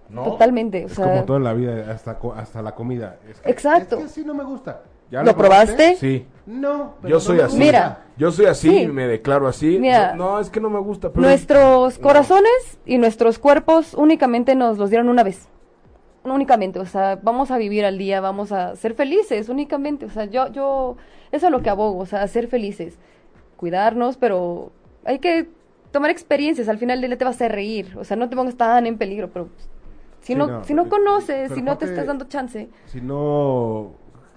¿no? 0.08 0.24
Totalmente. 0.24 0.84
O 0.84 0.86
Es 0.86 0.94
sea, 0.94 1.04
como 1.04 1.24
todo 1.24 1.36
en 1.36 1.44
la 1.44 1.52
vida, 1.52 1.92
hasta, 1.92 2.18
co- 2.18 2.32
hasta 2.32 2.60
la 2.62 2.74
comida. 2.74 3.18
Es 3.30 3.38
que- 3.40 3.50
Exacto. 3.50 3.96
Es 3.96 4.00
que 4.02 4.06
así 4.10 4.24
no 4.24 4.34
me 4.34 4.42
gusta. 4.42 4.82
¿Ya 5.12 5.22
¿Lo 5.22 5.36
probaste? 5.36 5.94
Sí. 5.96 6.26
No. 6.50 6.94
pero 7.00 7.08
Yo 7.10 7.16
no 7.16 7.20
soy 7.20 7.36
me 7.36 7.42
así. 7.44 7.58
Mira. 7.58 8.04
Yo 8.16 8.32
soy 8.32 8.46
así 8.46 8.68
Sí. 8.70 8.82
y 8.82 8.88
me 8.88 9.06
declaro 9.06 9.46
así. 9.46 9.78
Mira. 9.78 10.14
no, 10.14 10.32
no, 10.32 10.40
es 10.40 10.50
que 10.50 10.60
no 10.60 10.68
me 10.68 10.80
gusta. 10.80 11.10
Pero 11.10 11.22
nuestros 11.22 11.98
No. 11.98 12.02
corazones 12.02 12.78
y 12.84 12.98
nuestros 12.98 13.38
cuerpos 13.38 13.94
únicamente 13.94 14.54
nos 14.54 14.76
los 14.78 14.90
dieron 14.90 15.08
una 15.08 15.22
vez. 15.22 15.48
únicamente, 16.22 16.78
o 16.78 16.84
sea, 16.84 17.18
vamos 17.22 17.50
a 17.50 17.56
vivir 17.56 17.82
al 17.86 17.96
día, 17.96 18.20
vamos 18.20 18.52
a 18.52 18.76
ser 18.76 18.92
felices 18.92 19.48
únicamente, 19.48 20.04
o 20.04 20.10
sea, 20.10 20.26
yo, 20.26 20.48
yo, 20.52 20.96
eso 21.32 21.46
es 21.46 21.50
lo 21.50 21.62
que 21.62 21.70
abogo, 21.70 21.98
o 21.98 22.04
sea, 22.04 22.28
ser 22.28 22.46
felices, 22.46 22.98
cuidarnos, 23.56 24.18
pero 24.18 24.70
hay 25.06 25.18
que 25.18 25.48
tomar 25.92 26.10
experiencias, 26.10 26.68
al 26.68 26.76
final 26.76 27.00
del 27.00 27.08
día 27.12 27.16
te 27.18 27.24
vas 27.24 27.40
a 27.40 27.48
reír, 27.48 27.96
o 27.98 28.04
sea, 28.04 28.18
no 28.18 28.28
te 28.28 28.36
pongas 28.36 28.54
tan 28.56 28.84
en 28.86 28.98
peligro, 28.98 29.30
pero 29.32 29.46
pues, 29.46 29.62
si 30.20 30.34
Sí, 30.34 30.34
no, 30.34 30.46
no, 30.46 30.64
si 30.64 30.74
no 30.74 30.90
conoces, 30.90 31.52
si 31.52 31.62
no 31.62 31.78
te 31.78 31.86
estás 31.86 32.06
dando 32.06 32.26
chance, 32.26 32.68
Si 32.84 33.00
no, 33.00 33.92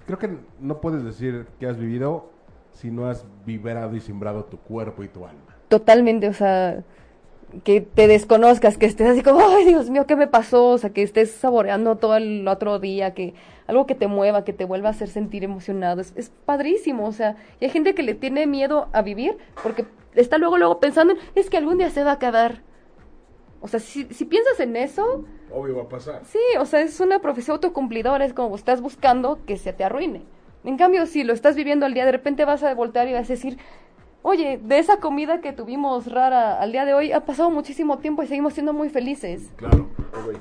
creo 0.05 0.19
que 0.19 0.37
no 0.59 0.81
puedes 0.81 1.03
decir 1.03 1.47
que 1.59 1.67
has 1.67 1.77
vivido 1.77 2.29
si 2.73 2.91
no 2.91 3.07
has 3.07 3.25
vibrado 3.45 3.95
y 3.95 3.99
simbrado 3.99 4.45
tu 4.45 4.57
cuerpo 4.57 5.03
y 5.03 5.07
tu 5.07 5.25
alma. 5.25 5.41
totalmente, 5.67 6.27
o 6.27 6.33
sea, 6.33 6.83
que 7.63 7.81
te 7.81 8.07
desconozcas, 8.07 8.77
que 8.77 8.85
estés 8.85 9.07
así 9.07 9.21
como, 9.21 9.39
ay 9.47 9.65
Dios 9.65 9.89
mío, 9.89 10.05
¿qué 10.07 10.15
me 10.15 10.27
pasó? 10.27 10.69
O 10.69 10.77
sea, 10.77 10.91
que 10.91 11.03
estés 11.03 11.31
saboreando 11.31 11.97
todo 11.97 12.15
el 12.15 12.47
otro 12.47 12.79
día, 12.79 13.13
que 13.13 13.33
algo 13.67 13.85
que 13.85 13.95
te 13.95 14.07
mueva, 14.07 14.43
que 14.43 14.53
te 14.53 14.65
vuelva 14.65 14.89
a 14.89 14.91
hacer 14.91 15.07
sentir 15.07 15.43
emocionado, 15.43 16.01
es, 16.01 16.13
es 16.15 16.31
padrísimo, 16.45 17.07
o 17.07 17.11
sea, 17.11 17.37
y 17.59 17.65
hay 17.65 17.71
gente 17.71 17.95
que 17.95 18.03
le 18.03 18.15
tiene 18.15 18.47
miedo 18.47 18.87
a 18.91 19.01
vivir 19.01 19.37
porque 19.61 19.85
está 20.15 20.37
luego, 20.37 20.57
luego 20.57 20.79
pensando, 20.79 21.13
en, 21.13 21.19
es 21.35 21.49
que 21.49 21.57
algún 21.57 21.77
día 21.77 21.89
se 21.89 22.03
va 22.03 22.11
a 22.11 22.15
acabar. 22.15 22.61
O 23.61 23.67
sea, 23.67 23.79
si, 23.79 24.05
si 24.05 24.25
piensas 24.25 24.59
en 24.59 24.75
eso, 24.75 25.25
Obvio 25.53 25.77
va 25.77 25.83
a 25.83 25.89
pasar. 25.89 26.21
sí, 26.25 26.39
o 26.59 26.65
sea, 26.65 26.81
es 26.81 26.99
una 26.99 27.19
profecía 27.19 27.53
autocumplidora, 27.53 28.25
es 28.25 28.33
como 28.33 28.55
estás 28.55 28.81
buscando 28.81 29.39
que 29.45 29.57
se 29.57 29.73
te 29.73 29.83
arruine. 29.83 30.23
En 30.63 30.77
cambio, 30.77 31.05
si 31.05 31.23
lo 31.23 31.33
estás 31.33 31.55
viviendo 31.55 31.85
al 31.85 31.93
día, 31.93 32.05
de 32.05 32.11
repente 32.11 32.45
vas 32.45 32.63
a 32.63 32.73
voltear 32.73 33.07
y 33.07 33.13
vas 33.13 33.29
a 33.29 33.33
decir, 33.33 33.57
oye, 34.21 34.59
de 34.63 34.79
esa 34.79 34.97
comida 34.97 35.41
que 35.41 35.53
tuvimos 35.53 36.11
rara 36.11 36.59
al 36.59 36.71
día 36.71 36.85
de 36.85 36.93
hoy, 36.93 37.11
ha 37.11 37.25
pasado 37.25 37.51
muchísimo 37.51 37.99
tiempo 37.99 38.23
y 38.23 38.27
seguimos 38.27 38.53
siendo 38.53 38.73
muy 38.73 38.89
felices. 38.89 39.51
Claro, 39.57 39.89
güey. 40.23 40.37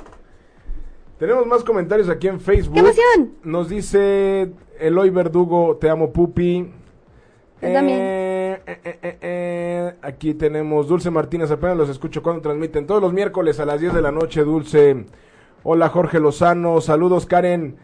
Tenemos 1.18 1.46
más 1.46 1.62
comentarios 1.62 2.08
aquí 2.08 2.28
en 2.28 2.40
Facebook. 2.40 2.74
¡Qué 2.74 2.80
emoción! 2.80 3.32
Nos 3.44 3.68
dice 3.68 4.52
Eloy 4.80 5.10
Verdugo, 5.10 5.76
te 5.76 5.90
amo 5.90 6.12
pupi. 6.12 6.72
Yo 7.60 7.72
también. 7.72 8.00
Eh, 8.00 8.28
eh, 8.28 8.31
eh, 8.66 8.80
eh, 8.84 9.18
eh, 9.20 9.94
aquí 10.02 10.34
tenemos 10.34 10.88
Dulce 10.88 11.10
Martínez, 11.10 11.50
apenas 11.50 11.76
los 11.76 11.88
escucho 11.88 12.22
cuando 12.22 12.42
transmiten 12.42 12.86
todos 12.86 13.00
los 13.00 13.12
miércoles 13.12 13.60
a 13.60 13.66
las 13.66 13.80
10 13.80 13.94
de 13.94 14.02
la 14.02 14.12
noche, 14.12 14.42
Dulce. 14.42 15.06
Hola 15.64 15.88
Jorge 15.88 16.18
Lozano, 16.18 16.80
saludos 16.80 17.26
Karen. 17.26 17.76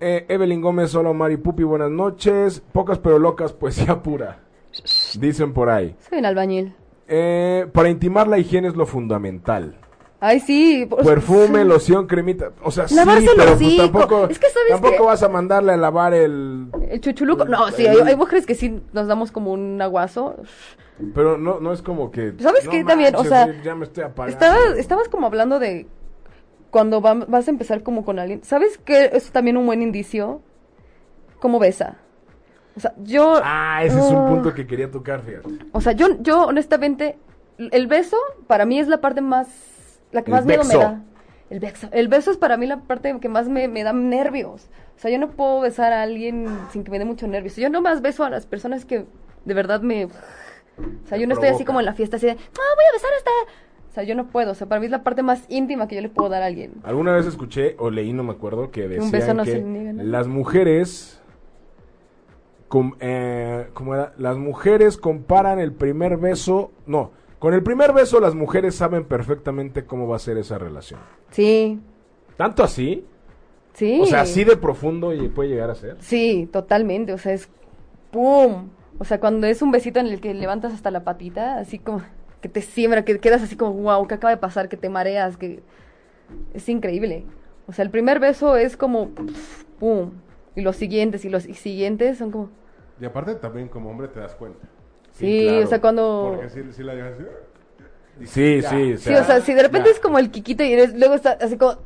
Eh, 0.00 0.26
Evelyn 0.28 0.60
Gómez, 0.60 0.94
hola 0.94 1.10
Omar 1.10 1.30
y 1.30 1.36
Pupi, 1.36 1.62
buenas 1.62 1.90
noches. 1.90 2.60
Pocas 2.72 2.98
pero 2.98 3.18
locas, 3.18 3.52
poesía 3.52 4.02
pura. 4.02 4.40
Dicen 5.18 5.52
por 5.52 5.70
ahí. 5.70 5.94
Soy 6.08 6.18
un 6.18 6.26
albañil. 6.26 6.74
Eh, 7.06 7.68
para 7.72 7.88
intimar 7.88 8.26
la 8.26 8.38
higiene 8.38 8.68
es 8.68 8.76
lo 8.76 8.84
fundamental. 8.86 9.76
Ay, 10.24 10.38
sí. 10.38 10.88
Perfume, 11.04 11.64
loción, 11.64 12.06
cremita. 12.06 12.52
O 12.62 12.70
sea, 12.70 12.86
Lavarse 12.94 13.22
sí, 13.26 13.34
pero 13.36 13.56
pues 13.58 13.76
tampoco, 13.76 14.28
Es 14.28 14.38
que, 14.38 14.48
¿sabes 14.50 14.68
tampoco 14.70 15.06
vas 15.06 15.20
a 15.24 15.28
mandarle 15.28 15.72
a 15.72 15.76
lavar 15.76 16.14
el... 16.14 16.68
El 16.88 17.00
chuchuluco. 17.00 17.44
No, 17.44 17.68
sí, 17.72 17.88
hay, 17.88 17.98
hay 17.98 18.14
mujeres 18.14 18.46
que 18.46 18.54
sí 18.54 18.80
nos 18.92 19.08
damos 19.08 19.32
como 19.32 19.50
un 19.52 19.82
aguazo. 19.82 20.36
Pero 21.12 21.36
no, 21.38 21.58
no 21.58 21.72
es 21.72 21.82
como 21.82 22.12
que... 22.12 22.34
¿Sabes 22.38 22.64
no 22.66 22.70
qué 22.70 22.84
también? 22.84 23.16
O 23.16 23.24
sea, 23.24 23.52
ya 23.64 23.74
me 23.74 23.84
estoy 23.84 24.04
apagando. 24.04 24.32
Estabas, 24.38 24.78
estabas 24.78 25.08
como 25.08 25.26
hablando 25.26 25.58
de 25.58 25.88
cuando 26.70 27.00
va- 27.00 27.14
vas 27.26 27.48
a 27.48 27.50
empezar 27.50 27.82
como 27.82 28.04
con 28.04 28.20
alguien. 28.20 28.44
¿Sabes 28.44 28.78
qué 28.78 29.10
es 29.12 29.32
también 29.32 29.56
un 29.56 29.66
buen 29.66 29.82
indicio? 29.82 30.40
¿Cómo 31.40 31.58
besa? 31.58 31.96
O 32.76 32.80
sea, 32.80 32.94
yo... 32.98 33.40
Ah, 33.42 33.80
ese 33.82 33.98
es 33.98 34.04
un 34.04 34.16
Ah. 34.18 34.28
punto 34.28 34.54
que 34.54 34.68
quería 34.68 34.88
tocar, 34.88 35.22
fíjate. 35.22 35.48
O 35.72 35.80
sea, 35.80 35.92
yo, 35.94 36.06
yo 36.20 36.46
honestamente, 36.46 37.18
el 37.58 37.88
beso 37.88 38.16
para 38.46 38.64
mí 38.66 38.78
es 38.78 38.86
la 38.86 39.00
parte 39.00 39.20
más, 39.20 39.48
la 40.12 40.22
que 40.22 40.30
El 40.30 40.36
más 40.36 40.46
miedo 40.46 40.64
me 40.64 40.74
da. 40.76 41.02
El 41.50 41.60
beso. 41.60 41.88
El 41.92 42.08
beso 42.08 42.30
es 42.30 42.38
para 42.38 42.56
mí 42.56 42.66
la 42.66 42.78
parte 42.80 43.18
que 43.20 43.28
más 43.28 43.48
me, 43.48 43.68
me 43.68 43.82
da 43.82 43.92
nervios. 43.92 44.68
O 44.96 44.98
sea, 44.98 45.10
yo 45.10 45.18
no 45.18 45.30
puedo 45.32 45.60
besar 45.60 45.92
a 45.92 46.02
alguien 46.02 46.46
sin 46.70 46.84
que 46.84 46.90
me 46.90 46.98
dé 46.98 47.04
mucho 47.04 47.26
nervios. 47.26 47.56
Yo 47.56 47.68
nomás 47.68 48.00
beso 48.00 48.24
a 48.24 48.30
las 48.30 48.46
personas 48.46 48.84
que 48.86 49.04
de 49.44 49.54
verdad 49.54 49.82
me... 49.82 50.06
O 50.06 50.10
sea, 51.06 51.18
yo 51.18 51.26
no 51.26 51.34
estoy 51.34 51.50
así 51.50 51.64
como 51.66 51.80
en 51.80 51.86
la 51.86 51.92
fiesta 51.92 52.16
así 52.16 52.26
de, 52.26 52.32
ah, 52.32 52.36
voy 52.36 52.84
a 52.88 52.92
besar 52.94 53.10
hasta... 53.18 53.30
O 53.90 53.94
sea, 53.94 54.02
yo 54.04 54.14
no 54.14 54.28
puedo. 54.28 54.52
O 54.52 54.54
sea, 54.54 54.66
para 54.66 54.80
mí 54.80 54.86
es 54.86 54.92
la 54.92 55.02
parte 55.02 55.22
más 55.22 55.44
íntima 55.50 55.86
que 55.88 55.96
yo 55.96 56.00
le 56.00 56.08
puedo 56.08 56.30
dar 56.30 56.42
a 56.42 56.46
alguien. 56.46 56.72
Alguna 56.84 57.12
vez 57.12 57.26
escuché 57.26 57.74
o 57.78 57.90
leí, 57.90 58.14
no 58.14 58.22
me 58.22 58.32
acuerdo, 58.32 58.70
que 58.70 58.88
decían 58.88 59.04
un 59.04 59.10
beso 59.10 59.34
no 59.34 59.44
que 59.44 59.50
se 59.52 59.60
niega, 59.60 59.92
¿no? 59.92 60.02
las 60.04 60.28
mujeres... 60.28 61.20
com- 62.68 62.94
eh, 63.00 63.68
¿Cómo 63.74 63.94
era? 63.94 64.14
Las 64.16 64.38
mujeres 64.38 64.96
comparan 64.96 65.58
el 65.58 65.72
primer 65.74 66.16
beso... 66.16 66.72
No, 66.86 67.10
con 67.42 67.54
el 67.54 67.64
primer 67.64 67.92
beso 67.92 68.20
las 68.20 68.36
mujeres 68.36 68.76
saben 68.76 69.04
perfectamente 69.04 69.84
cómo 69.84 70.06
va 70.06 70.14
a 70.14 70.20
ser 70.20 70.38
esa 70.38 70.58
relación. 70.58 71.00
Sí, 71.32 71.80
¿Tanto 72.36 72.62
así? 72.62 73.04
sí. 73.72 73.98
O 74.00 74.06
sea, 74.06 74.20
así 74.20 74.44
de 74.44 74.56
profundo 74.56 75.12
y 75.12 75.28
puede 75.28 75.48
llegar 75.48 75.68
a 75.68 75.74
ser. 75.74 75.96
Sí, 75.98 76.48
totalmente, 76.52 77.12
o 77.12 77.18
sea, 77.18 77.32
es 77.32 77.48
¡pum! 78.12 78.68
O 79.00 79.04
sea, 79.04 79.18
cuando 79.18 79.48
es 79.48 79.60
un 79.60 79.72
besito 79.72 79.98
en 79.98 80.06
el 80.06 80.20
que 80.20 80.34
levantas 80.34 80.72
hasta 80.72 80.92
la 80.92 81.02
patita, 81.02 81.58
así 81.58 81.80
como 81.80 82.02
que 82.40 82.48
te 82.48 82.62
siembra, 82.62 83.04
que 83.04 83.18
quedas 83.18 83.42
así 83.42 83.56
como, 83.56 83.72
wow, 83.72 84.06
¿qué 84.06 84.14
acaba 84.14 84.30
de 84.30 84.36
pasar? 84.36 84.68
Que 84.68 84.76
te 84.76 84.88
mareas, 84.88 85.36
que 85.36 85.64
es 86.54 86.68
increíble. 86.68 87.24
O 87.66 87.72
sea, 87.72 87.84
el 87.84 87.90
primer 87.90 88.20
beso 88.20 88.56
es 88.56 88.76
como 88.76 89.10
¡pum! 89.80 90.12
Y 90.54 90.60
los 90.60 90.76
siguientes 90.76 91.24
y 91.24 91.28
los 91.28 91.42
siguientes 91.42 92.18
son 92.18 92.30
como 92.30 92.50
Y 93.00 93.04
aparte 93.04 93.34
también 93.34 93.66
como 93.66 93.90
hombre 93.90 94.06
te 94.06 94.20
das 94.20 94.36
cuenta. 94.36 94.68
Sí, 95.12 95.48
o 95.62 95.66
sea, 95.66 95.80
cuando 95.80 96.34
Porque 96.36 96.50
si, 96.50 96.72
si 96.72 96.82
la 96.82 96.94
dejas 96.94 97.12
así, 97.14 97.24
Sí, 98.26 98.60
Ya. 98.60 98.70
sí. 98.70 98.96
Sí, 98.98 99.14
o 99.14 99.24
sea, 99.24 99.40
si 99.40 99.54
de 99.54 99.62
repente 99.62 99.88
ya. 99.88 99.94
es 99.94 100.00
como 100.00 100.18
el 100.18 100.30
quiquito 100.30 100.62
y 100.64 100.72
eres- 100.72 100.94
luego 100.94 101.14
está 101.14 101.32
así 101.40 101.56
como 101.56 101.76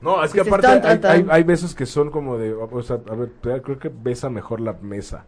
No, 0.00 0.22
es 0.24 0.32
que 0.32 0.40
aparte 0.40 0.66
tan, 0.66 0.82
tan, 0.82 0.90
hay, 0.90 0.98
tan. 0.98 1.10
hay- 1.12 1.26
hay 1.30 1.42
besos 1.44 1.74
que 1.74 1.86
son 1.86 2.10
como 2.10 2.36
de, 2.38 2.52
o 2.52 2.82
sea, 2.82 2.98
a 3.08 3.14
ver, 3.14 3.30
creo 3.62 3.78
que 3.78 3.88
besa 3.92 4.28
mejor 4.30 4.60
la 4.60 4.72
mesa 4.74 5.24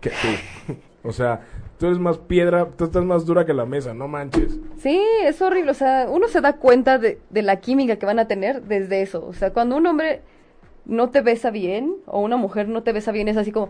que 0.00 0.10
tú. 0.10 0.74
O 1.02 1.12
sea, 1.12 1.40
tú 1.78 1.86
eres 1.86 1.98
más 2.00 2.18
piedra, 2.18 2.66
tú 2.76 2.84
estás 2.84 3.04
más 3.04 3.24
dura 3.24 3.46
que 3.46 3.54
la 3.54 3.64
mesa, 3.64 3.94
no 3.94 4.08
manches. 4.08 4.58
Sí, 4.78 5.00
es 5.22 5.40
horrible. 5.40 5.70
O 5.70 5.74
sea, 5.74 6.06
uno 6.10 6.26
se 6.28 6.40
da 6.40 6.54
cuenta 6.54 6.98
de, 6.98 7.20
de 7.30 7.42
la 7.42 7.60
química 7.60 7.96
que 7.96 8.06
van 8.06 8.18
a 8.18 8.26
tener 8.26 8.62
desde 8.62 9.02
eso. 9.02 9.24
O 9.24 9.32
sea, 9.32 9.52
cuando 9.52 9.76
un 9.76 9.86
hombre 9.86 10.22
no 10.84 11.10
te 11.10 11.20
besa 11.20 11.50
bien 11.50 11.94
o 12.06 12.20
una 12.20 12.36
mujer 12.36 12.68
no 12.68 12.82
te 12.82 12.92
besa 12.92 13.12
bien, 13.12 13.28
es 13.28 13.36
así 13.36 13.52
como. 13.52 13.68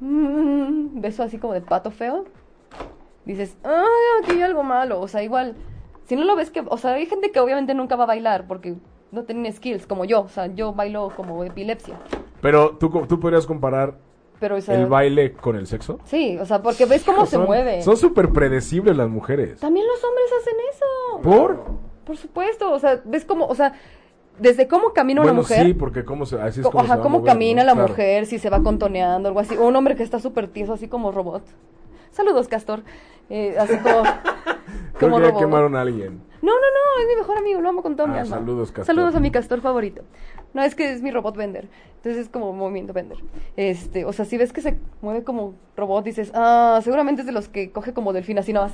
Mm, 0.00 1.00
beso 1.00 1.22
así 1.22 1.38
como 1.38 1.54
de 1.54 1.60
pato 1.60 1.90
feo. 1.90 2.24
Dices, 3.24 3.56
ah, 3.64 3.84
aquí 4.22 4.32
hay 4.32 4.42
algo 4.42 4.62
malo. 4.62 5.00
O 5.00 5.08
sea, 5.08 5.22
igual. 5.22 5.54
Si 6.04 6.16
no 6.16 6.24
lo 6.24 6.36
ves 6.36 6.50
que. 6.50 6.64
O 6.66 6.76
sea, 6.78 6.94
hay 6.94 7.06
gente 7.06 7.30
que 7.30 7.40
obviamente 7.40 7.74
nunca 7.74 7.96
va 7.96 8.04
a 8.04 8.06
bailar 8.08 8.46
porque 8.46 8.76
no 9.12 9.24
tienen 9.24 9.52
skills 9.52 9.86
como 9.86 10.04
yo. 10.04 10.22
O 10.22 10.28
sea, 10.28 10.46
yo 10.46 10.72
bailo 10.72 11.12
como 11.14 11.44
epilepsia. 11.44 11.98
Pero 12.40 12.76
tú, 12.78 12.88
tú 13.06 13.20
podrías 13.20 13.46
comparar 13.46 13.98
Pero, 14.40 14.56
o 14.56 14.60
sea. 14.60 14.74
el 14.74 14.86
baile 14.86 15.32
con 15.32 15.56
el 15.56 15.66
sexo. 15.66 15.98
Sí, 16.04 16.38
o 16.40 16.46
sea, 16.46 16.62
porque 16.62 16.86
ves 16.86 17.04
cómo 17.04 17.26
se 17.26 17.36
mueve. 17.38 17.82
Son 17.82 17.96
súper 17.96 18.30
predecibles 18.30 18.96
las 18.96 19.08
mujeres. 19.08 19.60
También 19.60 19.86
los 19.86 20.02
hombres 20.04 20.26
hacen 20.40 20.54
eso. 20.70 21.22
¿Por? 21.22 21.88
Por 22.04 22.16
supuesto, 22.16 22.72
o 22.72 22.78
sea, 22.78 23.02
ves 23.04 23.26
cómo, 23.26 23.46
o 23.46 23.54
sea, 23.54 23.74
desde 24.38 24.68
cómo 24.68 24.92
camina 24.92 25.20
una 25.20 25.30
Bueno, 25.32 25.42
mujer, 25.42 25.66
sí, 25.66 25.74
porque 25.74 26.04
cómo 26.04 26.26
se, 26.26 26.40
así 26.40 26.60
es 26.60 26.66
co- 26.66 26.72
como 26.72 26.84
se 26.84 26.86
ajá, 26.86 26.96
va 26.96 27.00
a 27.00 27.02
cómo 27.02 27.18
mover, 27.18 27.32
camina 27.32 27.62
¿no? 27.62 27.66
la 27.66 27.72
Claro. 27.74 27.88
mujer, 27.88 28.26
si 28.26 28.38
se 28.38 28.50
va 28.50 28.62
contoneando, 28.62 29.28
algo 29.28 29.40
así, 29.40 29.56
o 29.56 29.66
un 29.66 29.76
hombre 29.76 29.96
que 29.96 30.02
está 30.02 30.18
súper 30.20 30.48
tieso, 30.48 30.72
así 30.72 30.88
como 30.88 31.12
robot. 31.12 31.42
Saludos, 32.12 32.48
Castor. 32.48 32.82
Eh, 33.30 33.56
así 33.58 33.76
como, 33.78 34.02
Creo 34.98 35.10
como 35.10 35.16
que 35.18 35.22
ya 35.32 35.36
quemaron 35.38 35.76
a 35.76 35.82
alguien. 35.82 36.22
No, 36.40 36.52
no, 36.52 36.60
no, 36.60 37.02
es 37.02 37.08
mi 37.08 37.16
mejor 37.20 37.36
amigo, 37.38 37.60
lo 37.60 37.68
amo 37.68 37.82
con 37.82 37.96
todo 37.96 38.06
mi 38.06 38.16
Ah, 38.16 38.20
alma. 38.22 38.36
saludos, 38.36 38.68
Castor. 38.70 38.86
Saludos 38.86 39.14
a 39.16 39.20
mi 39.20 39.30
Castor 39.30 39.60
favorito. 39.60 40.02
No, 40.54 40.62
es 40.62 40.74
que 40.74 40.92
es 40.92 41.02
mi 41.02 41.10
robot 41.10 41.36
vender. 41.36 41.68
Entonces 41.96 42.22
es 42.22 42.28
como 42.28 42.52
movimiento 42.52 42.92
vender. 42.92 43.18
Este, 43.56 44.04
o 44.04 44.12
sea, 44.12 44.24
si 44.24 44.38
ves 44.38 44.52
que 44.52 44.60
se 44.62 44.78
mueve 45.02 45.24
como 45.24 45.54
robot, 45.76 46.04
dices, 46.04 46.30
ah, 46.34 46.80
seguramente 46.82 47.22
es 47.22 47.26
de 47.26 47.32
los 47.32 47.48
que 47.48 47.70
coge 47.72 47.92
como 47.92 48.12
delfín, 48.12 48.38
así 48.38 48.52
no 48.52 48.60
va 48.60 48.70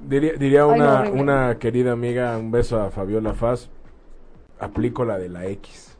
Diría, 0.00 0.32
diría 0.32 0.62
Ay, 0.62 0.68
no, 0.68 0.74
una, 0.86 1.00
horrible. 1.00 1.20
una 1.22 1.58
querida 1.58 1.92
amiga, 1.92 2.36
un 2.38 2.50
beso 2.50 2.80
a 2.80 2.90
Fabiola 2.90 3.34
Faz, 3.34 3.68
aplico 4.60 5.04
la 5.04 5.18
de 5.18 5.28
la 5.28 5.46
X. 5.46 5.96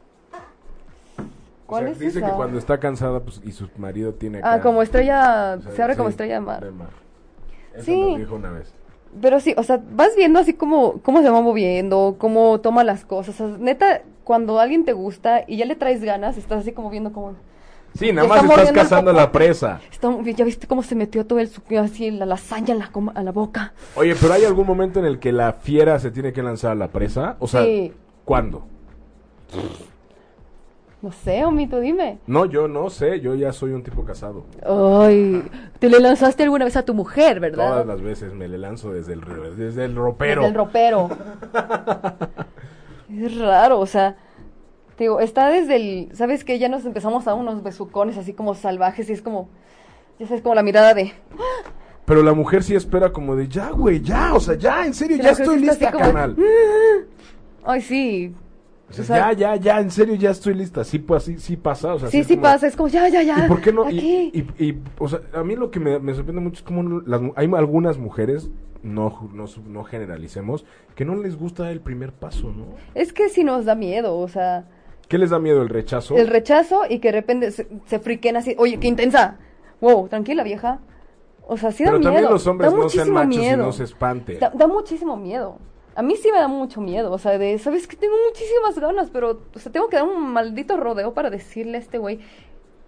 O 1.17 1.23
¿Cuál 1.67 1.83
sea, 1.83 1.91
es 1.93 1.99
dice 1.99 2.19
esa? 2.19 2.29
que 2.29 2.35
cuando 2.35 2.57
está 2.57 2.79
cansada 2.79 3.19
pues, 3.19 3.41
y 3.43 3.51
su 3.51 3.69
marido 3.77 4.13
tiene 4.13 4.39
Ah, 4.43 4.53
acá- 4.53 4.63
como 4.63 4.81
estrella, 4.81 5.57
o 5.59 5.61
sea, 5.61 5.71
se 5.71 5.83
abre 5.83 5.95
como 5.95 6.09
estrella 6.09 6.35
de 6.35 6.39
mar. 6.41 6.67
Eso 7.75 7.85
Sí. 7.85 8.01
nos 8.01 8.17
dijo 8.19 8.35
una 8.35 8.51
vez. 8.51 8.73
Pero 9.21 9.39
sí, 9.39 9.53
o 9.57 9.63
sea, 9.63 9.79
vas 9.91 10.15
viendo 10.15 10.39
así 10.39 10.53
como 10.53 10.99
cómo 11.01 11.21
se 11.21 11.29
va 11.29 11.41
moviendo, 11.41 12.15
cómo 12.17 12.59
toma 12.59 12.83
las 12.83 13.05
cosas. 13.05 13.39
O 13.41 13.49
sea, 13.49 13.57
neta, 13.59 14.01
cuando 14.23 14.59
alguien 14.59 14.83
te 14.85 14.93
gusta 14.93 15.43
y 15.47 15.57
ya 15.57 15.65
le 15.65 15.75
traes 15.75 16.03
ganas, 16.03 16.37
estás 16.37 16.59
así 16.61 16.71
como 16.71 16.89
viendo 16.89 17.11
como... 17.11 17.33
Sí, 17.95 18.11
nada 18.13 18.27
más 18.27 18.43
está 18.43 18.53
estás 18.61 18.71
cazando 18.71 19.11
la 19.11 19.23
popote. 19.27 19.45
presa. 19.45 19.81
Está, 19.91 20.15
ya 20.21 20.45
viste 20.45 20.67
cómo 20.67 20.83
se 20.83 20.93
metió 20.93 21.25
todo 21.25 21.39
el 21.39 21.49
así, 21.79 22.11
la 22.11 22.27
lasaña 22.27 22.73
en 22.73 22.79
la 22.79 22.91
a 23.15 23.23
la 23.23 23.31
boca. 23.31 23.73
Oye, 23.95 24.15
pero 24.19 24.33
¿hay 24.33 24.45
algún 24.45 24.67
momento 24.67 24.99
en 24.99 25.05
el 25.05 25.17
que 25.17 25.31
la 25.31 25.53
fiera 25.53 25.97
se 25.99 26.11
tiene 26.11 26.31
que 26.31 26.43
lanzar 26.43 26.71
a 26.71 26.75
la 26.75 26.89
presa? 26.89 27.35
O 27.39 27.47
sea, 27.47 27.63
Sí. 27.63 27.91
¿Cuándo? 28.29 28.61
No 31.01 31.11
sé, 31.11 31.43
Omito, 31.45 31.79
dime. 31.79 32.19
No, 32.27 32.45
yo 32.45 32.67
no 32.67 32.91
sé, 32.91 33.21
yo 33.21 33.33
ya 33.33 33.51
soy 33.51 33.71
un 33.71 33.81
tipo 33.81 34.05
casado. 34.05 34.43
Ay, 34.63 35.43
te 35.79 35.89
le 35.89 35.99
lanzaste 35.99 36.43
alguna 36.43 36.65
vez 36.65 36.75
a 36.75 36.85
tu 36.85 36.93
mujer, 36.93 37.39
¿verdad? 37.39 37.69
Todas 37.69 37.87
las 37.87 38.01
veces 38.03 38.35
me 38.35 38.47
le 38.47 38.59
lanzo 38.59 38.91
desde 38.93 39.13
el, 39.13 39.21
desde 39.57 39.85
el 39.85 39.95
ropero. 39.95 40.41
Desde 40.41 40.49
el 40.49 40.55
ropero. 40.55 41.09
Es 43.11 43.35
raro, 43.39 43.79
o 43.79 43.87
sea, 43.87 44.15
digo, 44.99 45.19
está 45.19 45.47
desde 45.49 45.77
el, 45.77 46.09
¿sabes 46.15 46.43
qué? 46.43 46.59
Ya 46.59 46.69
nos 46.69 46.85
empezamos 46.85 47.27
a 47.27 47.33
unos 47.33 47.63
besucones 47.63 48.15
así 48.19 48.33
como 48.33 48.53
salvajes 48.53 49.09
y 49.09 49.13
es 49.13 49.23
como, 49.23 49.49
ya 50.19 50.27
sabes, 50.27 50.43
como 50.43 50.53
la 50.53 50.61
mirada 50.61 50.93
de, 50.93 51.11
Pero 52.05 52.21
la 52.21 52.33
mujer 52.33 52.61
sí 52.61 52.75
espera 52.75 53.11
como 53.11 53.35
de, 53.35 53.47
ya, 53.47 53.71
güey, 53.71 54.01
ya, 54.01 54.35
o 54.35 54.39
sea, 54.39 54.53
ya, 54.53 54.85
en 54.85 54.93
serio, 54.93 55.17
ya 55.17 55.31
estoy 55.31 55.57
lista, 55.59 55.91
como- 55.91 56.05
canal. 56.05 56.35
Ay, 57.65 57.81
sí. 57.81 58.33
O 58.89 58.93
sea, 58.93 59.03
O 59.03 59.05
sea- 59.05 59.33
ya, 59.33 59.33
ya, 59.33 59.55
ya, 59.57 59.79
en 59.79 59.91
serio, 59.91 60.15
ya 60.15 60.31
estoy 60.31 60.55
lista. 60.55 60.83
Sí, 60.83 60.97
pues, 60.99 61.23
sí, 61.23 61.37
sí 61.37 61.55
pasa, 61.57 61.93
o 61.93 61.99
sea, 61.99 62.09
Sí, 62.09 62.23
sí 62.23 62.33
como- 62.35 62.41
pasa, 62.43 62.65
es 62.67 62.75
como, 62.75 62.89
ya, 62.89 63.07
ya, 63.07 63.21
ya. 63.21 63.45
¿Y 63.45 63.47
por 63.47 63.61
qué 63.61 63.71
no? 63.71 63.83
Aquí. 63.85 64.31
y- 64.33 64.63
y, 64.65 64.79
o 64.97 65.07
sea, 65.07 65.21
a 65.33 65.43
mí 65.43 65.55
lo 65.55 65.69
que 65.69 65.79
me, 65.79 65.99
me 65.99 66.13
sorprende 66.15 66.41
mucho 66.41 66.57
es 66.57 66.63
como 66.63 67.01
las 67.05 67.21
hay 67.35 67.47
algunas 67.55 67.97
mujeres, 67.99 68.49
no, 68.81 69.29
no, 69.33 69.45
no 69.67 69.83
generalicemos, 69.83 70.65
que 70.95 71.05
no 71.05 71.15
les 71.15 71.35
gusta 71.37 71.69
el 71.71 71.81
primer 71.81 72.13
paso, 72.13 72.51
¿no? 72.51 72.65
Es 72.95 73.13
que 73.13 73.29
sí 73.29 73.43
nos 73.43 73.65
da 73.65 73.75
miedo, 73.75 74.17
o 74.17 74.27
sea, 74.27 74.65
¿Qué 75.07 75.17
les 75.17 75.29
da 75.31 75.37
miedo? 75.39 75.61
¿El 75.61 75.69
rechazo? 75.69 76.15
el 76.17 76.27
rechazo 76.27 76.81
y 76.89 76.99
que 76.99 77.09
de 77.09 77.11
repente 77.13 77.51
se, 77.51 77.67
se 77.85 77.99
friquen 77.99 78.37
así, 78.37 78.55
oye, 78.57 78.79
qué 78.79 78.87
intensa. 78.87 79.37
Wow, 79.81 80.07
tranquila, 80.07 80.43
vieja. 80.43 80.79
O 81.47 81.57
sea, 81.57 81.71
sí 81.71 81.83
da 81.83 81.89
Pero 81.91 81.99
miedo. 81.99 82.11
también 82.13 82.31
los 82.31 82.45
hombres 82.47 82.71
da 82.71 82.77
no 82.77 82.89
sean 82.89 83.11
machos 83.11 83.35
y 83.43 83.49
no 83.57 83.71
se 83.71 83.83
espanten. 83.85 84.39
Da, 84.39 84.51
da 84.53 84.67
muchísimo 84.67 85.15
miedo. 85.17 85.57
A 85.99 86.01
mí 86.01 86.15
sí 86.15 86.31
me 86.31 86.39
da 86.39 86.47
mucho 86.47 86.79
miedo, 86.79 87.11
o 87.11 87.17
sea, 87.17 87.37
de, 87.37 87.57
sabes 87.59 87.85
que 87.85 87.97
tengo 87.97 88.13
muchísimas 88.29 88.79
ganas, 88.79 89.09
pero, 89.11 89.41
o 89.53 89.59
sea, 89.59 89.69
tengo 89.69 89.89
que 89.89 89.97
dar 89.97 90.05
un 90.05 90.31
maldito 90.31 90.77
rodeo 90.77 91.13
para 91.13 91.29
decirle 91.29 91.75
a 91.75 91.81
este 91.81 91.97
güey, 91.97 92.21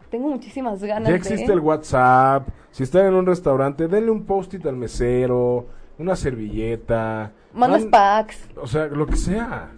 tengo 0.10 0.30
muchísimas 0.30 0.82
ganas 0.82 1.10
Ya 1.10 1.12
de... 1.12 1.18
existe 1.18 1.52
el 1.52 1.60
WhatsApp. 1.60 2.48
Si 2.72 2.84
están 2.84 3.08
en 3.08 3.16
un 3.16 3.26
restaurante, 3.26 3.90
denle 3.90 4.12
un 4.12 4.26
post-it 4.26 4.66
al 4.66 4.78
mesero, 4.78 5.66
una 5.98 6.16
servilleta. 6.16 7.34
Mandas 7.54 7.82
man- 7.82 7.92
packs. 7.92 8.48
O 8.56 8.66
sea, 8.66 8.86
lo 8.86 9.06
que 9.06 9.18
sea. 9.18 9.72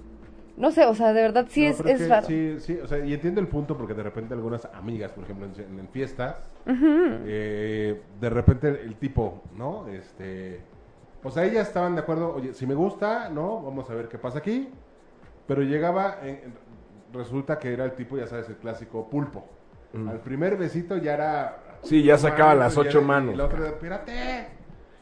No 0.55 0.69
sé, 0.69 0.85
o 0.85 0.93
sea, 0.93 1.11
de 1.13 1.21
verdad 1.23 1.47
sí 1.49 1.63
No, 1.63 1.69
es, 1.71 1.79
es 1.79 1.97
que 2.01 2.07
raro. 2.07 2.27
Sí, 2.27 2.55
sí, 2.59 2.77
o 2.83 2.87
sea, 2.87 3.03
y 3.03 3.15
entiendo 3.15 3.41
el 3.41 3.47
punto 3.47 3.75
porque 3.75 3.95
de 3.95 4.03
repente 4.03 4.35
algunas 4.35 4.65
amigas, 4.75 5.11
por 5.11 5.23
ejemplo, 5.23 5.47
en, 5.47 5.79
en 5.79 5.87
fiestas, 5.89 6.39
eh, 6.67 7.99
de 8.21 8.29
repente 8.29 8.67
el, 8.67 8.95
tipo, 8.97 9.41
¿no? 9.57 9.87
Este, 9.87 10.61
o 11.23 11.31
sea, 11.31 11.45
ellas 11.45 11.67
estaban 11.67 11.95
de 11.95 12.01
acuerdo, 12.01 12.33
oye, 12.35 12.53
si 12.53 12.65
me 12.67 12.73
gusta, 12.75 13.29
¿no? 13.29 13.61
Vamos 13.61 13.89
a 13.89 13.93
ver 13.95 14.07
qué 14.09 14.17
pasa 14.17 14.39
aquí. 14.39 14.69
Pero 15.47 15.61
llegaba, 15.61 16.19
en- 16.21 16.29
en- 16.29 16.53
resulta 17.13 17.59
que 17.59 17.73
era 17.73 17.85
el 17.85 17.93
tipo, 17.93 18.17
ya 18.17 18.27
sabes, 18.27 18.49
el 18.49 18.57
clásico 18.57 19.09
pulpo. 19.09 19.47
Al 20.09 20.21
primer 20.21 20.57
besito 20.57 20.97
ya 20.97 21.13
era... 21.13 21.57
Sí, 21.83 22.01
ya 22.01 22.17
sacaba 22.17 22.55
las 22.55 22.75
y 22.75 22.79
ocho 22.79 22.97
era- 22.99 23.07
manos. 23.07 23.33
Y 23.35 23.37
la 23.37 23.45
otra, 23.45 23.67
espérate. 23.67 24.47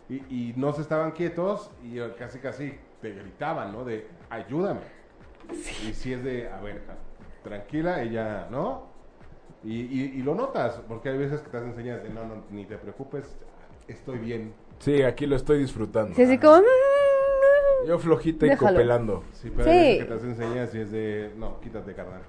Y, 0.10 0.16
y 0.50 0.54
no 0.58 0.74
se 0.74 0.82
estaban 0.82 1.12
quietos 1.12 1.72
y 1.82 2.00
eh, 2.00 2.14
casi, 2.20 2.40
casi 2.40 2.78
te 3.02 3.12
gritaban, 3.14 3.72
¿no? 3.72 3.86
De, 3.86 4.08
ayúdame. 4.30 4.82
Y 5.88 5.94
si 5.94 6.12
es 6.14 6.24
de, 6.24 6.50
a 6.50 6.60
ver, 6.60 6.82
tranquila, 7.44 8.02
ella, 8.02 8.48
¿no? 8.52 8.88
Y, 9.64 9.80
y, 9.82 10.02
y 10.18 10.22
lo 10.24 10.36
notas, 10.36 10.82
porque 10.88 11.08
hay 11.10 11.18
veces 11.18 11.40
que 11.42 11.50
te 11.50 11.58
hacen 11.58 11.74
señas 11.76 12.04
de, 12.04 12.10
no, 12.10 12.26
no, 12.26 12.44
ni 12.50 12.66
te 12.66 12.78
preocupes, 12.78 13.46
estoy 13.88 14.18
bien. 14.18 14.54
Sí, 14.82 15.02
aquí 15.04 15.26
lo 15.26 15.36
estoy 15.36 15.60
disfrutando. 15.60 16.14
Sí, 16.16 16.24
así 16.24 16.38
como... 16.38 16.58
mm, 16.58 17.88
Yo 17.88 17.98
flojita 18.00 18.46
y 18.48 18.56
copelando. 18.58 19.24
Sí, 19.34 19.52
pero 19.56 19.70
hay 19.70 19.76
Sí. 19.78 19.80
veces 19.86 19.98
que 20.00 20.06
te 20.06 20.14
hacen 20.14 20.36
señas 20.38 20.76
y 20.76 20.80
es 20.80 20.92
de, 20.92 21.32
no, 21.38 21.60
quítate, 21.62 21.94
carnal. 21.94 22.22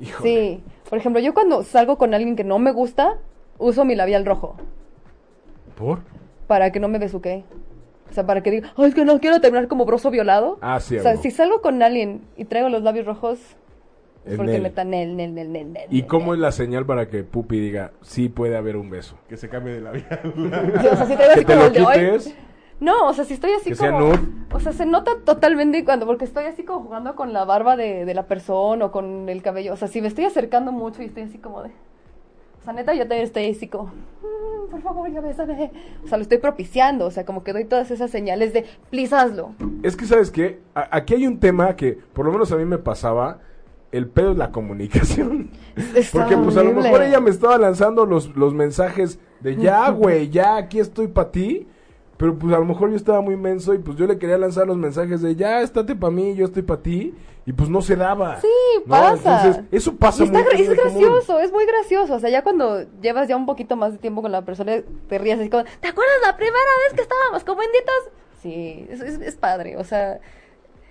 Híjole. 0.00 0.28
Sí, 0.30 0.64
por 0.88 0.98
ejemplo, 0.98 1.20
yo 1.20 1.34
cuando 1.34 1.62
salgo 1.62 1.96
con 1.98 2.14
alguien 2.14 2.36
que 2.36 2.44
no 2.44 2.58
me 2.58 2.70
gusta, 2.72 3.18
uso 3.58 3.84
mi 3.86 3.94
labial 3.94 4.26
rojo 4.26 4.56
¿Por? 5.76 6.00
para 6.46 6.70
que 6.72 6.80
no 6.80 6.88
me 6.88 6.98
besuque. 6.98 7.44
O 8.10 8.12
sea, 8.14 8.24
para 8.24 8.42
que 8.42 8.50
diga, 8.50 8.72
ay, 8.76 8.88
es 8.88 8.94
que 8.94 9.04
no 9.04 9.18
quiero 9.20 9.40
terminar 9.40 9.66
como 9.68 9.84
broso 9.84 10.10
violado. 10.10 10.58
Ah, 10.60 10.78
sí, 10.80 10.96
O 10.98 11.02
sea, 11.02 11.16
si 11.16 11.30
salgo 11.30 11.60
con 11.60 11.82
alguien 11.82 12.22
y 12.36 12.44
traigo 12.44 12.68
los 12.68 12.82
labios 12.82 13.06
rojos, 13.06 13.38
porque 14.36 14.60
me 14.60 14.70
nel, 14.84 15.16
nel, 15.16 15.34
nel, 15.34 15.52
nel, 15.52 15.76
¿Y 15.90 15.98
nel, 16.00 16.06
cómo 16.06 16.26
nel. 16.32 16.34
es 16.36 16.40
la 16.40 16.52
señal 16.52 16.86
para 16.86 17.08
que 17.08 17.22
Pupi 17.22 17.60
diga, 17.60 17.92
sí 18.02 18.28
puede 18.28 18.56
haber 18.56 18.76
un 18.76 18.90
beso? 18.90 19.16
Que 19.28 19.36
se 19.36 19.48
cambie 19.48 19.74
de 19.74 19.80
la 19.80 19.92
vida. 19.92 20.20
Sí, 20.80 20.86
o 20.90 20.96
sea, 20.96 21.06
si 21.06 21.16
Que 21.16 21.22
así 21.24 21.44
te 21.44 21.52
como 21.52 21.66
el 21.66 21.72
de 21.72 21.84
hoy. 21.84 22.34
No, 22.78 23.06
o 23.08 23.14
sea, 23.14 23.24
si 23.24 23.32
estoy 23.34 23.52
así 23.52 23.70
Que 23.70 23.74
sea 23.76 23.90
como... 23.90 24.12
O 24.52 24.60
sea, 24.60 24.72
se 24.72 24.84
nota 24.84 25.12
totalmente 25.24 25.82
cuando... 25.84 26.04
Porque 26.04 26.24
estoy 26.26 26.44
así 26.44 26.62
como 26.62 26.84
jugando 26.84 27.14
con 27.16 27.32
la 27.32 27.44
barba 27.46 27.74
de, 27.76 28.04
de 28.04 28.12
la 28.14 28.26
persona 28.26 28.84
o 28.84 28.90
con 28.92 29.28
el 29.30 29.42
cabello. 29.42 29.72
O 29.72 29.76
sea, 29.76 29.88
si 29.88 30.02
me 30.02 30.08
estoy 30.08 30.24
acercando 30.26 30.72
mucho 30.72 31.00
y 31.02 31.06
estoy 31.06 31.22
así 31.22 31.38
como 31.38 31.62
de... 31.62 31.70
O 31.70 32.64
sea, 32.64 32.74
neta, 32.74 32.92
yo 32.92 33.02
también 33.04 33.22
estoy 33.22 33.48
así 33.50 33.66
como... 33.68 33.84
"Mm, 33.84 34.70
por 34.70 34.82
favor, 34.82 35.10
ya 35.10 35.22
bésame. 35.22 35.70
O 36.04 36.08
sea, 36.08 36.18
lo 36.18 36.22
estoy 36.22 36.36
propiciando. 36.36 37.06
O 37.06 37.10
sea, 37.10 37.24
como 37.24 37.44
que 37.44 37.54
doy 37.54 37.64
todas 37.64 37.90
esas 37.90 38.10
señales 38.10 38.52
de... 38.52 38.66
Please, 38.90 39.14
hazlo. 39.14 39.54
Es 39.82 39.96
que, 39.96 40.04
¿sabes 40.04 40.30
qué? 40.30 40.58
A- 40.74 40.94
aquí 40.98 41.14
hay 41.14 41.26
un 41.26 41.38
tema 41.40 41.76
que, 41.76 41.92
por 42.12 42.26
lo 42.26 42.32
menos 42.32 42.52
a 42.52 42.56
mí 42.56 42.66
me 42.66 42.76
pasaba, 42.76 43.38
el 43.92 44.08
pedo 44.08 44.32
es 44.32 44.38
la 44.38 44.50
comunicación. 44.50 45.50
Está 45.94 46.20
Porque, 46.20 46.36
pues, 46.36 46.56
a 46.56 46.62
lo 46.62 46.72
mejor 46.72 47.02
ella 47.02 47.20
me 47.20 47.30
estaba 47.30 47.58
lanzando 47.58 48.04
los, 48.06 48.34
los 48.36 48.54
mensajes 48.54 49.18
de 49.40 49.56
ya, 49.56 49.88
güey, 49.90 50.28
ya, 50.28 50.56
aquí 50.56 50.80
estoy 50.80 51.08
para 51.08 51.30
ti. 51.30 51.66
Pero, 52.16 52.38
pues, 52.38 52.54
a 52.54 52.58
lo 52.58 52.64
mejor 52.64 52.90
yo 52.90 52.96
estaba 52.96 53.20
muy 53.20 53.36
menso 53.36 53.74
y, 53.74 53.78
pues, 53.78 53.96
yo 53.96 54.06
le 54.06 54.18
quería 54.18 54.38
lanzar 54.38 54.66
los 54.66 54.76
mensajes 54.76 55.20
de 55.20 55.36
ya, 55.36 55.60
estate 55.60 55.94
para 55.94 56.10
mí, 56.10 56.34
yo 56.34 56.46
estoy 56.46 56.62
para 56.62 56.82
ti. 56.82 57.14
Y, 57.44 57.52
pues, 57.52 57.68
no 57.68 57.80
se 57.80 57.94
daba. 57.94 58.40
Sí, 58.40 58.48
¿no? 58.86 58.90
pasa. 58.90 59.46
Entonces, 59.46 59.64
eso 59.70 59.94
pasa 59.96 60.24
Y 60.24 60.26
está 60.26 60.38
muy 60.42 60.52
es 60.52 60.68
muy 60.68 60.76
común. 60.76 61.00
gracioso, 61.02 61.38
es 61.40 61.52
muy 61.52 61.66
gracioso. 61.66 62.14
O 62.14 62.18
sea, 62.18 62.30
ya 62.30 62.42
cuando 62.42 62.84
llevas 63.00 63.28
ya 63.28 63.36
un 63.36 63.46
poquito 63.46 63.76
más 63.76 63.92
de 63.92 63.98
tiempo 63.98 64.22
con 64.22 64.32
la 64.32 64.44
persona, 64.44 64.82
te 65.08 65.18
rías 65.18 65.38
así 65.38 65.48
como, 65.50 65.64
¿te 65.64 65.88
acuerdas 65.88 66.16
la 66.24 66.36
primera 66.36 66.56
vez 66.86 66.94
que 66.96 67.02
estábamos 67.02 67.44
como 67.44 67.60
benditos? 67.60 67.94
Sí, 68.42 68.86
es, 68.90 69.00
es, 69.00 69.20
es 69.20 69.36
padre. 69.36 69.76
O 69.76 69.84
sea, 69.84 70.18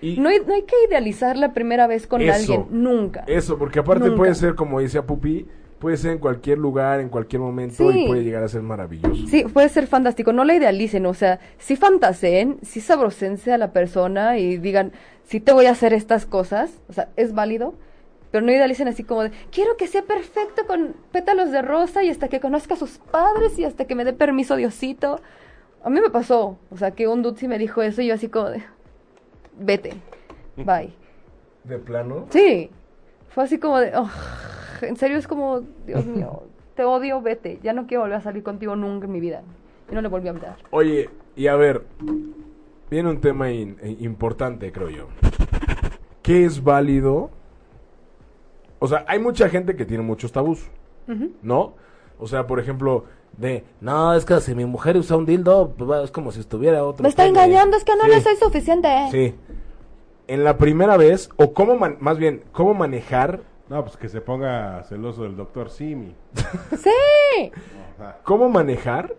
Y- 0.01 0.17
no 0.17 0.29
hay, 0.29 0.39
no 0.45 0.53
hay 0.53 0.63
que 0.63 0.75
idealizar 0.87 1.37
la 1.37 1.53
primera 1.53 1.87
vez 1.87 2.05
con 2.07 2.21
Eso. 2.21 2.33
alguien, 2.33 2.65
nunca. 2.69 3.23
Eso, 3.27 3.57
porque 3.57 3.79
aparte 3.79 4.05
Nunca. 4.05 4.17
puede 4.17 4.35
ser, 4.35 4.55
como 4.55 4.79
decía 4.81 5.03
Pupi, 5.05 5.47
puede 5.79 5.97
ser 5.97 6.11
en 6.11 6.17
cualquier 6.19 6.57
lugar, 6.57 6.99
en 6.99 7.09
cualquier 7.09 7.41
momento 7.41 7.91
Sí. 7.91 8.03
y 8.03 8.07
puede 8.07 8.23
llegar 8.23 8.43
a 8.43 8.47
ser 8.47 8.61
maravilloso. 8.61 9.27
Sí, 9.27 9.43
puede 9.51 9.69
ser 9.69 9.87
fantástico. 9.87 10.33
No 10.33 10.43
la 10.43 10.55
idealicen, 10.55 11.05
o 11.05 11.13
sea, 11.13 11.39
sí 11.57 11.75
fantaseen, 11.75 12.57
sí 12.61 12.81
sabrosense 12.81 13.51
a 13.53 13.57
la 13.57 13.71
persona 13.71 14.37
y 14.37 14.57
digan, 14.57 14.91
sí 15.23 15.39
te 15.39 15.51
voy 15.53 15.65
a 15.67 15.71
hacer 15.71 15.93
estas 15.93 16.25
cosas, 16.25 16.71
o 16.89 16.93
sea, 16.93 17.09
es 17.15 17.33
válido, 17.33 17.73
pero 18.31 18.45
no 18.45 18.51
idealicen 18.51 18.87
así 18.87 19.03
como 19.03 19.23
de, 19.23 19.31
quiero 19.51 19.77
que 19.77 19.87
sea 19.87 20.01
perfecto 20.03 20.65
con 20.67 20.93
pétalos 21.11 21.51
de 21.51 21.61
rosa 21.61 22.03
y 22.03 22.09
hasta 22.09 22.27
que 22.27 22.39
conozca 22.39 22.73
a 22.73 22.77
sus 22.77 22.97
padres 22.97 23.57
y 23.57 23.63
hasta 23.63 23.85
que 23.85 23.95
me 23.95 24.03
dé 24.05 24.13
permiso 24.13 24.55
Diosito. 24.57 25.19
A 25.83 25.89
mí 25.89 25.99
me 26.01 26.09
pasó, 26.09 26.57
o 26.71 26.77
sea, 26.77 26.91
que 26.91 27.07
un 27.07 27.21
dude 27.21 27.37
sí 27.39 27.47
me 27.47 27.57
dijo 27.59 27.81
eso 27.81 28.01
y 28.01 28.07
yo 28.07 28.15
así 28.15 28.27
como 28.27 28.49
de, 28.49 28.63
vete, 29.59 29.93
bye. 30.57 30.93
¿De 31.63 31.77
plano? 31.79 32.25
Sí, 32.29 32.69
fue 33.29 33.43
así 33.43 33.57
como 33.59 33.79
de, 33.79 33.97
"Ugh", 33.97 34.09
en 34.81 34.95
serio 34.97 35.17
es 35.17 35.27
como, 35.27 35.61
Dios 35.85 36.05
mío, 36.05 36.43
te 36.75 36.83
odio, 36.83 37.21
vete, 37.21 37.59
ya 37.63 37.73
no 37.73 37.87
quiero 37.87 38.01
volver 38.03 38.17
a 38.17 38.21
salir 38.21 38.43
contigo 38.43 38.75
nunca 38.75 39.05
en 39.05 39.11
mi 39.11 39.19
vida. 39.19 39.41
Y 39.91 39.95
no 39.95 40.01
le 40.01 40.07
volví 40.07 40.27
a 40.27 40.31
hablar. 40.31 40.57
Oye, 40.71 41.09
y 41.35 41.47
a 41.47 41.55
ver, 41.55 41.83
viene 42.89 43.09
un 43.09 43.21
tema 43.21 43.51
in- 43.51 43.77
eh, 43.81 43.95
importante, 43.99 44.71
creo 44.71 44.89
yo. 44.89 45.07
¿Qué 46.21 46.43
es 46.45 46.63
válido? 46.63 47.29
O 48.79 48.87
sea, 48.87 49.05
hay 49.07 49.19
mucha 49.19 49.47
gente 49.49 49.75
que 49.75 49.85
tiene 49.85 50.03
muchos 50.03 50.31
tabús, 50.31 50.69
¿no? 51.41 51.73
O 52.19 52.27
sea, 52.27 52.47
por 52.47 52.59
ejemplo, 52.59 53.05
de, 53.37 53.63
no, 53.81 54.13
es 54.13 54.23
que 54.25 54.39
si 54.41 54.55
mi 54.55 54.65
mujer 54.65 54.97
usa 54.97 55.17
un 55.17 55.25
dildo, 55.25 55.73
pues, 55.77 55.89
va, 55.89 56.03
es 56.03 56.11
como 56.11 56.31
si 56.31 56.39
estuviera 56.39 56.83
otro. 56.85 57.03
Me 57.03 57.09
está 57.09 57.23
pene". 57.23 57.29
engañando, 57.39 57.75
es 57.77 57.83
que 57.83 57.95
no 57.95 58.03
Sí, 58.05 58.09
le 58.09 58.21
soy 58.21 58.35
suficiente. 58.37 58.89
Sí. 59.11 59.35
En 60.27 60.43
la 60.43 60.57
primera 60.57 60.97
vez, 60.97 61.29
o 61.35 61.53
cómo, 61.53 61.75
man- 61.75 61.97
más 61.99 62.17
bien, 62.17 62.43
cómo 62.51 62.73
manejar, 62.73 63.41
No, 63.67 63.83
pues 63.83 63.97
que 63.97 64.09
se 64.09 64.21
ponga 64.21 64.83
celoso 64.83 65.23
del 65.23 65.35
doctor 65.35 65.69
Simi. 65.69 66.15
Sí. 66.77 67.51
Cómo 68.23 68.47
manejar 68.49 69.15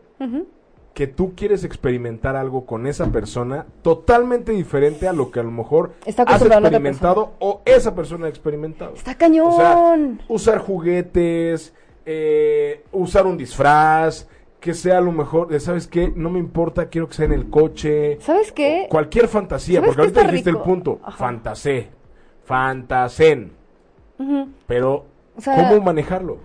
que 0.94 1.06
tú 1.06 1.34
quieres 1.34 1.62
experimentar 1.64 2.36
algo 2.36 2.64
con 2.64 2.86
esa 2.86 3.06
persona 3.12 3.66
totalmente 3.82 4.52
diferente 4.52 5.06
a 5.08 5.12
lo 5.12 5.30
que 5.30 5.40
a 5.40 5.42
lo 5.42 5.50
mejor 5.50 5.92
Está 6.06 6.22
has 6.22 6.40
experimentado 6.42 7.32
o 7.38 7.60
esa 7.64 7.94
persona 7.94 8.26
ha 8.26 8.28
experimentado. 8.30 8.94
Está 8.94 9.14
cañón. 9.14 9.48
O 9.52 9.56
sea, 9.56 9.96
usar 10.28 10.58
juguetes, 10.58 11.74
eh, 12.06 12.84
usar 12.92 13.26
un 13.26 13.36
disfraz, 13.36 14.28
que 14.60 14.74
sea 14.74 14.98
a 14.98 15.00
lo 15.00 15.12
mejor, 15.12 15.48
de, 15.48 15.60
¿sabes 15.60 15.86
qué? 15.86 16.12
No 16.14 16.30
me 16.30 16.38
importa, 16.38 16.88
quiero 16.88 17.08
que 17.08 17.14
sea 17.14 17.26
en 17.26 17.32
el 17.32 17.50
coche. 17.50 18.18
¿Sabes 18.20 18.52
qué? 18.52 18.86
Cualquier 18.88 19.28
fantasía, 19.28 19.80
¿Sabes 19.80 19.88
porque 19.88 20.02
ahorita 20.02 20.22
dijiste 20.24 20.50
el 20.50 20.58
punto. 20.58 21.00
Ajá. 21.02 21.18
Fantasé. 21.18 21.90
Fantasén. 22.44 23.52
Pero, 24.66 25.04
O 25.36 25.40
sea, 25.40 25.68
¿cómo 25.68 25.82
manejarlo? 25.82 26.38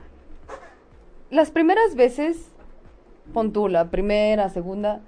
Las 1.30 1.52
primeras 1.52 1.96
veces, 1.96 2.52
pon 3.34 3.54
tú, 3.54 3.70
la 3.70 3.90
primera, 3.90 4.50
segunda, 4.50 5.02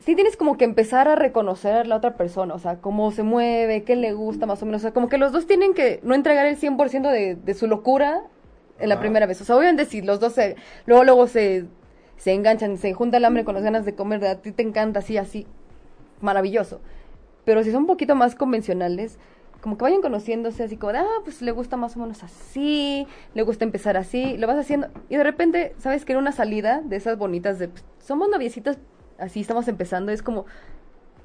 sí 0.00 0.14
tienes 0.14 0.36
como 0.36 0.56
que 0.56 0.64
empezar 0.64 1.06
a 1.06 1.14
reconocer 1.14 1.74
a 1.74 1.84
la 1.84 1.96
otra 1.96 2.16
persona, 2.16 2.54
o 2.54 2.58
sea, 2.58 2.80
cómo 2.80 3.12
se 3.12 3.22
mueve, 3.22 3.84
qué 3.84 3.94
le 3.94 4.12
gusta 4.14 4.46
más 4.46 4.60
o 4.62 4.66
menos, 4.66 4.80
o 4.80 4.82
sea, 4.82 4.92
como 4.92 5.08
que 5.08 5.18
los 5.18 5.32
dos 5.32 5.46
tienen 5.46 5.74
que 5.74 6.00
no 6.02 6.14
entregar 6.14 6.46
el 6.46 6.58
100% 6.58 7.10
de, 7.12 7.36
de 7.36 7.54
su 7.54 7.68
locura 7.68 8.24
en 8.78 8.88
la 8.88 9.00
primera 9.00 9.26
vez. 9.26 9.40
O 9.40 9.44
sea, 9.44 9.56
obviamente 9.56 9.84
si 9.84 10.02
los 10.02 10.20
dos 10.20 10.34
se, 10.34 10.56
luego, 10.86 11.04
luego 11.04 11.26
se, 11.26 11.66
se 12.16 12.32
enganchan, 12.32 12.78
se 12.78 12.92
junta 12.94 13.16
el 13.16 13.24
hambre 13.24 13.44
con 13.44 13.54
las 13.54 13.64
ganas 13.64 13.84
de 13.84 13.94
comer, 13.94 14.20
de 14.20 14.28
a 14.28 14.40
ti 14.40 14.52
te 14.52 14.62
encanta 14.62 15.00
así, 15.00 15.16
así, 15.16 15.46
maravilloso. 16.20 16.80
Pero 17.44 17.62
si 17.62 17.70
son 17.70 17.82
un 17.82 17.86
poquito 17.86 18.14
más 18.14 18.34
convencionales, 18.34 19.18
como 19.60 19.76
que 19.76 19.82
vayan 19.82 20.02
conociéndose 20.02 20.62
así 20.62 20.76
como 20.76 20.92
de, 20.92 20.98
ah, 20.98 21.20
pues 21.24 21.42
le 21.42 21.50
gusta 21.50 21.76
más 21.76 21.96
o 21.96 22.00
menos 22.00 22.22
así, 22.22 23.06
le 23.34 23.42
gusta 23.42 23.64
empezar 23.64 23.96
así, 23.96 24.36
lo 24.36 24.46
vas 24.46 24.58
haciendo 24.58 24.88
y 25.08 25.16
de 25.16 25.24
repente, 25.24 25.74
¿sabes 25.78 26.04
que 26.04 26.12
Era 26.12 26.20
una 26.20 26.32
salida 26.32 26.80
de 26.84 26.96
esas 26.96 27.18
bonitas 27.18 27.58
de, 27.58 27.68
pues, 27.68 27.84
somos 27.98 28.28
noviecitas, 28.28 28.78
así 29.18 29.40
estamos 29.40 29.66
empezando, 29.66 30.12
es 30.12 30.22
como, 30.22 30.46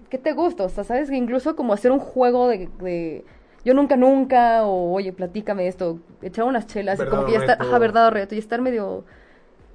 ¿qué 0.10 0.18
te 0.18 0.34
gusta? 0.34 0.64
O 0.64 0.70
sea, 0.70 0.84
¿sabes? 0.84 1.10
Que 1.10 1.16
incluso 1.16 1.56
como 1.56 1.74
hacer 1.74 1.92
un 1.92 2.00
juego 2.00 2.48
de, 2.48 2.70
de 2.80 3.26
yo 3.66 3.74
nunca, 3.74 3.96
nunca, 3.96 4.64
o 4.66 4.94
oye, 4.94 5.14
platícame 5.14 5.68
esto, 5.68 6.00
echar 6.22 6.46
unas 6.46 6.68
chelas 6.68 7.00
y 7.00 7.06
como 7.06 7.26
que 7.26 7.34
ya 7.34 7.40
reto. 7.40 7.64
ajá, 7.64 7.78
verdad 7.80 8.08
o 8.08 8.12
reto, 8.12 8.36
y 8.36 8.38
estar 8.38 8.62
medio, 8.62 9.06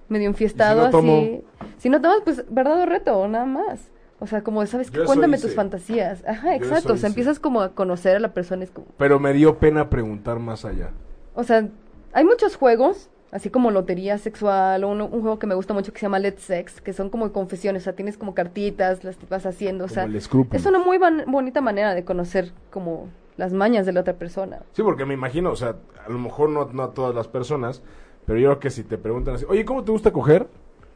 medio 0.09 0.27
enfiestado 0.29 0.85
no 0.85 0.91
tomo? 0.91 1.17
así. 1.19 1.45
Si 1.79 1.89
no 1.89 2.01
tomas, 2.01 2.21
pues 2.25 2.45
verdad 2.51 2.81
o 2.83 2.87
reto, 2.87 3.29
nada 3.29 3.45
más. 3.47 3.91
O 4.21 4.27
sea, 4.27 4.43
como, 4.43 4.67
¿sabes 4.67 4.91
qué? 4.91 5.05
Cuéntame 5.05 5.37
hice. 5.37 5.47
tus 5.47 5.55
fantasías. 5.55 6.25
Ajá, 6.27 6.49
Yo 6.49 6.65
exacto. 6.65 6.93
O 6.95 6.97
sea, 6.97 7.09
hice. 7.09 7.19
empiezas 7.21 7.39
como 7.39 7.61
a 7.61 7.75
conocer 7.75 8.17
a 8.17 8.19
la 8.21 8.35
persona. 8.35 8.65
Es 8.65 8.71
como, 8.73 8.89
Pero 8.97 9.21
me 9.21 9.33
dio 9.33 9.59
pena 9.59 9.89
preguntar 9.91 10.41
más 10.41 10.65
allá. 10.65 10.91
o 11.35 11.45
sea, 11.45 11.69
hay 12.13 12.25
muchos 12.25 12.57
juegos, 12.57 13.11
así 13.31 13.49
como 13.49 13.71
lotería 13.71 14.19
sexual, 14.19 14.83
o 14.83 14.89
un, 14.89 15.01
un 15.03 15.21
juego 15.21 15.39
que 15.39 15.47
me 15.47 15.55
gusta 15.55 15.73
mucho 15.73 15.93
que 15.93 16.01
se 16.01 16.07
llama 16.07 16.19
Let's 16.19 16.43
Sex, 16.43 16.81
que 16.81 16.93
son 16.93 17.11
como 17.11 17.31
confesiones, 17.33 17.83
o 17.83 17.85
sea, 17.85 17.93
tienes 17.93 18.19
como 18.19 18.35
cartitas, 18.35 19.05
las 19.05 19.17
vas 19.29 19.47
haciendo, 19.47 19.85
o 19.85 19.89
sea, 19.89 20.03
Como 20.05 20.17
el 20.17 20.21
Scrupul. 20.23 20.57
es 20.57 20.67
una 20.67 20.81
muy 20.81 20.99
ban- 20.99 21.25
bonita 21.31 21.61
manera 21.61 21.95
de 21.95 22.05
conocer 22.05 22.51
como 22.71 23.09
las 23.39 23.53
mañas 23.53 23.87
de 23.87 23.93
la 23.93 24.01
otra 24.01 24.15
persona. 24.15 24.59
Sí, 24.73 24.83
porque 24.83 25.07
me 25.07 25.15
imagino, 25.15 25.51
o 25.53 25.57
sea, 25.57 25.77
a 26.05 26.11
lo 26.11 26.19
mejor 26.19 26.51
no, 26.51 26.67
no 26.73 26.83
a 26.83 26.93
todas 26.93 27.15
las 27.15 27.29
personas, 27.29 27.83
pero 28.27 28.39
yo 28.39 28.49
creo 28.49 28.59
que 28.59 28.71
si 28.71 28.83
te 28.83 28.99
preguntan 28.99 29.37
así, 29.37 29.47
oye, 29.49 29.65
¿cómo 29.65 29.85
te 29.85 29.93
gusta 29.93 30.13
coger? 30.13 30.49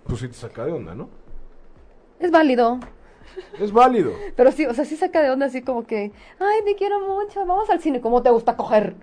Pues 0.05 0.19
sí 0.19 0.29
te 0.29 0.35
saca 0.35 0.67
de 0.67 0.73
onda, 0.73 0.95
¿no? 0.95 1.09
Es 2.19 2.31
válido, 2.33 2.81
Es 3.59 3.73
válido. 3.73 4.13
pero 4.37 4.51
sí, 4.51 4.67
o 4.67 4.75
sea, 4.75 4.85
sí 4.85 4.97
saca 4.97 5.23
de 5.23 5.31
onda 5.31 5.47
así 5.47 5.63
como 5.63 5.87
que, 5.87 6.11
ay, 6.41 6.65
te 6.65 6.75
quiero 6.75 6.99
mucho, 7.01 7.47
vamos 7.47 7.71
al 7.71 7.81
cine, 7.81 8.01
¿cómo 8.01 8.23
te 8.23 8.31
gusta 8.31 8.57
coger? 8.57 8.97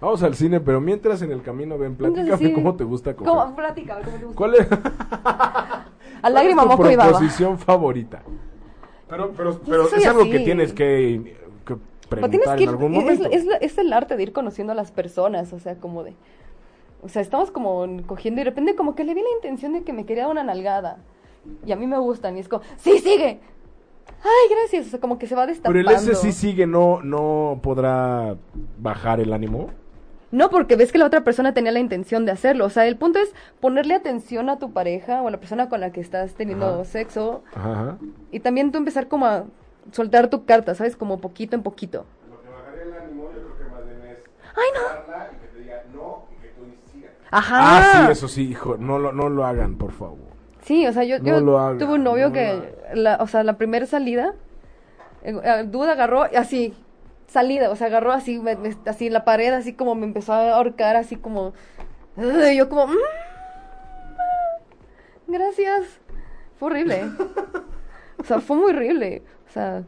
Vamos 0.00 0.22
al 0.22 0.34
cine, 0.34 0.60
pero 0.60 0.80
mientras 0.80 1.20
en 1.20 1.30
el 1.30 1.42
camino 1.42 1.76
ven, 1.76 1.94
platícame 1.94 2.22
Entonces, 2.22 2.48
sí. 2.48 2.54
cómo 2.54 2.74
te 2.74 2.84
gusta 2.84 3.14
coger. 3.14 3.32
¿Cómo? 3.34 3.54
Platica, 3.54 4.00
¿cómo 4.02 4.16
te 4.16 4.24
gusta? 4.24 4.36
¿Cuál 4.36 4.54
es, 4.54 4.68
A 6.22 6.30
lágrima, 6.30 6.64
moco 6.64 6.90
y 6.90 6.96
baba. 6.96 7.10
proposición 7.10 7.58
favorita? 7.58 8.22
Pero, 9.08 9.32
pero, 9.36 9.60
pero 9.64 9.88
es 9.94 10.06
algo 10.06 10.22
así. 10.22 10.30
que 10.30 10.40
tienes 10.40 10.72
que, 10.72 11.37
preguntar 12.08 12.56
que 12.56 12.64
en 12.64 12.68
ir- 12.70 12.72
algún 12.72 12.94
es- 12.94 13.00
momento. 13.20 13.28
Es, 13.60 13.78
el 13.78 13.92
arte 13.92 14.16
de 14.16 14.22
ir 14.22 14.32
conociendo 14.32 14.72
a 14.72 14.76
las 14.76 14.90
personas, 14.92 15.52
o 15.52 15.58
sea, 15.58 15.76
como 15.76 16.02
de... 16.04 16.14
O 17.02 17.08
sea, 17.08 17.22
estamos 17.22 17.50
como 17.50 17.86
cogiendo 18.06 18.40
y 18.40 18.44
de 18.44 18.50
repente 18.50 18.74
como 18.74 18.94
que 18.94 19.04
le 19.04 19.14
vi 19.14 19.22
la 19.22 19.30
intención 19.36 19.72
de 19.72 19.82
que 19.84 19.92
me 19.92 20.04
quería 20.04 20.26
una 20.28 20.42
nalgada. 20.42 20.98
Y 21.64 21.70
a 21.72 21.76
mí 21.76 21.86
me 21.86 21.98
gustan 21.98 22.36
y 22.36 22.40
es 22.40 22.48
como, 22.48 22.62
¡sí, 22.76 22.98
sigue! 22.98 23.40
¡Ay, 24.22 24.50
gracias! 24.56 24.86
O 24.88 24.90
sea, 24.90 25.00
como 25.00 25.18
que 25.18 25.26
se 25.28 25.34
va 25.36 25.42
Pero 25.42 25.52
destapando. 25.52 25.78
el 25.90 25.96
ese 25.96 26.14
sí 26.16 26.32
sigue, 26.32 26.66
no, 26.66 27.00
no 27.02 27.60
podrá 27.62 28.36
bajar 28.78 29.20
el 29.20 29.32
ánimo. 29.32 29.68
No, 30.30 30.50
porque 30.50 30.76
ves 30.76 30.90
que 30.92 30.98
la 30.98 31.06
otra 31.06 31.22
persona 31.24 31.54
tenía 31.54 31.72
la 31.72 31.78
intención 31.78 32.26
de 32.26 32.32
hacerlo. 32.32 32.66
O 32.66 32.70
sea, 32.70 32.86
el 32.86 32.96
punto 32.96 33.18
es 33.18 33.32
ponerle 33.60 33.94
atención 33.94 34.50
a 34.50 34.58
tu 34.58 34.72
pareja 34.72 35.22
o 35.22 35.28
a 35.28 35.30
la 35.30 35.38
persona 35.38 35.68
con 35.68 35.80
la 35.80 35.92
que 35.92 36.00
estás 36.00 36.34
teniendo 36.34 36.66
Ajá. 36.66 36.84
sexo. 36.84 37.42
Ajá. 37.54 37.96
Y 38.32 38.40
también 38.40 38.70
tú 38.72 38.78
empezar 38.78 39.08
como 39.08 39.24
a 39.26 39.44
soltar 39.92 40.28
tu 40.28 40.44
carta, 40.44 40.74
¿sabes? 40.74 40.96
Como 40.96 41.20
poquito 41.20 41.56
en 41.56 41.62
poquito. 41.62 42.04
Lo 42.30 42.40
que 42.42 42.48
bajaría 42.48 42.82
el 42.82 43.02
ánimo, 43.04 43.24
yo 43.34 43.40
creo 43.42 43.58
que 43.58 43.64
más 43.74 43.84
bien 43.84 44.10
es 44.12 44.18
¡Ay, 44.56 44.68
no! 44.74 44.80
y 45.32 45.40
que 45.40 45.46
te 45.48 45.58
diga 45.60 45.82
no 45.94 46.24
y 46.32 46.42
que 46.42 46.48
tú 46.48 46.64
sigas. 46.92 47.12
Ajá. 47.30 47.56
Ah, 47.78 48.04
sí, 48.06 48.12
eso 48.12 48.28
sí, 48.28 48.48
hijo, 48.50 48.76
no 48.78 48.98
lo, 48.98 49.12
no 49.12 49.28
lo 49.28 49.44
hagan, 49.46 49.76
por 49.76 49.92
favor. 49.92 50.18
Sí, 50.62 50.86
o 50.86 50.92
sea, 50.92 51.04
yo, 51.04 51.18
No 51.18 51.24
yo 51.24 51.40
lo 51.40 51.58
haga, 51.58 51.78
tuve 51.78 51.94
un 51.94 52.04
novio 52.04 52.28
no 52.28 52.32
que, 52.34 52.74
la, 52.94 53.16
o 53.20 53.26
sea, 53.26 53.42
la 53.44 53.56
primera 53.56 53.86
salida, 53.86 54.34
eh, 55.22 55.38
el 55.44 55.70
dude 55.70 55.90
agarró 55.90 56.22
así, 56.36 56.74
salida, 57.26 57.70
o 57.70 57.76
sea, 57.76 57.86
agarró 57.86 58.12
así, 58.12 58.38
me- 58.38 58.56
me- 58.56 58.76
así 58.86 59.08
la 59.10 59.24
pared, 59.24 59.52
así 59.52 59.72
como 59.72 59.94
me 59.94 60.04
empezó 60.06 60.32
a 60.34 60.54
ahorcar, 60.54 60.96
así 60.96 61.16
como, 61.16 61.52
yo 62.56 62.68
como, 62.68 62.86
"Mm, 62.88 62.96
gracias, 65.26 65.84
fue 66.58 66.70
horrible, 66.70 67.02
o 68.18 68.24
sea, 68.24 68.40
fue 68.40 68.56
muy 68.56 68.70
horrible, 68.72 69.22
o 69.48 69.52
sea, 69.52 69.82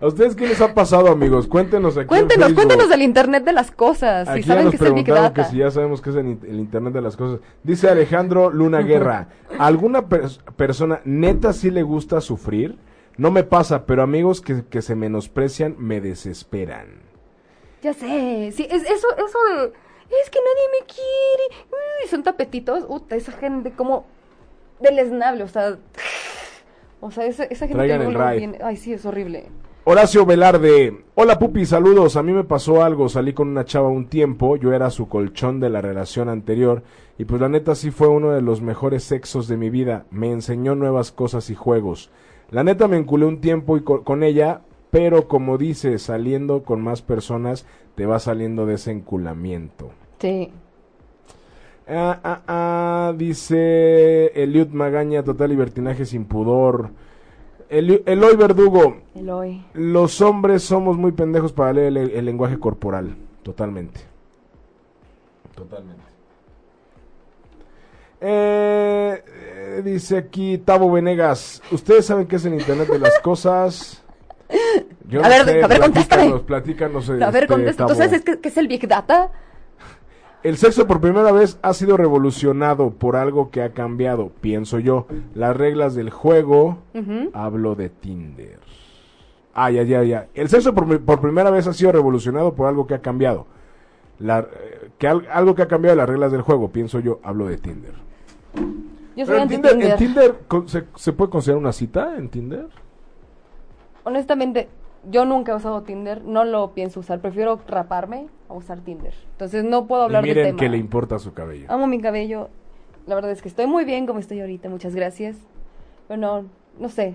¿A 0.00 0.06
ustedes 0.06 0.34
qué 0.34 0.46
les 0.46 0.60
ha 0.62 0.72
pasado, 0.72 1.08
amigos? 1.08 1.46
Cuéntenos 1.46 1.94
aquí. 1.96 2.02
en 2.04 2.08
cuéntenos, 2.08 2.52
cuéntenos 2.54 2.88
del 2.88 3.02
internet 3.02 3.44
de 3.44 3.52
las 3.52 3.70
cosas, 3.70 4.26
si 4.28 4.32
Aquí 4.32 4.42
ya 4.42 4.46
saben 4.48 4.64
nos 4.64 4.70
que 4.70 4.76
es 4.76 4.82
el 4.82 4.94
Big 4.94 5.04
preguntaron 5.04 5.34
que 5.34 5.40
Data. 5.42 5.50
si 5.50 5.56
ya 5.58 5.70
sabemos 5.70 6.00
que 6.00 6.10
es 6.10 6.16
el, 6.16 6.26
in- 6.26 6.40
el 6.48 6.58
Internet 6.60 6.94
de 6.94 7.00
las 7.02 7.16
cosas. 7.16 7.40
Dice 7.62 7.88
Alejandro 7.90 8.50
Luna 8.50 8.80
Guerra, 8.82 9.28
¿alguna 9.58 10.08
pers- 10.08 10.40
persona 10.56 11.00
neta 11.04 11.52
sí 11.52 11.70
le 11.70 11.82
gusta 11.82 12.20
sufrir? 12.22 12.78
No 13.18 13.30
me 13.30 13.44
pasa, 13.44 13.84
pero 13.84 14.02
amigos 14.02 14.40
que, 14.40 14.64
que 14.64 14.80
se 14.80 14.94
menosprecian 14.94 15.74
me 15.78 16.00
desesperan. 16.00 16.86
Ya 17.82 17.92
sé, 17.92 18.52
sí, 18.52 18.66
es 18.70 18.82
eso, 18.84 19.06
eso 19.16 19.38
de, 19.54 19.64
es 20.22 20.30
que 20.30 20.38
nadie 20.38 20.80
me 20.80 20.86
quiere, 20.86 21.66
uy, 21.72 22.08
son 22.08 22.22
tapetitos, 22.22 22.84
uta, 22.88 23.16
esa 23.16 23.32
gente 23.32 23.72
como 23.72 24.06
deleznable, 24.80 25.44
o 25.44 25.48
sea, 25.48 25.76
o 27.00 27.10
sea, 27.10 27.26
esa, 27.26 27.44
esa 27.44 27.66
gente 27.66 27.74
Traigan 27.74 28.02
el 28.02 28.12
luego 28.12 28.30
viene- 28.36 28.58
ay, 28.62 28.76
sí, 28.76 28.92
es 28.92 29.04
horrible. 29.06 29.46
Horacio 29.84 30.26
Velarde, 30.26 31.04
hola 31.14 31.38
pupi, 31.38 31.64
saludos, 31.64 32.16
a 32.16 32.22
mí 32.22 32.32
me 32.32 32.44
pasó 32.44 32.82
algo, 32.82 33.08
salí 33.08 33.32
con 33.32 33.48
una 33.48 33.64
chava 33.64 33.88
un 33.88 34.08
tiempo, 34.08 34.56
yo 34.56 34.72
era 34.74 34.90
su 34.90 35.08
colchón 35.08 35.58
de 35.58 35.70
la 35.70 35.80
relación 35.80 36.28
anterior 36.28 36.82
y 37.18 37.24
pues 37.24 37.40
la 37.40 37.48
neta 37.48 37.74
sí 37.74 37.90
fue 37.90 38.08
uno 38.08 38.30
de 38.30 38.42
los 38.42 38.60
mejores 38.60 39.04
sexos 39.04 39.48
de 39.48 39.56
mi 39.56 39.70
vida, 39.70 40.04
me 40.10 40.30
enseñó 40.30 40.74
nuevas 40.74 41.12
cosas 41.12 41.48
y 41.50 41.54
juegos. 41.54 42.10
La 42.50 42.62
neta 42.62 42.88
me 42.88 42.98
enculé 42.98 43.24
un 43.24 43.40
tiempo 43.40 43.76
y 43.78 43.82
co- 43.82 44.04
con 44.04 44.22
ella, 44.22 44.60
pero 44.90 45.28
como 45.28 45.56
dice, 45.56 45.98
saliendo 45.98 46.62
con 46.62 46.82
más 46.82 47.00
personas 47.00 47.64
te 47.94 48.04
va 48.06 48.18
saliendo 48.18 48.66
de 48.66 48.74
ese 48.74 48.90
enculamiento. 48.90 49.90
Sí. 50.18 50.50
Ah, 51.92 52.20
ah, 52.22 52.40
ah, 52.46 53.12
dice 53.16 54.26
Eliud 54.40 54.68
Magaña, 54.68 55.24
total 55.24 55.50
libertinaje 55.50 56.04
sin 56.06 56.24
pudor. 56.24 56.90
Eli- 57.68 58.02
Eloy 58.06 58.36
Verdugo, 58.36 58.96
Eloy. 59.14 59.64
los 59.74 60.20
hombres 60.20 60.62
somos 60.62 60.96
muy 60.96 61.12
pendejos 61.12 61.52
para 61.52 61.72
leer 61.72 61.96
el, 61.96 62.10
el 62.10 62.24
lenguaje 62.24 62.58
corporal. 62.58 63.16
Totalmente. 63.42 64.00
Totalmente. 65.54 66.02
Eh, 68.20 69.24
eh, 69.26 69.82
dice 69.84 70.18
aquí 70.18 70.58
Tavo 70.58 70.90
Venegas. 70.92 71.62
¿Ustedes 71.72 72.06
saben 72.06 72.26
qué 72.26 72.36
es 72.36 72.44
el 72.44 72.54
Internet 72.54 72.88
de 72.88 72.98
las 72.98 73.18
Cosas? 73.20 74.02
Yo 75.08 75.24
A 75.24 75.28
ver, 75.28 75.40
a 75.64 75.66
ver, 75.66 75.80
contéstame. 75.80 76.22
platícanos, 76.40 76.42
platícanos, 76.42 77.10
A 77.10 77.30
ver, 77.30 77.44
este, 77.44 77.46
contesta, 77.46 77.84
¿tú 77.86 77.92
Tavo. 77.94 77.98
sabes 78.02 78.22
qué, 78.22 78.38
qué 78.40 78.48
es 78.48 78.56
el 78.56 78.68
Big 78.68 78.86
Data? 78.86 79.30
El 80.42 80.56
sexo 80.56 80.86
por 80.86 81.00
primera 81.02 81.32
vez 81.32 81.58
ha 81.62 81.74
sido 81.74 81.96
revolucionado 81.98 82.90
por 82.92 83.16
algo 83.16 83.50
que 83.50 83.62
ha 83.62 83.72
cambiado, 83.72 84.30
pienso 84.40 84.78
yo. 84.78 85.06
Las 85.34 85.54
reglas 85.56 85.94
del 85.94 86.10
juego. 86.10 86.78
Hablo 87.34 87.74
de 87.74 87.90
Tinder. 87.90 88.58
Ah, 89.52 89.70
ya, 89.70 89.82
ya, 89.82 90.02
ya. 90.02 90.28
El 90.34 90.48
sexo 90.48 90.74
por, 90.74 91.00
por 91.02 91.20
primera 91.20 91.50
vez 91.50 91.66
ha 91.66 91.72
sido 91.74 91.92
revolucionado 91.92 92.54
por 92.54 92.68
algo 92.68 92.86
que 92.86 92.94
ha 92.94 93.02
cambiado. 93.02 93.46
La, 94.18 94.40
eh, 94.40 94.90
que 94.98 95.08
al- 95.08 95.26
algo 95.30 95.54
que 95.54 95.62
ha 95.62 95.68
cambiado 95.68 95.96
las 95.96 96.08
reglas 96.08 96.32
del 96.32 96.42
juego, 96.42 96.70
pienso 96.70 97.00
yo. 97.00 97.20
Hablo 97.22 97.46
de 97.46 97.58
Tinder. 97.58 97.92
Yo 99.16 99.26
soy 99.26 99.34
Pero 99.34 99.42
en 99.42 99.48
Tinder, 99.48 99.70
Tinder. 99.72 99.90
¿en 99.90 99.96
Tinder 99.98 100.34
con- 100.48 100.68
se, 100.68 100.84
se 100.94 101.12
puede 101.12 101.30
considerar 101.30 101.58
una 101.60 101.72
cita 101.72 102.16
en 102.16 102.28
Tinder? 102.30 102.66
Honestamente, 104.04 104.68
yo 105.08 105.24
nunca 105.24 105.52
he 105.52 105.54
usado 105.54 105.82
Tinder, 105.82 106.22
no 106.24 106.44
lo 106.44 106.72
pienso 106.72 107.00
usar, 107.00 107.20
prefiero 107.20 107.60
raparme 107.66 108.28
a 108.48 108.54
usar 108.54 108.80
Tinder. 108.80 109.14
Entonces 109.32 109.64
no 109.64 109.86
puedo 109.86 110.02
hablar 110.02 110.24
y 110.24 110.28
miren 110.28 110.46
tema. 110.48 110.58
que 110.58 110.68
le 110.68 110.76
importa 110.76 111.18
su 111.18 111.32
cabello. 111.32 111.66
Amo 111.68 111.86
mi 111.86 112.00
cabello. 112.00 112.48
La 113.06 113.14
verdad 113.14 113.30
es 113.30 113.42
que 113.42 113.48
estoy 113.48 113.66
muy 113.66 113.84
bien 113.84 114.06
como 114.06 114.18
estoy 114.18 114.40
ahorita, 114.40 114.68
muchas 114.68 114.94
gracias. 114.94 115.36
Pero 116.06 116.20
no, 116.20 116.44
no 116.78 116.88
sé. 116.88 117.14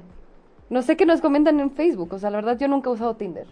No 0.70 0.82
sé 0.82 0.98
qué 0.98 1.06
nos 1.06 1.22
comentan 1.22 1.60
en 1.60 1.72
Facebook. 1.72 2.14
O 2.14 2.20
sea, 2.20 2.32
la 2.32 2.38
verdad 2.38 2.58
yo 2.58 2.68
nunca 2.68 2.90
he 2.90 2.94
usado 2.94 3.16
Tinder. 3.16 3.46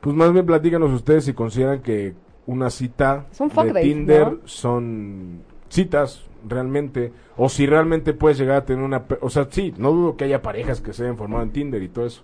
Pues 0.00 0.14
más 0.14 0.32
bien 0.32 0.46
platícanos 0.46 0.92
ustedes 0.92 1.24
si 1.24 1.32
consideran 1.32 1.82
que 1.82 2.14
una 2.46 2.70
cita 2.70 3.26
fuck 3.32 3.64
de 3.72 3.82
Tinder 3.82 4.32
¿no? 4.32 4.38
son 4.44 5.42
citas 5.68 6.24
realmente 6.48 7.12
o 7.36 7.48
si 7.48 7.66
realmente 7.66 8.12
puedes 8.12 8.38
llegar 8.38 8.58
a 8.58 8.64
tener 8.64 8.84
una 8.84 9.04
o 9.20 9.30
sea 9.30 9.48
sí 9.50 9.74
no 9.78 9.90
dudo 9.90 10.16
que 10.16 10.24
haya 10.24 10.42
parejas 10.42 10.80
que 10.80 10.92
se 10.92 11.02
hayan 11.02 11.16
formado 11.16 11.42
en 11.42 11.50
Tinder 11.50 11.82
y 11.82 11.88
todo 11.88 12.06
eso 12.06 12.22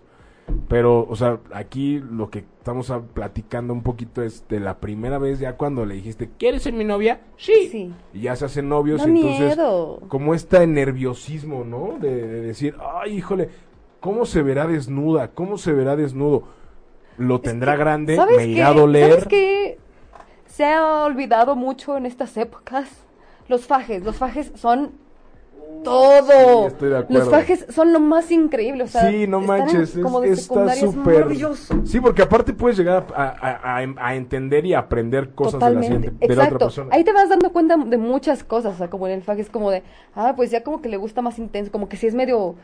pero 0.68 1.07
o 1.09 1.16
sea 1.16 1.38
aquí 1.53 1.99
lo 2.01 2.28
que 2.30 2.40
estamos 2.59 2.93
platicando 3.14 3.72
un 3.72 3.82
poquito 3.82 4.22
es 4.22 4.47
de 4.49 4.61
la 4.61 4.78
primera 4.78 5.18
vez 5.18 5.38
ya 5.38 5.57
cuando 5.57 5.84
le 5.86 5.95
dijiste 5.95 6.30
¿quieres 6.38 6.62
ser 6.62 6.72
mi 6.72 6.84
novia? 6.84 7.20
sí, 7.36 7.68
Sí. 7.70 7.93
y 8.12 8.20
ya 8.22 8.36
se 8.36 8.45
hacen 8.47 8.68
novios 8.68 9.01
Da 9.03 9.09
entonces 9.09 9.57
miedo. 9.57 10.01
como 10.09 10.34
este 10.34 10.66
nerviosismo 10.66 11.64
no 11.64 11.97
de, 12.01 12.14
de 12.26 12.40
decir 12.43 12.76
ay 12.97 13.16
híjole 13.16 13.49
cómo 14.01 14.26
se 14.26 14.43
verá 14.43 14.66
desnuda 14.66 15.28
cómo 15.32 15.59
se 15.59 15.72
verá 15.72 15.97
desnudo 15.97 16.45
lo 17.18 17.40
tendrá 17.40 17.76
grande 17.76 18.16
¿Sabes 18.16 18.36
me 18.36 18.47
irá 18.47 18.68
a 18.68 18.72
doler 18.74 19.11
¿Sabes 19.11 19.26
qué? 19.28 19.78
Se 20.47 20.64
ha 20.66 21.05
olvidado 21.05 21.57
mucho 21.57 21.97
en 21.97 22.05
estas 22.05 22.36
épocas. 22.36 23.07
Los 23.49 23.66
fajes. 23.66 24.05
Los 24.05 24.16
fajes 24.16 24.53
son 24.55 24.93
todo. 25.83 26.61
Sí, 26.62 26.66
estoy 26.72 26.89
de 26.91 26.99
acuerdo. 26.99 27.18
Los 27.24 27.28
fajes 27.30 27.66
son 27.70 27.93
lo 27.93 28.01
más 28.01 28.30
increíble, 28.30 28.85
o 28.85 28.87
sea, 28.87 29.11
sí, 29.11 29.26
no 29.26 29.41
en- 29.41 29.47
manches, 29.47 29.97
es- 29.97 30.03
como 30.03 30.20
de 30.20 30.30
está 30.30 30.74
súper. 30.74 31.26
Sí, 31.85 32.01
porque 32.01 32.22
aparte 32.22 32.53
puedes 32.53 32.76
llegar 32.78 33.07
a, 33.14 33.22
a- 33.24 33.78
a- 33.78 34.07
a 34.09 34.14
entender 34.14 34.64
y 34.66 34.74
aprender 34.74 35.35
cosas 35.35 35.55
de 35.55 35.59
la, 35.59 35.66
Totalmente, 35.66 35.97
siguiente- 36.09 36.28
de 36.28 36.37
la 36.37 36.45
otra 36.45 36.59
persona. 36.59 36.89
Ahí 36.93 37.05
te 37.05 37.12
vas 37.12 37.28
dando 37.28 37.53
cuenta 37.53 37.76
de 37.76 37.99
muchas 37.99 38.45
cosas, 38.45 38.74
o 38.74 38.78
sea, 38.78 38.89
como 38.91 39.07
en 39.07 39.14
el 39.14 39.22
faje 39.22 39.41
es 39.43 39.51
como 39.51 39.70
de, 39.70 39.83
ah, 40.14 40.35
pues 40.37 40.51
ya 40.51 40.62
como 40.62 40.80
que 40.83 40.89
le 40.89 40.97
gusta 40.97 41.22
más 41.22 41.39
intenso, 41.39 41.70
como 41.72 41.89
que 41.89 41.97
sí 41.97 42.07
es 42.07 42.14
medio 42.14 42.55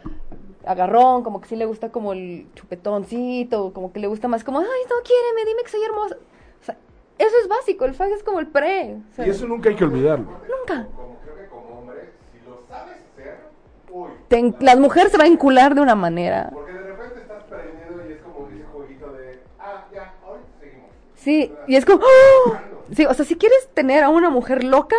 agarrón, 0.65 1.23
como 1.23 1.41
que 1.41 1.49
sí 1.49 1.57
le 1.57 1.65
gusta 1.65 1.91
como 1.91 2.13
el 2.13 2.47
chupetoncito, 2.55 3.73
como 3.73 3.93
que 3.93 4.01
le 4.01 4.07
gusta 4.07 4.29
más 4.29 4.45
como, 4.45 4.59
ay, 4.59 4.67
no, 4.67 4.97
quiéreme, 5.05 5.49
dime 5.49 5.63
que 5.63 5.71
soy 5.71 5.81
hermosa. 5.83 6.17
O 6.61 6.65
sea, 6.65 6.77
eso 7.19 7.35
es 7.43 7.49
básico, 7.49 7.85
el 7.85 7.95
faje 7.95 8.13
es 8.13 8.23
como 8.23 8.41
el 8.41 8.49
pre. 8.49 8.97
o 9.11 9.15
sea, 9.15 9.27
Y 9.27 9.31
eso 9.31 9.47
nunca 9.47 9.71
hay 9.71 9.77
que 9.77 9.85
olvidarlo. 9.85 10.27
nunca. 10.27 10.87
Como 10.95 11.17
creo 11.25 11.37
que 11.37 11.47
como 11.49 11.79
hombre, 11.81 12.11
si 12.33 12.49
lo 12.49 12.61
sabes 12.69 12.97
hacer, 13.13 13.39
uy. 13.88 13.88
Te 14.29 14.55
las 14.61 14.79
mujeres 14.79 15.11
se 15.13 15.19
van 15.19 15.27
a 15.27 15.31
encular 15.31 15.75
de 15.75 15.81
una 15.81 15.95
manera. 15.95 16.51
Porque 16.53 16.73
de 16.73 16.83
repente 16.83 17.21
estás 17.21 17.43
prendido 17.45 18.09
y 18.09 18.13
es 18.13 18.21
como 18.21 18.49
ese 18.49 18.65
jueguito 18.65 19.13
de, 19.13 19.41
ah, 19.59 19.87
ya, 19.93 20.15
ahorita 20.27 20.49
seguimos. 20.61 20.91
Sí, 21.15 21.53
y 21.67 21.77
es 21.77 21.85
como, 21.85 22.01
¡ah! 22.05 22.61
sí, 22.93 23.07
o 23.07 23.15
sea, 23.15 23.25
si 23.25 23.37
quieres 23.37 23.69
tener 23.75 24.05
a 24.05 24.09
una 24.09 24.31
mujer 24.31 24.65
loca, 24.65 24.97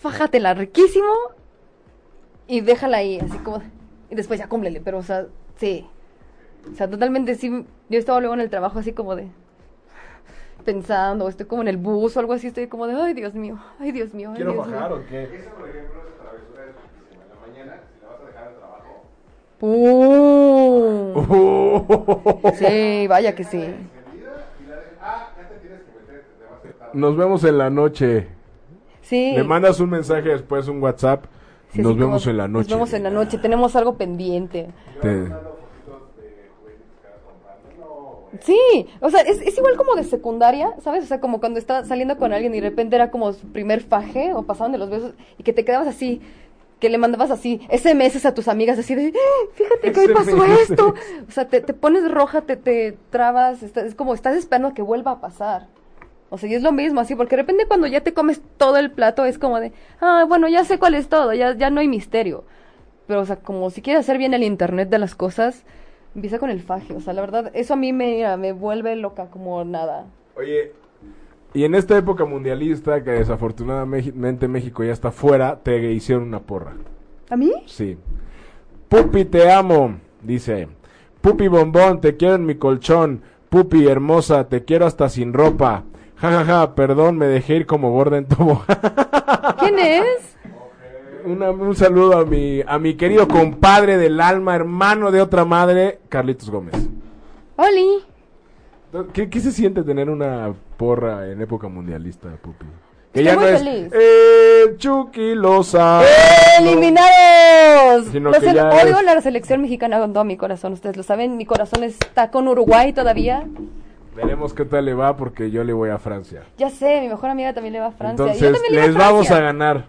fájatela 0.00 0.54
riquísimo 0.54 1.12
y 2.46 2.60
déjala 2.60 2.98
ahí, 2.98 3.18
así 3.18 3.38
como, 3.38 3.62
y 4.10 4.14
después 4.14 4.38
ya 4.38 4.48
cúmplele, 4.48 4.80
pero 4.80 4.98
o 4.98 5.02
sea, 5.02 5.26
sí. 5.56 5.88
O 6.72 6.74
sea, 6.76 6.88
totalmente 6.90 7.34
sí, 7.36 7.64
yo 7.88 7.98
estaba 7.98 8.20
luego 8.20 8.34
en 8.34 8.40
el 8.40 8.50
trabajo 8.50 8.78
así 8.78 8.92
como 8.92 9.14
de 9.16 9.28
pensando, 10.64 11.28
estoy 11.28 11.46
como 11.46 11.62
en 11.62 11.68
el 11.68 11.76
bus 11.76 12.16
o 12.16 12.20
algo 12.20 12.32
así, 12.32 12.48
estoy 12.48 12.66
como 12.66 12.88
de, 12.88 13.00
ay, 13.00 13.14
Dios 13.14 13.34
mío, 13.34 13.56
ay, 13.78 13.92
Dios 13.92 14.12
mío, 14.12 14.30
ay, 14.30 14.36
¿Quiero 14.36 14.52
Dios 14.52 14.66
bajar 14.66 14.90
mío. 14.90 14.98
o 14.98 15.06
qué? 15.08 15.22
Esa, 15.22 15.50
por 15.52 15.68
ejemplo, 15.68 16.00
esa 16.02 16.22
travesura 16.22 16.62
es 16.64 16.74
riquísima. 16.74 17.22
En 17.22 17.28
la 17.30 17.46
mañana, 17.46 17.80
si 17.94 18.02
la 18.02 18.08
vas 18.10 18.20
a 18.20 18.24
dejar 18.26 18.48
al 18.48 18.56
trabajo, 18.56 19.04
¡Pum! 19.58 21.14
Sí, 22.58 23.06
vaya 23.08 23.34
que 23.34 23.44
sí. 23.44 23.64
Nos 26.92 27.16
vemos 27.16 27.44
en 27.44 27.58
la 27.58 27.70
noche. 27.70 28.28
Sí. 29.02 29.32
Le 29.34 29.44
mandas 29.44 29.80
un 29.80 29.90
mensaje 29.90 30.28
después, 30.30 30.68
un 30.68 30.82
WhatsApp. 30.82 31.24
Sí, 31.72 31.82
nos 31.82 31.92
así 31.92 32.00
vemos 32.00 32.22
como, 32.22 32.30
en 32.30 32.36
la 32.38 32.48
noche. 32.48 32.68
Nos 32.70 32.78
vemos 32.78 32.92
en 32.94 33.02
la 33.02 33.10
noche, 33.10 33.38
tenemos 33.38 33.76
algo 33.76 33.96
pendiente. 33.96 34.68
Te- 35.00 35.28
Sí, 38.42 38.86
o 39.00 39.08
sea, 39.08 39.22
es, 39.22 39.40
es 39.40 39.56
igual 39.56 39.76
como 39.76 39.94
de 39.94 40.04
secundaria, 40.04 40.74
¿sabes? 40.82 41.04
O 41.04 41.06
sea, 41.06 41.20
como 41.20 41.40
cuando 41.40 41.58
estás 41.58 41.88
saliendo 41.88 42.18
con 42.18 42.34
alguien 42.34 42.54
y 42.54 42.60
de 42.60 42.68
repente 42.68 42.94
era 42.94 43.10
como 43.10 43.32
su 43.32 43.46
primer 43.50 43.80
faje 43.80 44.34
o 44.34 44.42
pasaban 44.42 44.72
de 44.72 44.78
los 44.78 44.90
besos 44.90 45.14
y 45.38 45.42
que 45.42 45.54
te 45.54 45.64
quedabas 45.64 45.88
así, 45.88 46.20
que 46.80 46.90
le 46.90 46.98
mandabas 46.98 47.30
así 47.30 47.60
SMS 47.70 48.26
a 48.26 48.34
tus 48.34 48.48
amigas 48.48 48.78
así 48.78 48.94
de, 48.94 49.12
"Ah, 49.14 49.46
fíjate 49.54 49.92
que 49.92 50.00
hoy 50.00 50.08
pasó 50.14 50.44
esto. 50.44 50.94
O 51.28 51.30
sea, 51.32 51.48
te, 51.48 51.60
te 51.60 51.72
pones 51.72 52.10
roja, 52.10 52.42
te, 52.42 52.56
te 52.56 52.96
trabas, 53.10 53.62
está- 53.62 53.80
es 53.86 53.94
como 53.94 54.12
estás 54.14 54.36
esperando 54.36 54.74
que 54.74 54.82
vuelva 54.82 55.12
a 55.12 55.20
pasar. 55.20 55.68
O 56.28 56.38
sea, 56.38 56.48
y 56.50 56.54
es 56.54 56.62
lo 56.62 56.72
mismo 56.72 57.00
así, 57.00 57.14
porque 57.14 57.36
de 57.36 57.42
repente 57.42 57.66
cuando 57.66 57.86
ya 57.86 58.00
te 58.02 58.12
comes 58.12 58.40
todo 58.58 58.76
el 58.78 58.90
plato 58.90 59.24
es 59.24 59.38
como 59.38 59.60
de, 59.60 59.72
ah, 60.00 60.24
bueno, 60.28 60.48
ya 60.48 60.64
sé 60.64 60.78
cuál 60.78 60.94
es 60.94 61.08
todo, 61.08 61.32
ya, 61.32 61.54
ya 61.56 61.70
no 61.70 61.80
hay 61.80 61.88
misterio. 61.88 62.44
Pero, 63.06 63.20
o 63.20 63.24
sea, 63.26 63.36
como 63.36 63.70
si 63.70 63.80
quieres 63.80 64.00
hacer 64.00 64.18
bien 64.18 64.34
el 64.34 64.42
internet 64.42 64.88
de 64.90 64.98
las 64.98 65.14
cosas, 65.14 65.62
empieza 66.16 66.38
con 66.40 66.50
el 66.50 66.60
faje. 66.60 66.92
O 66.94 67.00
sea, 67.00 67.12
la 67.12 67.20
verdad, 67.20 67.52
eso 67.54 67.74
a 67.74 67.76
mí 67.76 67.92
me, 67.92 68.36
me 68.36 68.52
vuelve 68.52 68.96
loca 68.96 69.26
como 69.30 69.64
nada. 69.64 70.06
Oye, 70.36 70.72
y 71.54 71.64
en 71.64 71.74
esta 71.74 71.96
época 71.96 72.24
mundialista, 72.24 73.02
que 73.02 73.10
desafortunadamente 73.12 74.48
México 74.48 74.84
ya 74.84 74.92
está 74.92 75.10
fuera, 75.10 75.60
te 75.62 75.92
hicieron 75.92 76.24
una 76.24 76.40
porra. 76.40 76.74
¿A 77.30 77.36
mí? 77.36 77.52
Sí. 77.66 77.96
Pupi, 78.88 79.24
te 79.24 79.50
amo, 79.50 79.96
dice. 80.22 80.68
Pupi 81.20 81.48
bombón, 81.48 82.00
te 82.00 82.16
quiero 82.16 82.34
en 82.36 82.46
mi 82.46 82.56
colchón. 82.56 83.22
Pupi 83.48 83.86
hermosa, 83.88 84.48
te 84.48 84.64
quiero 84.64 84.86
hasta 84.86 85.08
sin 85.08 85.32
ropa. 85.32 85.84
Ja, 86.16 86.30
ja, 86.30 86.44
ja, 86.44 86.74
perdón, 86.74 87.16
me 87.18 87.26
dejé 87.26 87.56
ir 87.56 87.66
como 87.66 87.90
gorda 87.90 88.18
en 88.18 88.26
tobo. 88.26 88.62
¿Quién 89.60 89.78
es? 89.78 90.36
Una- 91.24 91.50
un 91.50 91.74
saludo 91.74 92.18
a 92.18 92.24
mi, 92.24 92.62
a 92.66 92.78
mi 92.78 92.94
querido 92.94 93.26
compadre 93.28 93.96
del 93.98 94.20
alma, 94.20 94.54
hermano 94.54 95.10
de 95.10 95.20
otra 95.20 95.44
madre, 95.44 95.98
Carlitos 96.08 96.48
Gómez. 96.50 96.88
Oli. 97.56 97.98
¿Qué, 99.12 99.28
qué 99.28 99.40
se 99.40 99.52
siente 99.52 99.82
tener 99.82 100.08
una 100.08 100.54
porra 100.76 101.30
en 101.30 101.40
época 101.40 101.68
mundialista, 101.68 102.28
Pupi? 102.42 102.64
Que 103.12 103.20
Estoy 103.20 103.24
ya 103.24 103.34
no 103.34 103.40
muy 103.40 103.50
es 103.50 103.62
feliz. 103.62 103.92
eh, 103.94 104.74
Chucky 104.76 105.34
Lozano. 105.34 106.06
¡Eliminados! 106.58 108.06
Sino 108.12 108.30
que 108.32 108.52
ya 108.52 108.68
odio 108.68 108.98
es- 108.98 109.04
la 109.04 109.20
selección 109.20 109.62
mexicana 109.62 109.98
con 109.98 110.12
todo 110.12 110.24
mi 110.24 110.36
corazón. 110.36 110.72
Ustedes 110.72 110.96
lo 110.96 111.02
saben, 111.02 111.36
mi 111.36 111.46
corazón 111.46 111.82
está 111.82 112.30
con 112.30 112.46
Uruguay 112.48 112.92
todavía. 112.92 113.44
Veremos 114.14 114.54
qué 114.54 114.64
tal 114.64 114.84
le 114.86 114.94
va 114.94 115.16
porque 115.16 115.50
yo 115.50 115.62
le 115.64 115.72
voy 115.72 115.90
a 115.90 115.98
Francia. 115.98 116.42
Ya 116.56 116.70
sé, 116.70 117.00
mi 117.00 117.08
mejor 117.08 117.30
amiga 117.30 117.52
también 117.52 117.74
le 117.74 117.80
va 117.80 117.86
a 117.86 117.92
Francia. 117.92 118.24
y 118.24 118.38
yo 118.38 118.46
Entonces 118.46 118.52
también 118.52 118.72
le 118.74 118.80
voy 118.80 118.88
les 118.88 118.96
vamos 118.96 119.20
a 119.26 119.34
Francia. 119.34 119.40
ganar. 119.44 119.84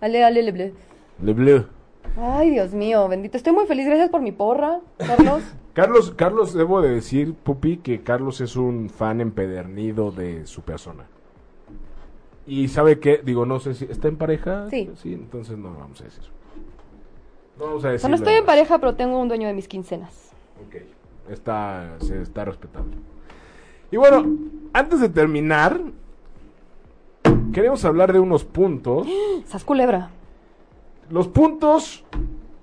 Ale, 0.00 0.24
ale, 0.24 0.42
le, 0.42 0.52
ble. 0.52 0.74
Le 1.22 1.32
Bleu. 1.32 1.64
Ay, 2.20 2.50
Dios 2.50 2.72
mío, 2.72 3.06
bendito. 3.08 3.36
Estoy 3.36 3.52
muy 3.52 3.66
feliz. 3.66 3.86
Gracias 3.86 4.10
por 4.10 4.20
mi 4.22 4.32
porra, 4.32 4.78
Carlos. 4.98 5.42
Carlos, 5.78 6.12
Carlos, 6.16 6.54
debo 6.54 6.82
de 6.82 6.90
decir, 6.90 7.34
Pupi, 7.34 7.76
que 7.76 8.02
Carlos 8.02 8.40
es 8.40 8.56
un 8.56 8.90
fan 8.90 9.20
empedernido 9.20 10.10
de 10.10 10.44
su 10.44 10.62
persona. 10.62 11.04
Y 12.48 12.66
sabe 12.66 12.98
qué, 12.98 13.20
digo, 13.24 13.46
no 13.46 13.60
sé 13.60 13.74
si 13.74 13.84
está 13.84 14.08
en 14.08 14.16
pareja. 14.16 14.68
Sí. 14.70 14.90
Sí, 14.96 15.12
entonces 15.14 15.56
no 15.56 15.72
vamos 15.72 16.00
a 16.00 16.04
decir. 16.04 16.24
No 17.56 17.66
vamos 17.66 17.84
a 17.84 17.90
decir. 17.90 18.10
no 18.10 18.16
estoy 18.16 18.34
en 18.34 18.44
pareja, 18.44 18.80
pero 18.80 18.96
tengo 18.96 19.20
un 19.20 19.28
dueño 19.28 19.46
de 19.46 19.54
mis 19.54 19.68
quincenas. 19.68 20.32
Ok, 20.66 20.82
está, 21.30 21.94
se 22.00 22.22
está 22.22 22.44
respetando. 22.44 22.96
Y 23.92 23.98
bueno, 23.98 24.36
antes 24.72 25.00
de 25.00 25.08
terminar, 25.08 25.80
queremos 27.52 27.84
hablar 27.84 28.12
de 28.12 28.18
unos 28.18 28.42
puntos. 28.44 29.06
Sas 29.46 29.62
culebra. 29.62 30.10
Los 31.08 31.28
puntos 31.28 32.04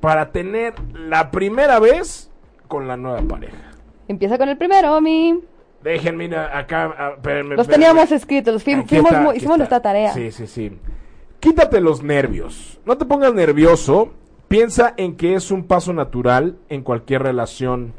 para 0.02 0.34
tener 0.34 0.74
la 0.94 1.32
primera 1.32 1.80
vez 1.80 2.30
con 2.68 2.88
la 2.88 2.98
nueva 2.98 3.22
pareja. 3.22 3.72
Empieza 4.08 4.38
con 4.38 4.50
el 4.50 4.58
primero, 4.58 5.00
mi. 5.02 5.40
Déjenme 5.84 6.26
ir 6.26 6.36
acá. 6.36 6.86
a- 6.98 7.44
Los 7.56 7.68
teníamos 7.68 8.12
escritos, 8.12 8.54
los 8.54 8.64
fuimos 8.64 8.92
está, 8.92 9.36
hicimos 9.36 9.58
nuestra 9.58 9.82
tarea. 9.82 10.14
Sí, 10.14 10.32
sí, 10.32 10.48
sí. 10.48 10.78
Quítate 11.40 11.80
los 11.80 12.02
nervios. 12.04 12.80
No 12.86 12.98
te 12.98 13.06
pongas 13.06 13.34
nervioso. 13.34 14.12
Piensa 14.48 14.94
en 14.98 15.16
que 15.16 15.36
es 15.36 15.52
un 15.52 15.64
paso 15.66 15.94
natural 15.94 16.58
en 16.70 16.82
cualquier 16.84 17.24
relación. 17.24 17.94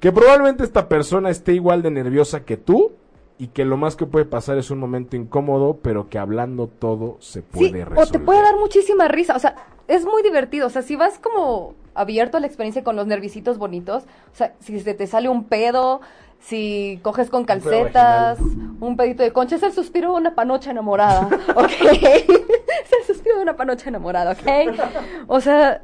Que 0.00 0.10
probablemente 0.12 0.64
esta 0.64 0.88
persona 0.88 1.30
esté 1.30 1.52
igual 1.54 1.82
de 1.82 1.90
nerviosa 1.90 2.44
que 2.44 2.56
tú. 2.56 2.92
Y 3.38 3.48
que 3.48 3.64
lo 3.64 3.76
más 3.76 3.96
que 3.96 4.06
puede 4.06 4.24
pasar 4.24 4.58
es 4.58 4.70
un 4.70 4.78
momento 4.78 5.16
incómodo, 5.16 5.78
pero 5.82 6.08
que 6.08 6.18
hablando 6.18 6.68
todo 6.68 7.16
se 7.18 7.40
Sí, 7.40 7.46
puede 7.50 7.82
o 7.82 7.86
resolver. 7.86 8.10
te 8.12 8.18
puede 8.20 8.42
dar 8.42 8.56
muchísima 8.56 9.08
risa. 9.08 9.34
O 9.34 9.38
sea, 9.40 9.54
es 9.92 10.06
muy 10.06 10.22
divertido. 10.22 10.66
O 10.66 10.70
sea, 10.70 10.82
si 10.82 10.96
vas 10.96 11.18
como 11.18 11.74
abierto 11.94 12.38
a 12.38 12.40
la 12.40 12.46
experiencia 12.46 12.82
con 12.82 12.96
los 12.96 13.06
nervisitos 13.06 13.58
bonitos, 13.58 14.04
o 14.04 14.36
sea, 14.36 14.54
si 14.60 14.80
se 14.80 14.94
te 14.94 15.06
sale 15.06 15.28
un 15.28 15.44
pedo, 15.44 16.00
si 16.40 16.98
coges 17.02 17.28
con 17.28 17.44
calcetas, 17.44 18.38
un 18.80 18.96
pedito 18.96 19.22
de 19.22 19.32
concha, 19.32 19.56
es 19.56 19.62
el 19.62 19.72
suspiro 19.72 20.12
de 20.12 20.18
una 20.18 20.34
panocha 20.34 20.70
enamorada, 20.70 21.28
¿ok? 21.54 21.70
es 21.82 22.92
el 23.00 23.06
suspiro 23.06 23.36
de 23.36 23.42
una 23.42 23.54
panocha 23.54 23.90
enamorada, 23.90 24.32
¿ok? 24.32 24.78
O 25.28 25.40
sea, 25.40 25.82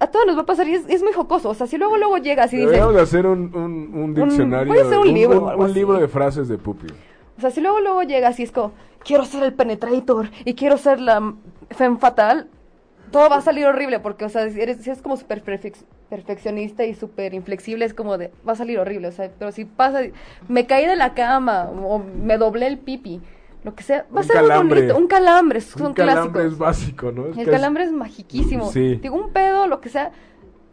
a 0.00 0.06
todos 0.06 0.26
nos 0.26 0.36
va 0.38 0.42
a 0.42 0.46
pasar 0.46 0.66
y 0.66 0.74
es, 0.74 0.88
es 0.88 1.02
muy 1.02 1.12
jocoso. 1.12 1.50
O 1.50 1.54
sea, 1.54 1.66
si 1.66 1.76
luego, 1.76 1.98
luego 1.98 2.16
llegas 2.16 2.52
y 2.54 2.56
dices, 2.56 2.70
Deberíamos 2.70 2.94
de 2.94 3.02
hacer 3.02 3.26
un, 3.26 3.54
un, 3.54 3.94
un 3.94 4.14
diccionario. 4.14 4.72
a 4.72 4.86
hacer 4.86 4.98
un 4.98 5.12
libro 5.12 5.56
un 5.56 5.72
libro 5.74 5.98
de 5.98 6.08
frases 6.08 6.48
de 6.48 6.56
Pupi. 6.56 6.86
O 7.36 7.40
sea, 7.40 7.50
si 7.50 7.60
luego 7.60 7.80
luego 7.80 8.02
llegas 8.02 8.40
y 8.40 8.44
es 8.44 8.50
como, 8.50 8.72
quiero 9.04 9.26
ser 9.26 9.42
el 9.42 9.52
penetrator 9.52 10.30
y 10.46 10.54
quiero 10.54 10.78
ser 10.78 11.00
la 11.00 11.34
femme 11.70 11.98
fatal, 11.98 12.48
todo 13.12 13.28
va 13.28 13.36
a 13.36 13.40
salir 13.40 13.66
horrible 13.66 14.00
porque, 14.00 14.24
o 14.24 14.28
sea, 14.28 14.48
si 14.50 14.60
eres, 14.60 14.78
si 14.78 14.90
eres 14.90 15.00
como 15.02 15.16
súper 15.16 15.44
perfec- 15.44 15.84
perfeccionista 16.10 16.84
y 16.84 16.94
súper 16.94 17.34
inflexible, 17.34 17.84
es 17.84 17.94
como 17.94 18.18
de, 18.18 18.32
va 18.46 18.52
a 18.52 18.56
salir 18.56 18.78
horrible, 18.78 19.08
o 19.08 19.12
sea, 19.12 19.30
pero 19.38 19.52
si 19.52 19.64
pasa, 19.64 20.00
me 20.48 20.66
caí 20.66 20.86
de 20.86 20.96
la 20.96 21.14
cama 21.14 21.70
o 21.70 21.98
me 22.00 22.36
doblé 22.38 22.66
el 22.66 22.78
pipi, 22.78 23.20
lo 23.64 23.74
que 23.76 23.84
sea, 23.84 24.04
va 24.14 24.20
a 24.20 24.24
ser 24.24 24.36
muy 24.40 24.48
calambre. 24.48 24.80
bonito, 24.80 24.98
un 24.98 25.06
calambre, 25.06 25.60
son 25.60 25.86
Un 25.86 25.94
calambre 25.94 26.32
clásicos. 26.32 26.52
es 26.52 26.58
básico, 26.58 27.12
¿no? 27.12 27.26
Es 27.28 27.38
El 27.38 27.48
calambre 27.48 27.84
es 27.84 27.92
magiquísimo. 27.92 28.72
Sí. 28.72 28.96
Digo, 28.96 29.14
un 29.16 29.32
pedo, 29.32 29.68
lo 29.68 29.80
que 29.80 29.88
sea, 29.88 30.10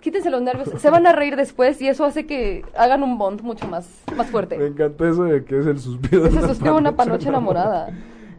quítense 0.02 0.30
los 0.32 0.42
nervios, 0.42 0.70
se 0.82 0.90
van 0.90 1.06
a 1.06 1.12
reír 1.12 1.36
después 1.36 1.80
y 1.82 1.88
eso 1.88 2.04
hace 2.06 2.26
que 2.26 2.66
hagan 2.76 3.04
un 3.04 3.18
bond 3.20 3.42
mucho 3.42 3.68
más, 3.68 3.88
más 4.16 4.26
Me 4.26 4.32
fuerte. 4.32 4.56
encantó 4.66 5.08
eso 5.08 5.24
de 5.26 5.44
que 5.46 5.60
es 5.60 5.68
el 5.68 5.80
suspiro 5.80 6.24
de 6.24 6.30
Ese 6.30 6.38
una 6.40 6.48
suspiro 6.48 6.74
de 6.74 6.80
una 6.80 6.92
panocha 6.96 7.12
panocha 7.12 7.30
enamorada. 7.30 7.90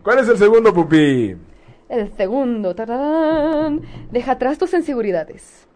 ¿Cuál 0.02 0.18
es 0.18 0.28
el 0.28 0.38
segundo, 0.38 0.72
Pupi? 0.74 1.36
El 1.90 2.10
segundo, 2.12 2.74
tararán, 2.76 3.82
deja 4.12 4.32
atrás 4.32 4.58
tus 4.58 4.72
inseguridades. 4.72 5.66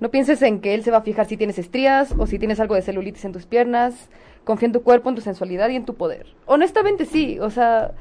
No 0.00 0.10
pienses 0.10 0.40
en 0.42 0.60
que 0.60 0.74
él 0.74 0.82
se 0.82 0.90
va 0.90 0.96
a 0.96 1.02
fijar 1.02 1.26
si 1.26 1.36
tienes 1.36 1.58
estrías 1.58 2.14
o 2.18 2.26
si 2.26 2.38
tienes 2.38 2.58
algo 2.58 2.74
de 2.74 2.82
celulitis 2.82 3.24
en 3.26 3.32
tus 3.32 3.44
piernas. 3.44 4.08
Confía 4.44 4.66
en 4.66 4.72
tu 4.72 4.82
cuerpo, 4.82 5.10
en 5.10 5.14
tu 5.14 5.20
sensualidad 5.20 5.68
y 5.68 5.76
en 5.76 5.84
tu 5.84 5.94
poder. 5.94 6.26
Honestamente 6.46 7.04
sí, 7.04 7.38
o 7.38 7.50
sea, 7.50 7.92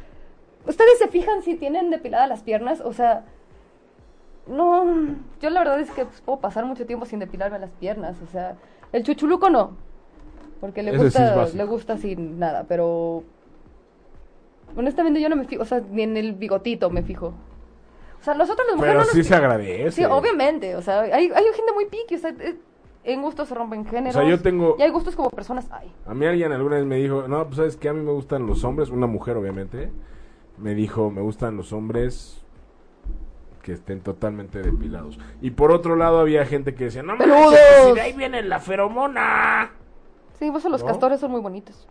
¿ustedes 0.66 0.98
se 0.98 1.10
fijan 1.10 1.44
si 1.44 1.56
tienen 1.56 1.90
depiladas 1.90 2.30
las 2.30 2.42
piernas? 2.42 2.80
O 2.80 2.94
sea, 2.94 3.26
no, 4.48 4.86
yo 5.42 5.50
la 5.50 5.60
verdad 5.60 5.80
es 5.82 5.92
que 5.92 6.06
pues, 6.06 6.22
puedo 6.22 6.40
pasar 6.40 6.66
mucho 6.66 6.86
tiempo 6.86 7.06
sin 7.06 7.20
depilarme 7.20 7.60
las 7.60 7.72
piernas, 7.72 8.16
o 8.24 8.28
sea, 8.32 8.56
el 8.92 9.04
chuchuluco 9.04 9.50
no, 9.50 9.76
porque 10.60 10.84
le 10.84 10.92
Ese 10.92 11.04
gusta, 11.04 11.48
le 11.54 11.64
gusta 11.66 11.98
sin 11.98 12.40
nada, 12.40 12.66
pero 12.68 13.24
honestamente 14.76 15.22
yo 15.22 15.30
no 15.30 15.36
me 15.36 15.46
fijo, 15.46 15.62
o 15.62 15.66
sea, 15.66 15.82
ni 15.92 16.04
en 16.04 16.18
el 16.18 16.34
bigotito 16.34 16.90
me 16.90 17.04
fijo. 17.04 17.34
O 18.20 18.24
sea, 18.24 18.34
nosotros 18.36 18.68
las 18.68 18.76
mujeres 18.76 18.94
Pero 18.94 19.00
no 19.00 19.06
nos 19.06 19.14
sí 19.14 19.24
se 19.24 19.36
agradece. 19.36 19.92
Sí, 19.92 20.06
obviamente, 20.06 20.76
o 20.76 20.82
sea, 20.82 21.02
hay, 21.02 21.32
hay 21.32 21.44
gente 21.56 21.72
muy 21.74 21.86
piqui, 21.86 22.16
o 22.16 22.20
sea, 22.20 22.30
eh, 22.40 22.56
en 23.04 23.22
gustos 23.22 23.48
se 23.50 23.56
rompen 23.56 23.86
géneros. 23.86 24.16
O 24.16 24.20
sea, 24.20 24.30
yo 24.30 24.40
tengo- 24.42 24.76
Y 24.78 24.84
hay 24.84 24.92
gustos 24.92 25.16
como 25.16 25.30
personas 25.32 25.68
hay. 25.72 25.92
A 26.06 26.14
mí 26.14 26.26
alguien 26.26 26.52
alguna 26.52 26.76
vez 26.76 26.86
me 26.86 26.98
dijo, 26.98 27.28
no, 27.28 27.44
pues 27.46 27.56
sabes 27.58 27.78
que 27.78 27.90
a 27.90 27.94
mí 27.94 28.02
me 28.02 28.12
gustan 28.12 28.46
los 28.46 28.64
hombres, 28.64 28.90
una 28.90 29.08
mujer 29.08 29.38
obviamente, 29.38 29.92
me 30.58 30.76
dijo, 30.76 31.10
me 31.10 31.22
gustan 31.22 31.58
los 31.58 31.74
hombres 31.74 32.38
que 33.64 33.74
estén 33.74 34.02
totalmente 34.02 34.62
depilados. 34.62 35.20
Y 35.42 35.52
por 35.52 35.72
otro 35.72 35.96
lado 35.96 36.20
había 36.20 36.46
gente 36.46 36.74
que 36.76 36.86
decía, 36.86 37.04
no 37.04 37.18
¡Peludos! 37.18 37.50
pues, 37.52 37.86
si 37.88 37.94
de 37.94 38.02
ahí 38.02 38.14
viene 38.14 38.42
la 38.44 38.60
feromona. 38.60 39.72
Sí, 40.40 40.50
pues 40.52 40.64
los 40.66 40.82
¿No? 40.82 40.88
castores 40.88 41.20
son 41.20 41.32
muy 41.32 41.42
bonitos. 41.42 41.88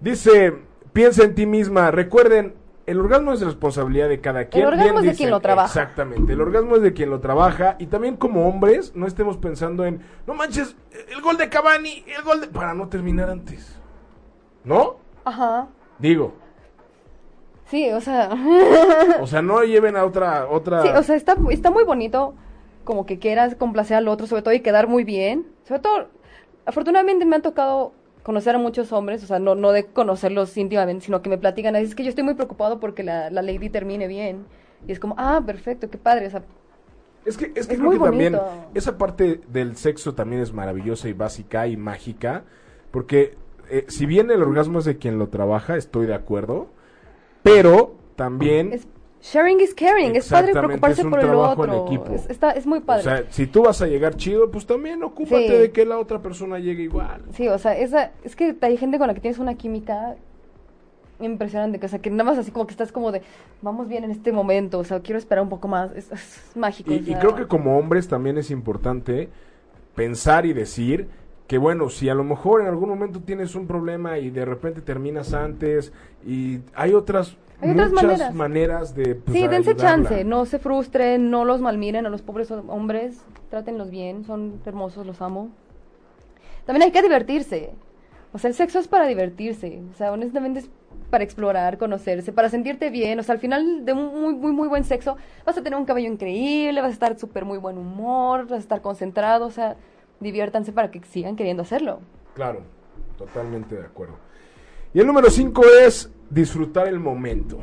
Dice, 0.00 0.54
piensa 0.96 1.24
en 1.24 1.34
ti 1.34 1.44
misma, 1.44 1.90
recuerden, 1.90 2.54
el 2.86 2.98
orgasmo 2.98 3.34
es 3.34 3.42
responsabilidad 3.42 4.08
de 4.08 4.22
cada 4.22 4.46
quien. 4.46 4.64
orgasmo 4.64 4.84
Bien 4.84 4.96
es 4.96 5.02
de 5.02 5.10
dicen, 5.10 5.16
quien 5.16 5.30
lo 5.30 5.40
trabaja. 5.40 5.66
Exactamente, 5.66 6.32
el 6.32 6.40
orgasmo 6.40 6.76
es 6.76 6.82
de 6.82 6.94
quien 6.94 7.10
lo 7.10 7.20
trabaja 7.20 7.76
y 7.78 7.86
también 7.86 8.16
como 8.16 8.48
hombres 8.48 8.96
no 8.96 9.06
estemos 9.06 9.36
pensando 9.36 9.84
en, 9.84 10.00
no 10.26 10.32
manches, 10.32 10.74
el 11.08 11.20
gol 11.20 11.36
de 11.36 11.50
Cavani, 11.50 12.02
el 12.06 12.22
gol 12.22 12.40
de... 12.40 12.46
para 12.46 12.72
no 12.72 12.88
terminar 12.88 13.28
antes. 13.28 13.78
¿No? 14.64 14.96
Ajá. 15.24 15.68
Digo, 15.98 16.32
Sí, 17.66 17.90
o 17.90 18.00
sea, 18.00 18.30
o 19.20 19.26
sea, 19.26 19.42
no 19.42 19.64
lleven 19.64 19.96
a 19.96 20.04
otra 20.04 20.46
otra 20.48 20.82
sí, 20.82 20.88
o 20.88 21.02
sea, 21.02 21.16
está, 21.16 21.36
está 21.50 21.70
muy 21.70 21.82
bonito 21.82 22.34
como 22.84 23.04
que 23.04 23.18
quieras 23.18 23.56
complacer 23.56 23.96
al 23.96 24.08
otro, 24.08 24.26
sobre 24.26 24.42
todo 24.42 24.54
y 24.54 24.60
quedar 24.60 24.86
muy 24.86 25.04
bien. 25.04 25.46
Sobre 25.64 25.80
todo, 25.80 26.06
afortunadamente 26.64 27.26
me 27.26 27.36
han 27.36 27.42
tocado 27.42 27.92
conocer 28.26 28.56
a 28.56 28.58
muchos 28.58 28.90
hombres, 28.92 29.22
o 29.22 29.26
sea, 29.28 29.38
no, 29.38 29.54
no 29.54 29.70
de 29.70 29.86
conocerlos 29.86 30.56
íntimamente, 30.56 31.04
sino 31.04 31.22
que 31.22 31.30
me 31.30 31.38
platican, 31.38 31.76
"Ay, 31.76 31.84
es 31.84 31.94
que 31.94 32.02
yo 32.02 32.08
estoy 32.08 32.24
muy 32.24 32.34
preocupado 32.34 32.80
porque 32.80 33.04
la, 33.04 33.30
la 33.30 33.40
lady 33.40 33.70
termine 33.70 34.08
bien. 34.08 34.46
Y 34.88 34.90
es 34.90 34.98
como, 34.98 35.14
ah, 35.16 35.40
perfecto, 35.46 35.88
qué 35.88 35.96
padre, 35.96 36.26
o 36.26 36.30
sea, 36.30 36.42
Es 37.24 37.36
que, 37.36 37.52
es 37.54 37.68
que 37.68 37.74
Es 37.74 37.78
creo 37.78 37.92
que 37.92 38.00
también 38.00 38.36
esa 38.74 38.98
parte 38.98 39.40
del 39.46 39.76
sexo 39.76 40.16
también 40.16 40.42
es 40.42 40.52
maravillosa 40.52 41.08
y 41.08 41.12
básica 41.12 41.68
y 41.68 41.76
mágica, 41.76 42.42
porque 42.90 43.36
eh, 43.70 43.84
si 43.86 44.06
bien 44.06 44.28
el 44.32 44.42
orgasmo 44.42 44.80
es 44.80 44.86
de 44.86 44.96
quien 44.98 45.20
lo 45.20 45.28
trabaja, 45.28 45.76
estoy 45.76 46.06
de 46.06 46.14
acuerdo, 46.14 46.66
pero 47.44 47.94
también, 48.16 48.72
es, 48.72 48.88
sharing 49.32 49.60
is 49.60 49.74
caring, 49.74 50.14
es 50.16 50.28
padre 50.28 50.52
preocuparse 50.52 51.00
es 51.00 51.04
un 51.04 51.10
por 51.10 51.20
el 51.20 51.26
trabajo 51.26 51.64
en 51.64 51.70
otro. 51.70 51.86
equipo. 51.86 52.14
Es, 52.14 52.30
está, 52.30 52.50
es 52.52 52.66
muy 52.66 52.78
o 52.78 52.84
padre. 52.84 53.02
sea, 53.02 53.24
si 53.30 53.46
tú 53.46 53.62
vas 53.64 53.80
a 53.82 53.86
llegar 53.86 54.16
chido, 54.16 54.50
pues 54.50 54.66
también 54.66 55.02
ocúpate 55.02 55.48
Sí. 55.48 55.52
de 55.54 55.70
que 55.72 55.84
la 55.84 55.98
otra 55.98 56.20
persona 56.20 56.58
llegue 56.58 56.84
igual. 56.84 57.22
Sí, 57.32 57.48
o 57.48 57.58
sea, 57.58 57.76
esa, 57.76 58.12
es 58.24 58.36
que 58.36 58.54
hay 58.60 58.76
gente 58.76 58.98
con 58.98 59.06
la 59.08 59.14
que 59.14 59.20
tienes 59.20 59.38
una 59.38 59.54
química 59.54 60.16
impresionante, 61.20 61.78
que, 61.80 61.86
o 61.86 61.88
sea, 61.88 61.98
que 61.98 62.10
nada 62.10 62.24
más 62.24 62.38
así 62.38 62.50
como 62.50 62.66
que 62.66 62.72
estás 62.72 62.92
como 62.92 63.10
de, 63.10 63.22
vamos 63.62 63.88
bien 63.88 64.04
en 64.04 64.10
este 64.10 64.32
momento, 64.32 64.78
o 64.78 64.84
sea, 64.84 65.00
quiero 65.00 65.18
esperar 65.18 65.42
un 65.42 65.48
poco 65.48 65.66
más, 65.66 65.90
es, 65.96 66.12
es 66.12 66.52
mágico. 66.56 66.92
Y, 66.92 67.14
o 67.14 67.18
creo 67.18 67.34
que 67.34 67.46
como 67.46 67.78
hombres 67.78 68.06
también 68.08 68.36
es 68.38 68.50
importante 68.50 69.28
pensar 69.94 70.44
y 70.44 70.52
decir 70.52 71.08
que 71.46 71.58
bueno, 71.58 71.88
si 71.90 72.08
a 72.08 72.14
lo 72.14 72.24
mejor 72.24 72.60
en 72.60 72.66
algún 72.66 72.88
momento 72.88 73.20
tienes 73.20 73.54
un 73.54 73.66
problema 73.66 74.18
y 74.18 74.30
de 74.30 74.44
repente 74.44 74.82
terminas 74.82 75.32
antes 75.32 75.92
y 76.26 76.58
hay 76.74 76.92
otras 76.92 77.36
Hay 77.60 77.70
otras 77.70 77.92
maneras. 77.92 78.34
maneras, 78.34 78.94
de 78.94 79.14
pues, 79.14 79.36
Sí, 79.36 79.46
dense 79.48 79.70
ayudarla. 79.70 80.08
chance, 80.08 80.24
no 80.24 80.44
se 80.44 80.58
frustren, 80.58 81.30
no 81.30 81.44
los 81.44 81.60
malmiren 81.60 82.04
a 82.06 82.10
los 82.10 82.22
pobres 82.22 82.50
hombres, 82.50 83.18
trátenlos 83.48 83.90
bien, 83.90 84.24
son 84.24 84.60
hermosos, 84.66 85.06
los 85.06 85.22
amo. 85.22 85.50
También 86.66 86.82
hay 86.82 86.92
que 86.92 87.02
divertirse. 87.02 87.72
O 88.32 88.38
sea, 88.38 88.48
el 88.48 88.54
sexo 88.54 88.78
es 88.78 88.88
para 88.88 89.06
divertirse. 89.06 89.80
O 89.90 89.94
sea, 89.94 90.12
honestamente 90.12 90.60
es 90.60 90.70
para 91.08 91.24
explorar, 91.24 91.78
conocerse, 91.78 92.32
para 92.32 92.50
sentirte 92.50 92.90
bien. 92.90 93.18
O 93.18 93.22
sea, 93.22 93.34
al 93.34 93.38
final 93.38 93.84
de 93.84 93.92
un 93.92 94.20
muy, 94.20 94.34
muy, 94.34 94.52
muy 94.52 94.68
buen 94.68 94.84
sexo 94.84 95.16
vas 95.44 95.56
a 95.56 95.62
tener 95.62 95.78
un 95.78 95.86
cabello 95.86 96.10
increíble, 96.10 96.80
vas 96.80 96.90
a 96.90 96.92
estar 96.92 97.18
súper 97.18 97.44
muy 97.44 97.58
buen 97.58 97.78
humor, 97.78 98.42
vas 98.44 98.52
a 98.52 98.58
estar 98.58 98.82
concentrado. 98.82 99.46
O 99.46 99.50
sea, 99.50 99.76
diviértanse 100.20 100.72
para 100.72 100.90
que 100.90 101.00
sigan 101.04 101.36
queriendo 101.36 101.62
hacerlo. 101.62 102.00
Claro, 102.34 102.60
totalmente 103.16 103.76
de 103.76 103.84
acuerdo. 103.86 104.16
Y 104.92 105.00
el 105.00 105.06
número 105.06 105.30
5 105.30 105.62
es 105.84 106.10
disfrutar 106.30 106.88
el 106.88 106.98
momento. 107.00 107.58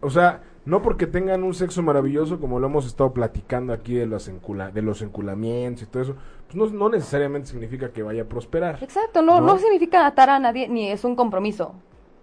O 0.00 0.10
sea, 0.10 0.42
no 0.64 0.82
porque 0.82 1.06
tengan 1.06 1.42
un 1.44 1.54
sexo 1.54 1.82
maravilloso, 1.82 2.40
como 2.40 2.58
lo 2.58 2.66
hemos 2.66 2.86
estado 2.86 3.12
platicando 3.12 3.72
aquí 3.72 3.94
de 3.94 4.06
los, 4.06 4.28
encula- 4.30 4.72
de 4.72 4.82
los 4.82 5.02
enculamientos 5.02 5.82
y 5.82 5.86
todo 5.86 6.02
eso, 6.02 6.16
pues 6.46 6.56
no, 6.56 6.66
no 6.78 6.88
necesariamente 6.90 7.48
significa 7.48 7.90
que 7.90 8.02
vaya 8.02 8.22
a 8.22 8.26
prosperar. 8.26 8.78
Exacto, 8.82 9.22
no, 9.22 9.40
¿No? 9.40 9.46
no 9.46 9.58
significa 9.58 10.06
atar 10.06 10.30
a 10.30 10.38
nadie, 10.38 10.68
ni 10.68 10.90
es 10.90 11.04
un 11.04 11.16
compromiso. 11.16 11.74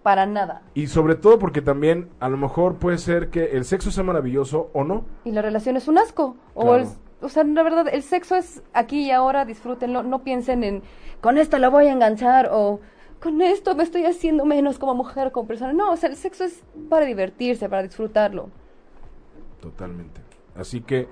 Para 0.02 0.26
nada. 0.26 0.62
Y 0.74 0.88
sobre 0.88 1.14
todo 1.14 1.38
porque 1.38 1.62
también 1.62 2.08
a 2.18 2.28
lo 2.28 2.36
mejor 2.36 2.74
puede 2.74 2.98
ser 2.98 3.28
que 3.30 3.52
el 3.56 3.64
sexo 3.64 3.92
sea 3.92 4.02
maravilloso 4.02 4.68
o 4.72 4.82
no. 4.82 5.04
y 5.24 5.30
la 5.30 5.42
relación 5.42 5.76
es 5.76 5.86
un 5.86 5.96
asco. 5.98 6.34
O, 6.54 6.62
Claro. 6.62 6.82
el- 6.82 6.88
o 7.24 7.28
sea, 7.28 7.44
la 7.44 7.62
verdad, 7.62 7.86
el 7.92 8.02
sexo 8.02 8.34
es 8.34 8.64
aquí 8.72 9.02
y 9.06 9.10
ahora, 9.12 9.44
disfrútenlo, 9.44 10.02
no 10.02 10.24
piensen 10.24 10.64
en, 10.64 10.82
con 11.20 11.38
esto 11.38 11.56
la 11.58 11.68
voy 11.68 11.86
a 11.86 11.92
enganchar 11.92 12.48
o 12.52 12.80
con 13.22 13.40
esto 13.40 13.74
me 13.76 13.84
estoy 13.84 14.04
haciendo 14.04 14.44
menos 14.44 14.78
como 14.78 14.94
mujer, 14.94 15.30
como 15.30 15.46
persona. 15.46 15.72
No, 15.72 15.92
o 15.92 15.96
sea, 15.96 16.10
el 16.10 16.16
sexo 16.16 16.44
es 16.44 16.62
para 16.88 17.06
divertirse, 17.06 17.68
para 17.68 17.82
disfrutarlo. 17.82 18.48
Totalmente. 19.60 20.20
Así 20.56 20.80
que 20.80 21.06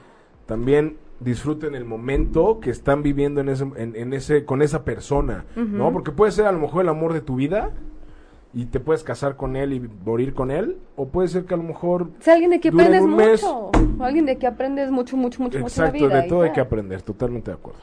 también 0.46 0.96
disfruten 1.20 1.74
el 1.74 1.84
momento 1.84 2.60
que 2.60 2.70
están 2.70 3.02
viviendo 3.02 3.40
en 3.40 3.48
ese, 3.48 3.64
en, 3.76 3.94
en 3.94 4.12
ese, 4.12 4.44
con 4.44 4.62
esa 4.62 4.84
persona, 4.84 5.44
¿no? 5.54 5.92
Porque 5.92 6.10
puede 6.10 6.32
ser 6.32 6.46
a 6.46 6.52
lo 6.52 6.58
mejor 6.58 6.82
el 6.82 6.88
amor 6.88 7.12
de 7.12 7.20
tu 7.20 7.36
vida 7.36 7.70
y 8.52 8.66
te 8.66 8.80
puedes 8.80 9.04
casar 9.04 9.36
con 9.36 9.54
él 9.54 9.72
y 9.72 9.80
morir 10.04 10.34
con 10.34 10.50
él, 10.50 10.78
o 10.96 11.06
puede 11.08 11.28
ser 11.28 11.44
que 11.44 11.54
a 11.54 11.56
lo 11.56 11.62
mejor 11.62 12.02
O 12.02 12.08
sea, 12.22 12.34
alguien 12.34 12.50
de 12.50 12.58
que 12.58 12.68
aprendes 12.70 13.02
un 13.02 13.14
mes. 13.14 13.42
mucho. 13.42 13.70
Alguien 14.00 14.26
de 14.26 14.36
que 14.38 14.46
aprendes 14.46 14.90
mucho, 14.90 15.16
mucho, 15.16 15.40
mucho, 15.42 15.58
mucho 15.60 15.80
en 15.80 15.82
la 15.84 15.88
Exacto, 15.90 16.06
vida. 16.08 16.22
de 16.22 16.28
todo 16.28 16.42
hay 16.42 16.52
que 16.52 16.60
aprender, 16.60 17.02
totalmente 17.02 17.50
de 17.52 17.56
acuerdo. 17.56 17.80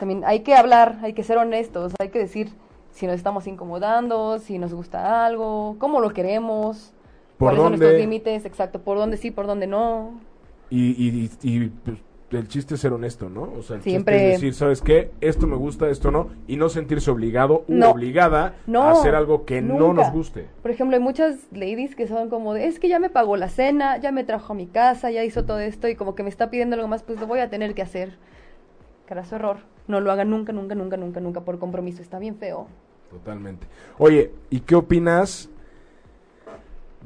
También 0.00 0.22
hay 0.24 0.40
que 0.40 0.54
hablar, 0.56 0.98
hay 1.02 1.12
que 1.12 1.22
ser 1.22 1.38
honestos, 1.38 1.92
hay 2.00 2.08
que 2.08 2.18
decir 2.18 2.48
si 2.92 3.06
nos 3.06 3.16
estamos 3.16 3.46
incomodando, 3.46 4.38
si 4.38 4.58
nos 4.58 4.72
gusta 4.72 5.26
algo, 5.26 5.76
cómo 5.78 6.00
lo 6.00 6.10
queremos, 6.12 6.92
¿Por 7.38 7.48
cuáles 7.48 7.62
son 7.62 7.72
dónde? 7.72 7.78
nuestros 7.86 8.00
límites, 8.00 8.44
exacto, 8.44 8.80
por 8.80 8.98
dónde 8.98 9.16
sí, 9.16 9.30
por 9.30 9.46
dónde 9.46 9.66
no. 9.66 10.20
Y, 10.70 10.90
y, 10.92 11.30
y, 11.42 11.56
y, 11.64 11.68
pues, 11.68 11.98
el 12.30 12.48
chiste 12.48 12.76
es 12.76 12.80
ser 12.80 12.92
honesto, 12.94 13.28
¿no? 13.28 13.42
O 13.58 13.62
sea, 13.62 13.76
el 13.76 13.82
Siempre. 13.82 14.14
chiste 14.16 14.28
es 14.28 14.40
decir, 14.40 14.54
¿sabes 14.54 14.80
qué? 14.80 15.10
Esto 15.20 15.46
me 15.46 15.56
gusta, 15.56 15.90
esto 15.90 16.10
no, 16.10 16.28
y 16.46 16.56
no 16.56 16.70
sentirse 16.70 17.10
obligado 17.10 17.64
u 17.68 17.74
No. 17.74 17.90
obligada 17.90 18.54
No, 18.66 18.82
a 18.84 18.92
hacer 18.92 19.14
algo 19.14 19.44
que 19.44 19.60
no 19.60 19.92
nos 19.92 20.10
guste. 20.10 20.46
Por 20.62 20.70
ejemplo, 20.70 20.96
hay 20.96 21.02
muchas 21.02 21.36
ladies 21.52 21.94
que 21.94 22.06
son 22.06 22.30
como 22.30 22.54
de, 22.54 22.66
es 22.68 22.78
que 22.78 22.88
ya 22.88 22.98
me 22.98 23.10
pagó 23.10 23.36
la 23.36 23.50
cena, 23.50 23.98
ya 23.98 24.12
me 24.12 24.24
trajo 24.24 24.54
a 24.54 24.56
mi 24.56 24.66
casa, 24.66 25.10
ya 25.10 25.24
hizo 25.24 25.44
todo 25.44 25.58
esto 25.58 25.88
y 25.88 25.94
como 25.94 26.14
que 26.14 26.22
me 26.22 26.30
está 26.30 26.48
pidiendo 26.48 26.74
algo 26.76 26.88
más, 26.88 27.02
pues 27.02 27.20
lo 27.20 27.26
voy 27.26 27.40
a 27.40 27.50
tener 27.50 27.74
que 27.74 27.82
hacer. 27.82 28.16
Carazo 29.06 29.36
error. 29.36 29.58
No 29.88 30.00
lo 30.00 30.10
hagan 30.10 30.30
nunca, 30.30 30.52
nunca, 30.54 30.74
nunca, 30.74 30.96
nunca, 30.96 31.20
nunca 31.20 31.40
por 31.42 31.58
compromiso. 31.58 32.00
Está 32.00 32.18
bien 32.18 32.36
feo. 32.36 32.66
Totalmente. 33.12 33.66
Oye, 33.98 34.32
¿y 34.50 34.60
qué 34.60 34.74
opinas? 34.74 35.50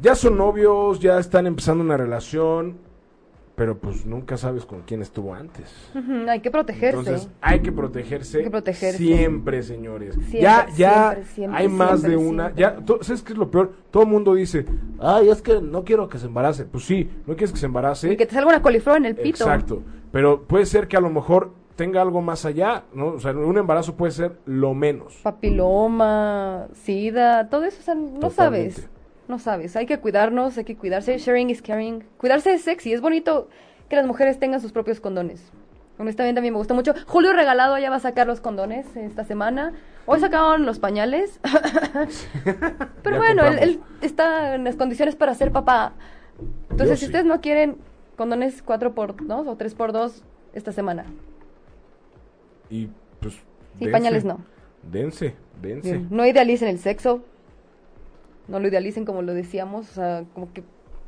Ya 0.00 0.14
son 0.14 0.36
novios, 0.36 1.00
ya 1.00 1.18
están 1.18 1.46
empezando 1.46 1.82
una 1.82 1.96
relación, 1.96 2.76
pero 3.57 3.78
pues 3.78 4.07
nunca 4.07 4.36
sabes 4.36 4.66
con 4.66 4.82
quién 4.82 5.00
estuvo 5.02 5.34
antes. 5.34 5.74
Hay 6.28 6.40
que 6.40 6.50
protegerse. 6.50 6.98
Entonces 6.98 7.28
hay 7.40 7.61
que 7.61 7.72
protegerse, 7.72 8.38
Hay 8.38 8.44
que 8.44 8.50
protegerse. 8.50 8.98
siempre, 8.98 9.62
señores. 9.62 10.14
Siempre, 10.14 10.40
ya, 10.42 10.66
ya 10.76 11.11
siempre, 11.12 11.24
siempre, 11.34 11.59
hay 11.61 11.68
más 11.68 12.02
de 12.02 12.16
una. 12.16 12.54
Ya, 12.54 12.78
¿sabes 13.00 13.22
qué 13.22 13.32
es 13.32 13.38
lo 13.38 13.50
peor? 13.50 13.72
Todo 13.90 14.04
el 14.04 14.11
mundo 14.11 14.34
dice, 14.34 14.66
ay, 15.00 15.30
es 15.30 15.42
que 15.42 15.61
no 15.61 15.82
quiero 15.82 16.09
que 16.09 16.18
se 16.18 16.26
embarace. 16.26 16.66
Pues 16.66 16.84
sí, 16.84 17.11
no 17.26 17.34
quieres 17.34 17.52
que 17.52 17.59
se 17.59 17.66
embarace. 17.66 18.12
Y 18.12 18.16
que 18.16 18.26
te 18.26 18.34
salga 18.34 18.50
una 18.50 18.62
coliflor 18.62 18.98
en 18.98 19.07
el 19.07 19.16
pito. 19.16 19.44
Exacto. 19.44 19.82
Pero 20.12 20.42
puede 20.42 20.66
ser 20.66 20.86
que 20.86 20.98
a 20.98 21.00
lo 21.00 21.11
mejor 21.11 21.52
tenga 21.77 22.01
algo 22.03 22.22
más 22.22 22.45
allá, 22.45 22.85
¿no? 22.95 23.09
O 23.09 23.20
sea, 23.20 23.33
un 23.33 23.57
embarazo 23.59 23.95
puede 23.95 24.12
ser 24.12 24.39
lo 24.47 24.74
menos. 24.74 25.14
Papiloma, 25.22 26.66
sida, 26.72 27.49
todo 27.49 27.64
eso, 27.64 27.79
o 27.81 27.83
sea, 27.83 27.95
no 27.95 28.18
Totalmente. 28.18 28.72
sabes. 28.72 28.89
No 29.29 29.39
sabes. 29.39 29.77
Hay 29.77 29.87
que 29.87 29.99
cuidarnos, 29.99 30.57
hay 30.57 30.64
que 30.64 30.77
cuidarse. 30.77 31.18
Sharing 31.18 31.51
is 31.51 31.61
caring. 31.61 32.05
Cuidarse 32.16 32.53
es 32.55 32.62
sexy. 32.62 32.93
Es 32.93 33.01
bonito 33.01 33.49
que 33.89 33.97
las 33.97 34.07
mujeres 34.07 34.39
tengan 34.39 34.61
sus 34.61 34.72
propios 34.72 35.01
condones. 35.01 35.51
Honestamente, 35.99 36.39
a 36.39 36.43
mí 36.43 36.51
me 36.51 36.57
gusta 36.59 36.74
mucho. 36.74 36.95
Julio 37.07 37.33
Regalado 37.33 37.77
ya 37.79 37.91
va 37.91 37.97
a 37.97 38.01
sacar 38.01 38.27
los 38.27 38.41
condones 38.41 38.87
esta 38.97 39.24
semana. 39.24 39.72
Hoy 40.05 40.20
sacaron 40.20 40.64
los 40.66 40.79
pañales. 40.79 41.41
Pero 43.03 43.16
Ya 43.16 43.16
bueno, 43.16 43.47
él, 43.47 43.81
está 44.01 44.55
en 44.55 44.64
las 44.64 44.77
condiciones 44.77 45.16
para 45.16 45.35
ser 45.35 45.51
papá. 45.53 45.93
Entonces, 46.70 46.91
Yo 46.91 46.95
si 46.97 47.01
sí. 47.01 47.07
ustedes 47.07 47.24
no 47.24 47.41
quieren 47.41 47.79
condones 48.16 48.64
4x2 48.64 49.47
o 49.49 49.59
3x2 49.59 50.22
esta 50.55 50.72
semana. 50.72 51.05
Y 52.70 52.88
pues. 53.20 53.34
Sí, 53.34 53.40
dense. 53.80 53.92
pañales 53.92 54.24
no. 54.24 54.38
Dense, 54.90 55.34
dense. 55.60 56.00
No 56.10 56.26
idealicen 56.26 56.68
el 56.68 56.78
sexo. 56.78 57.22
No 58.48 58.60
lo 58.60 58.68
idealicen 58.68 59.04
como 59.04 59.22
lo 59.22 59.34
decíamos. 59.34 59.90
O 59.90 59.94
sea, 59.94 60.24
como 60.34 60.52
que 60.52 60.62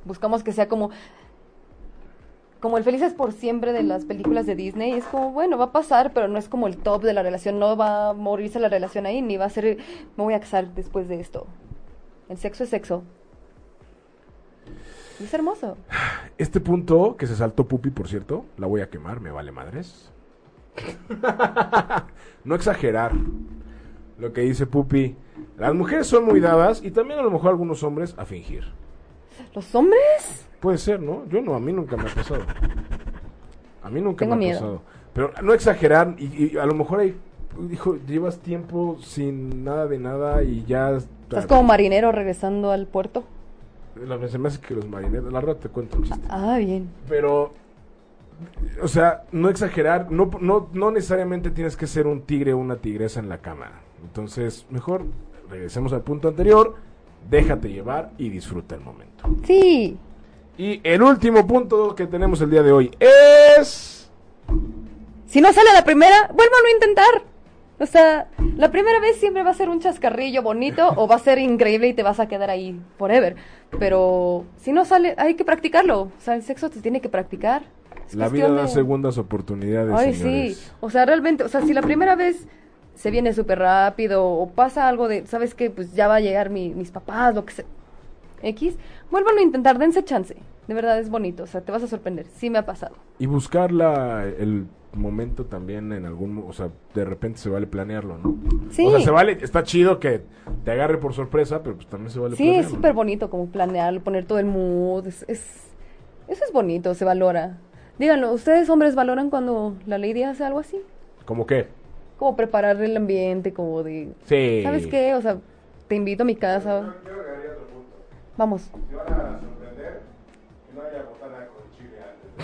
buscamos 0.05 0.43
que 0.43 0.53
sea 0.53 0.69
como 0.69 0.91
como 2.61 2.77
el 2.77 2.85
felices 2.85 3.15
por 3.15 3.33
siempre 3.33 3.73
de 3.73 3.83
las 3.83 4.05
películas 4.05 4.47
de 4.47 4.57
Disney, 4.57 4.93
es 4.93 5.05
como, 5.05 5.33
bueno, 5.33 5.59
va 5.59 5.67
a 5.67 5.73
pasar, 5.73 6.13
pero 6.13 6.29
no 6.29 6.39
es 6.39 6.49
como 6.49 6.67
el 6.67 6.77
top 6.77 7.03
de 7.03 7.13
la 7.13 7.23
relación, 7.23 7.59
no 7.59 7.77
va 7.77 8.11
a 8.11 8.13
morirse 8.15 8.59
la 8.59 8.69
relación 8.69 9.07
ahí, 9.07 9.23
ni 9.23 9.37
va 9.37 9.45
a 9.45 9.51
ser, 9.51 9.79
me 10.17 10.25
voy 10.25 10.35
a 10.35 10.41
casar 10.41 10.75
después 10.75 11.09
de 11.09 11.21
esto. 11.21 11.47
El 12.29 12.37
sexo 12.37 12.65
es 12.65 12.71
sexo. 12.71 13.05
Y 15.21 15.25
es 15.25 15.35
hermoso. 15.35 15.77
Este 16.37 16.61
punto 16.61 17.17
que 17.17 17.27
se 17.27 17.37
saltó 17.37 17.67
Pupi, 17.67 17.91
por 17.91 18.09
cierto, 18.09 18.45
la 18.57 18.67
voy 18.67 18.81
a 18.81 18.91
quemar, 18.91 19.21
me 19.21 19.31
vale 19.31 19.53
madres. 19.53 20.13
no 22.45 22.55
exagerar 22.55 23.13
lo 24.19 24.33
que 24.33 24.43
dice 24.43 24.67
Pupi. 24.67 25.17
Las 25.57 25.75
mujeres 25.75 26.07
son 26.07 26.25
muy 26.25 26.41
dadas 26.41 26.83
y 26.85 26.91
también 26.91 27.21
a 27.21 27.23
lo 27.23 27.31
mejor 27.31 27.51
algunos 27.51 27.83
hombres 27.83 28.15
a 28.17 28.25
fingir. 28.25 28.65
¿Los 29.55 29.75
hombres? 29.75 30.47
Puede 30.61 30.79
ser, 30.79 31.01
¿no? 31.01 31.25
Yo 31.29 31.41
no, 31.41 31.55
a 31.55 31.61
mí 31.61 31.73
nunca 31.73 31.97
me 31.97 32.11
ha 32.11 32.15
pasado. 32.15 32.43
A 33.83 33.91
mí 33.91 34.01
nunca 34.01 34.21
Tengo 34.25 34.37
me 34.37 34.45
ha 34.45 34.49
miedo. 34.49 34.61
pasado. 34.61 34.83
Pero 35.15 35.33
no 35.43 35.53
exagerar 35.53 36.15
y, 36.19 36.55
y 36.55 36.59
a 36.59 36.67
lo 36.67 36.75
mejor 36.75 37.01
hay, 37.01 37.17
dijo, 37.61 37.97
llevas 38.07 38.39
tiempo 38.39 38.99
sin 39.01 39.65
nada 39.65 39.87
de 39.87 39.99
nada 39.99 40.43
y 40.43 40.65
ya... 40.65 40.93
Estás 40.97 41.47
como 41.47 41.63
marinero 41.63 42.13
regresando 42.13 42.71
al 42.71 42.87
puerto. 42.87 43.25
La, 44.07 44.29
se 44.29 44.39
me 44.39 44.49
hace 44.49 44.61
que 44.61 44.75
los 44.75 44.89
marineros, 44.89 45.33
la 45.33 45.41
verdad 45.41 45.57
te 45.57 45.69
cuento 45.69 45.97
un 45.99 46.05
chiste. 46.05 46.21
Ah, 46.29 46.57
bien. 46.59 46.89
Pero, 47.09 47.53
o 48.83 48.89
sea, 48.89 49.25
no 49.33 49.49
exagerar, 49.49 50.11
no, 50.11 50.31
no, 50.41 50.69
no 50.73 50.91
necesariamente 50.91 51.51
tienes 51.51 51.77
que 51.77 51.87
ser 51.87 52.07
un 52.07 52.23
tigre 52.23 52.53
o 52.53 52.59
una 52.59 52.77
tigresa 52.77 53.21
en 53.21 53.29
la 53.29 53.39
cama. 53.39 53.83
Entonces, 54.03 54.67
mejor 54.71 55.05
regresemos 55.51 55.93
al 55.93 56.03
punto 56.03 56.29
anterior, 56.29 56.77
déjate 57.29 57.71
llevar 57.71 58.11
y 58.19 58.29
disfruta 58.29 58.75
el 58.75 58.81
momento. 58.81 59.25
Sí. 59.45 59.99
Y 60.57 60.81
el 60.83 61.03
último 61.03 61.47
punto 61.47 61.95
que 61.95 62.07
tenemos 62.07 62.41
el 62.41 62.51
día 62.51 62.63
de 62.63 62.73
hoy 62.73 62.91
es... 62.99 64.11
Si 65.27 65.41
no 65.41 65.53
sale 65.53 65.73
la 65.75 65.85
primera, 65.85 66.29
vuélvanlo 66.29 66.69
a 66.69 66.73
intentar. 66.73 67.23
O 67.81 67.87
sea, 67.87 68.27
la 68.57 68.73
primera 68.73 68.99
vez 68.99 69.19
siempre 69.19 69.45
va 69.45 69.51
a 69.51 69.55
ser 69.55 69.69
un 69.69 69.81
chascarrillo 69.81 70.43
bonito 70.43 70.89
o 70.97 71.07
va 71.07 71.15
a 71.15 71.21
ser 71.21 71.39
increíble 71.39 71.89
y 71.89 71.95
te 71.95 72.03
vas 72.03 72.19
a 72.19 72.27
quedar 72.27 72.51
ahí 72.51 72.81
forever. 72.97 73.37
Pero 73.79 74.47
si 74.57 74.73
no 74.73 74.85
sale, 74.85 75.15
hay 75.17 75.35
que 75.35 75.45
practicarlo. 75.45 76.01
O 76.01 76.13
sea, 76.19 76.35
el 76.35 76.43
sexo 76.43 76.69
se 76.71 76.81
tiene 76.81 77.01
que 77.01 77.09
practicar. 77.09 77.63
Es 78.09 78.15
La 78.15 78.29
vida 78.29 78.49
da 78.51 78.63
de- 78.63 78.69
segundas 78.69 79.19
oportunidades, 79.19 79.95
Ay, 79.95 80.15
señores. 80.15 80.57
sí. 80.59 80.71
O 80.81 80.91
sea, 80.91 81.05
realmente, 81.07 81.45
o 81.45 81.49
sea, 81.49 81.61
si 81.63 81.73
la 81.75 81.83
primera 81.83 82.17
vez 82.17 82.47
se 82.95 83.11
viene 83.11 83.33
súper 83.33 83.59
rápido 83.61 84.25
o 84.27 84.49
pasa 84.51 84.89
algo 84.89 85.09
de, 85.09 85.27
¿sabes 85.27 85.55
qué? 85.55 85.71
Pues 85.71 85.95
ya 85.95 86.09
va 86.09 86.17
a 86.17 86.21
llegar 86.21 86.51
mi- 86.51 86.75
mis 86.75 86.91
papás, 86.91 87.35
lo 87.35 87.45
que 87.45 87.53
sea. 87.53 87.65
X, 88.43 88.77
vuélvanlo 89.11 89.41
a 89.41 89.45
intentar, 89.45 89.79
dense 89.79 90.05
chance. 90.05 90.37
De 90.69 90.75
verdad 90.75 90.99
es 90.99 91.09
bonito, 91.11 91.43
o 91.45 91.47
sea, 91.47 91.61
te 91.63 91.73
vas 91.73 91.83
a 91.83 91.87
sorprender. 91.87 92.27
Sí 92.37 92.51
me 92.51 92.59
ha 92.59 92.67
pasado. 92.67 92.95
Y 93.19 93.27
buscar 93.27 93.73
la, 93.73 94.25
el 94.25 94.67
momento 94.95 95.45
también 95.47 95.93
en 95.93 96.05
algún... 96.07 96.45
O 96.47 96.53
sea, 96.53 96.71
de 96.95 97.05
repente 97.05 97.39
se 97.39 97.49
vale 97.49 97.67
planearlo, 97.67 98.19
¿no? 98.19 98.37
Sí. 98.71 98.87
O 98.87 98.91
sea, 98.91 99.01
se 99.01 99.11
vale... 99.11 99.39
Está 99.41 99.63
chido 99.63 99.99
que 99.99 100.23
te 100.65 100.71
agarre 100.71 100.99
por 100.99 101.15
sorpresa, 101.15 101.63
pero 101.63 101.77
pues 101.77 101.89
también 101.89 102.11
se 102.11 102.19
vale 102.19 102.37
Sí, 102.37 102.45
es 102.45 102.49
planearlo. 102.51 102.77
súper 102.77 102.93
bonito 102.93 103.31
como 103.31 103.47
planearlo, 103.47 104.03
poner 104.03 104.25
todo 104.27 104.39
el 104.39 104.47
mood. 104.47 105.07
Es, 105.07 105.25
es- 105.29 105.69
eso 106.29 106.45
es 106.45 106.53
bonito, 106.53 106.95
se 106.95 107.05
valora. 107.07 107.59
Díganlo, 107.99 108.33
¿ustedes 108.33 108.71
hombres 108.71 108.95
valoran 108.95 109.29
cuando 109.29 109.75
la 109.87 109.99
lady 109.99 110.23
hace 110.23 110.45
algo 110.45 110.61
así? 110.61 110.81
¿Cómo 111.25 111.47
qué? 111.47 111.67
Como 112.17 112.37
preparar 112.37 112.81
el 112.81 112.97
ambiente, 112.97 113.53
como 113.53 113.83
de... 113.83 114.13
Sí. 114.25 114.61
¿Sabes 114.63 114.87
qué? 114.87 115.15
O 115.15 115.21
sea, 115.21 115.39
te 115.89 115.97
invito 115.97 116.23
a 116.23 116.27
mi 116.27 116.37
casa. 116.37 116.95
Vamos. 118.37 118.71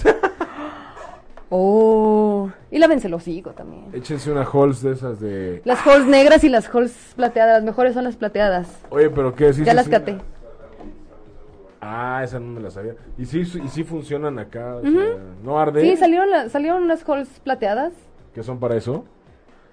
Oh, 1.56 2.50
y 2.72 2.78
lávense 2.78 3.06
el 3.06 3.14
hocico 3.14 3.50
también. 3.50 3.84
Échense 3.92 4.32
una 4.32 4.42
Halls 4.42 4.82
de 4.82 4.90
esas 4.90 5.20
de... 5.20 5.62
Las 5.64 5.86
halls 5.86 6.04
negras 6.04 6.42
y 6.42 6.48
las 6.48 6.68
halls 6.74 7.12
plateadas, 7.14 7.58
las 7.58 7.62
mejores 7.62 7.94
son 7.94 8.02
las 8.02 8.16
plateadas. 8.16 8.80
Oye, 8.90 9.08
pero 9.08 9.36
¿qué? 9.36 9.52
¿Sí 9.52 9.62
ya 9.62 9.72
las 9.72 9.88
caté. 9.88 10.18
Ah, 11.86 12.22
esa 12.24 12.40
no 12.40 12.46
me 12.52 12.60
la 12.62 12.70
sabía. 12.70 12.94
¿Y 13.18 13.26
sí, 13.26 13.40
y 13.40 13.68
sí 13.68 13.84
funcionan 13.84 14.38
acá? 14.38 14.76
o 14.76 14.80
sea, 14.82 14.90
¿No 15.42 15.58
arde? 15.58 15.82
Sí, 15.82 15.96
salieron, 15.98 16.30
la- 16.30 16.48
salieron 16.48 16.82
unas 16.82 17.06
halls 17.06 17.28
plateadas. 17.40 17.92
¿Que 18.32 18.42
son 18.42 18.58
para 18.58 18.74
eso? 18.76 19.04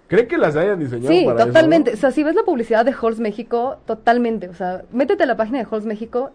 ¿Creen 0.08 0.28
que 0.28 0.38
las 0.38 0.58
hayan 0.58 0.78
diseñado 0.78 1.08
Sí, 1.14 1.24
para 1.24 1.46
totalmente. 1.46 1.92
O 1.92 1.94
eso? 1.94 2.02
sea, 2.02 2.12
si 2.12 2.22
ves 2.24 2.36
la 2.36 2.44
publicidad 2.44 2.84
de 2.84 2.94
Halls 3.02 3.22
México, 3.22 3.78
totalmente. 3.86 4.50
O 4.50 4.54
sea, 4.54 4.84
métete 4.92 5.24
a 5.24 5.26
la 5.26 5.38
página 5.38 5.60
de 5.60 5.68
Halls 5.72 5.86
México, 5.86 6.32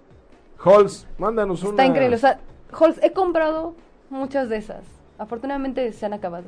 Halls, 0.64 1.06
mándanos 1.18 1.60
una... 1.62 1.70
está 1.72 1.84
increíble. 1.84 2.16
O 2.16 2.18
sea, 2.18 2.40
Halls, 2.72 2.98
he 3.02 3.12
comprado 3.12 3.74
muchas 4.08 4.48
de 4.48 4.56
esas. 4.56 4.82
Afortunadamente 5.18 5.92
se 5.92 6.06
han 6.06 6.14
acabado. 6.14 6.46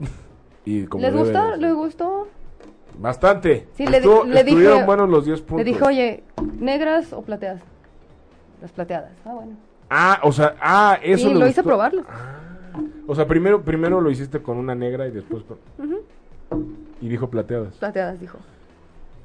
Y 0.64 0.84
como 0.86 1.02
¿Les 1.02 1.12
de 1.12 1.18
¿Les 1.58 1.74
gustó? 1.74 2.26
Bastante. 2.98 3.68
Sí, 3.74 3.86
le, 3.86 4.00
di- 4.00 4.08
dije. 4.42 4.84
Buenos 4.84 5.08
los 5.08 5.24
10 5.26 5.42
puntos. 5.42 5.58
Le 5.58 5.64
dije, 5.64 5.84
oye, 5.84 6.24
¿negras 6.58 7.12
o 7.12 7.22
plateadas? 7.22 7.62
Las 8.60 8.72
plateadas. 8.72 9.12
Ah, 9.24 9.32
bueno. 9.34 9.52
Ah, 9.90 10.20
o 10.22 10.32
sea, 10.32 10.56
ah, 10.60 10.98
eso 11.02 11.28
Sí, 11.28 11.34
le 11.34 11.40
lo 11.40 11.46
hice 11.46 11.62
probarlo. 11.62 12.04
O 13.06 13.14
sea, 13.14 13.26
primero, 13.26 13.62
primero 13.62 14.00
lo 14.00 14.10
hiciste 14.10 14.42
con 14.42 14.56
una 14.56 14.74
negra 14.74 15.06
y 15.06 15.10
después 15.10 15.44
con... 15.44 15.58
Y 17.00 17.08
dijo 17.08 17.28
plateadas. 17.30 17.74
Plateadas, 17.76 18.20
dijo. 18.20 18.38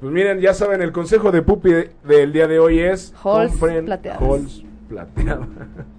Pues 0.00 0.12
miren, 0.12 0.40
ya 0.40 0.54
saben, 0.54 0.82
el 0.82 0.92
consejo 0.92 1.30
de 1.32 1.42
Pupi 1.42 1.70
de- 1.72 1.90
del 2.04 2.32
día 2.32 2.46
de 2.46 2.58
hoy 2.58 2.78
es... 2.80 3.14
Halls 3.22 3.54
plateadas. 3.56 4.20
Halls 4.20 4.62
plateadas. 4.88 5.48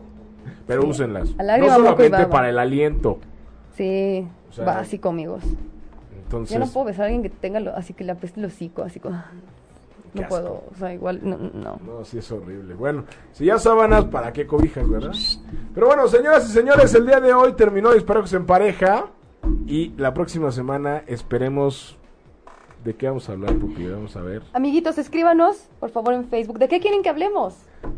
Pero 0.68 0.86
úsenlas. 0.88 1.34
A 1.38 1.58
No 1.58 1.70
solamente 1.70 2.26
para 2.28 2.50
el 2.50 2.58
aliento. 2.60 3.20
Sí, 3.76 4.28
O 4.50 4.54
sea, 4.54 4.66
básico, 4.66 5.10
amigos. 5.10 5.44
Entonces, 6.24 6.54
Yo 6.54 6.60
no 6.60 6.72
puedo 6.72 6.86
besar 6.88 7.04
a 7.04 7.06
alguien 7.08 7.24
que 7.24 7.30
tenga 7.30 7.60
lo, 7.60 7.76
así 7.76 7.94
que 7.94 8.04
le 8.04 8.12
apeste 8.14 8.40
el 8.40 8.46
hocico, 8.46 8.84
así 8.84 9.00
como... 9.00 9.22
No 10.14 10.22
asco. 10.22 10.30
puedo, 10.30 10.64
o 10.72 10.76
sea, 10.78 10.94
igual, 10.94 11.20
no, 11.24 11.38
no. 11.38 11.80
No, 11.86 12.06
sí 12.06 12.20
es 12.20 12.32
horrible. 12.32 12.74
Bueno, 12.76 13.06
si 13.32 13.46
ya 13.46 13.58
sábanas, 13.58 14.06
¿para 14.06 14.32
qué 14.32 14.46
cobijas, 14.46 14.90
verdad? 14.90 15.14
Pero 15.74 15.88
bueno, 15.88 16.08
señoras 16.08 16.48
y 16.50 16.54
señores, 16.54 16.94
el 16.94 17.06
día 17.06 17.20
de 17.20 17.34
hoy 17.34 17.54
terminó 17.54 17.92
Disparos 17.94 18.32
en 18.34 18.46
pareja. 18.46 19.08
Y 19.68 19.90
la 19.98 20.14
próxima 20.14 20.52
semana 20.52 21.04
esperemos... 21.08 21.98
¿De 22.84 22.96
qué 22.96 23.08
vamos 23.08 23.30
a 23.30 23.32
hablar, 23.32 23.56
Pupi? 23.56 23.86
Vamos 23.88 24.16
a 24.18 24.22
ver. 24.22 24.42
Amiguitos, 24.52 24.98
escríbanos, 24.98 25.70
por 25.80 25.90
favor, 25.90 26.14
en 26.14 26.26
Facebook. 26.26 26.60
¿De 26.60 26.68
qué 26.68 26.82
quieren 26.82 27.02
que 27.02 27.08
hablemos? 27.08 27.56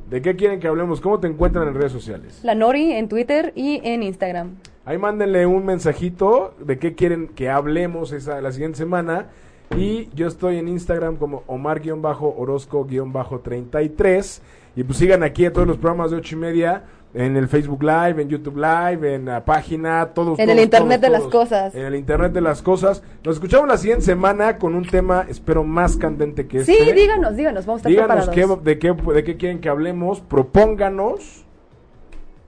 ¿De 0.10 0.22
qué 0.22 0.36
quieren 0.36 0.60
que 0.60 0.68
hablemos? 0.68 1.02
¿Cómo 1.02 1.20
te 1.20 1.28
encuentran 1.28 1.68
en 1.68 1.74
redes 1.74 1.92
sociales? 1.92 2.40
La 2.44 2.54
Nori 2.54 2.92
en 2.92 3.10
Twitter 3.10 3.52
y 3.56 3.82
en 3.84 4.04
Instagram. 4.04 4.58
Ahí 4.86 5.00
mándenle 5.00 5.48
un 5.48 5.66
mensajito 5.66 6.54
de 6.60 6.78
qué 6.78 6.94
quieren 6.94 7.30
que 7.30 7.50
hablemos 7.50 8.12
esa, 8.12 8.40
la 8.42 8.52
siguiente 8.52 8.78
semana. 8.78 9.30
Y 9.76 10.10
yo 10.14 10.28
estoy 10.28 10.58
en 10.58 10.68
Instagram 10.68 11.16
como 11.18 11.44
Omar-Orozco-33. 11.48 14.42
Y 14.76 14.84
pues 14.84 14.98
sigan 14.98 15.24
aquí 15.24 15.46
a 15.46 15.54
todos 15.54 15.68
los 15.68 15.78
programas 15.78 16.12
de 16.12 16.18
ocho 16.18 16.36
y 16.36 16.40
media. 16.40 16.84
En 17.14 17.38
el 17.38 17.48
Facebook 17.48 17.82
Live, 17.82 18.22
en 18.22 18.28
YouTube 18.28 18.58
Live, 18.58 19.16
en 19.16 19.24
la 19.24 19.46
página, 19.46 20.08
todos. 20.14 20.38
En 20.38 20.50
el 20.50 20.60
Internet 20.60 21.00
todos, 21.00 21.14
de 21.14 21.18
las 21.18 21.28
cosas. 21.32 21.74
En 21.74 21.86
el 21.86 21.96
Internet 21.96 22.34
de 22.34 22.42
las 22.42 22.62
cosas. 22.62 23.04
Nos 23.24 23.36
escuchamos 23.36 23.70
la 23.70 23.78
siguiente 23.78 24.04
semana 24.04 24.58
con 24.58 24.76
un 24.76 24.86
tema, 24.86 25.26
espero, 25.30 25.64
más 25.64 25.96
candente 25.96 26.46
que 26.46 26.66
Sí, 26.66 26.76
este. 26.78 26.92
díganos, 26.92 27.38
díganos, 27.38 27.66
vamos 27.66 27.86
a 27.86 27.88
estar 27.88 27.90
Díganos 27.90 28.28
preparados. 28.28 28.60
qué, 28.64 28.70
de, 28.70 28.80
qué, 28.80 28.94
de 29.14 29.24
qué 29.24 29.38
quieren 29.38 29.62
que 29.62 29.70
hablemos, 29.70 30.20
propónganos. 30.20 31.45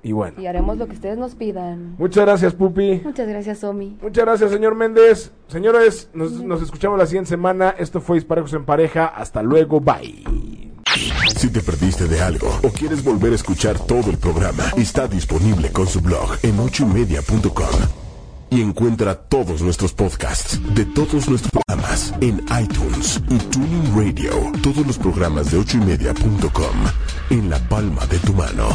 Y 0.04 0.12
bueno. 0.12 0.40
Y 0.40 0.48
haremos 0.48 0.78
lo 0.78 0.88
que 0.88 0.94
ustedes 0.94 1.18
nos 1.18 1.36
pidan. 1.36 1.96
Muchas 1.98 2.26
gracias, 2.26 2.54
Pupi. 2.54 3.02
Muchas 3.04 3.28
gracias, 3.28 3.64
Omi. 3.64 3.98
Muchas 4.02 4.26
gracias, 4.26 4.52
señor 4.52 4.76
Méndez. 4.76 5.32
Señores, 5.48 6.10
nos, 6.14 6.32
nos 6.44 6.62
escuchamos 6.62 6.98
la 6.98 7.06
siguiente 7.06 7.30
semana. 7.30 7.76
Esto 7.78 8.00
fue 8.00 8.18
Disparejos 8.18 8.54
en 8.54 8.66
Pareja. 8.66 9.08
Hasta 9.08 9.42
luego. 9.42 9.82
Bye. 9.82 10.24
Si 11.36 11.50
te 11.50 11.62
perdiste 11.62 12.08
de 12.08 12.22
algo 12.22 12.48
o 12.64 12.70
quieres 12.70 13.04
volver 13.04 13.32
a 13.34 13.36
escuchar 13.36 13.78
todo 13.78 14.10
el 14.10 14.18
programa, 14.18 14.64
está 14.78 15.08
disponible 15.08 15.72
con 15.72 15.88
su 15.88 16.02
blog 16.02 16.38
en 16.44 16.60
ochoymedia.com. 16.60 17.66
Y 18.50 18.62
encuentra 18.62 19.14
todos 19.14 19.62
nuestros 19.62 19.94
podcasts 19.94 20.60
de 20.74 20.86
todos 20.86 21.28
nuestros 21.30 21.52
programas 21.52 22.14
en 22.22 22.44
iTunes 22.62 23.22
y 23.30 23.38
Tuning 23.38 23.94
Radio. 23.94 24.32
Todos 24.64 24.88
los 24.88 24.98
programas 24.98 25.52
de 25.52 25.58
ochoymedia.com 25.58 26.76
en 27.30 27.50
la 27.50 27.60
palma 27.68 28.06
de 28.06 28.18
tu 28.20 28.34
mano. 28.34 28.70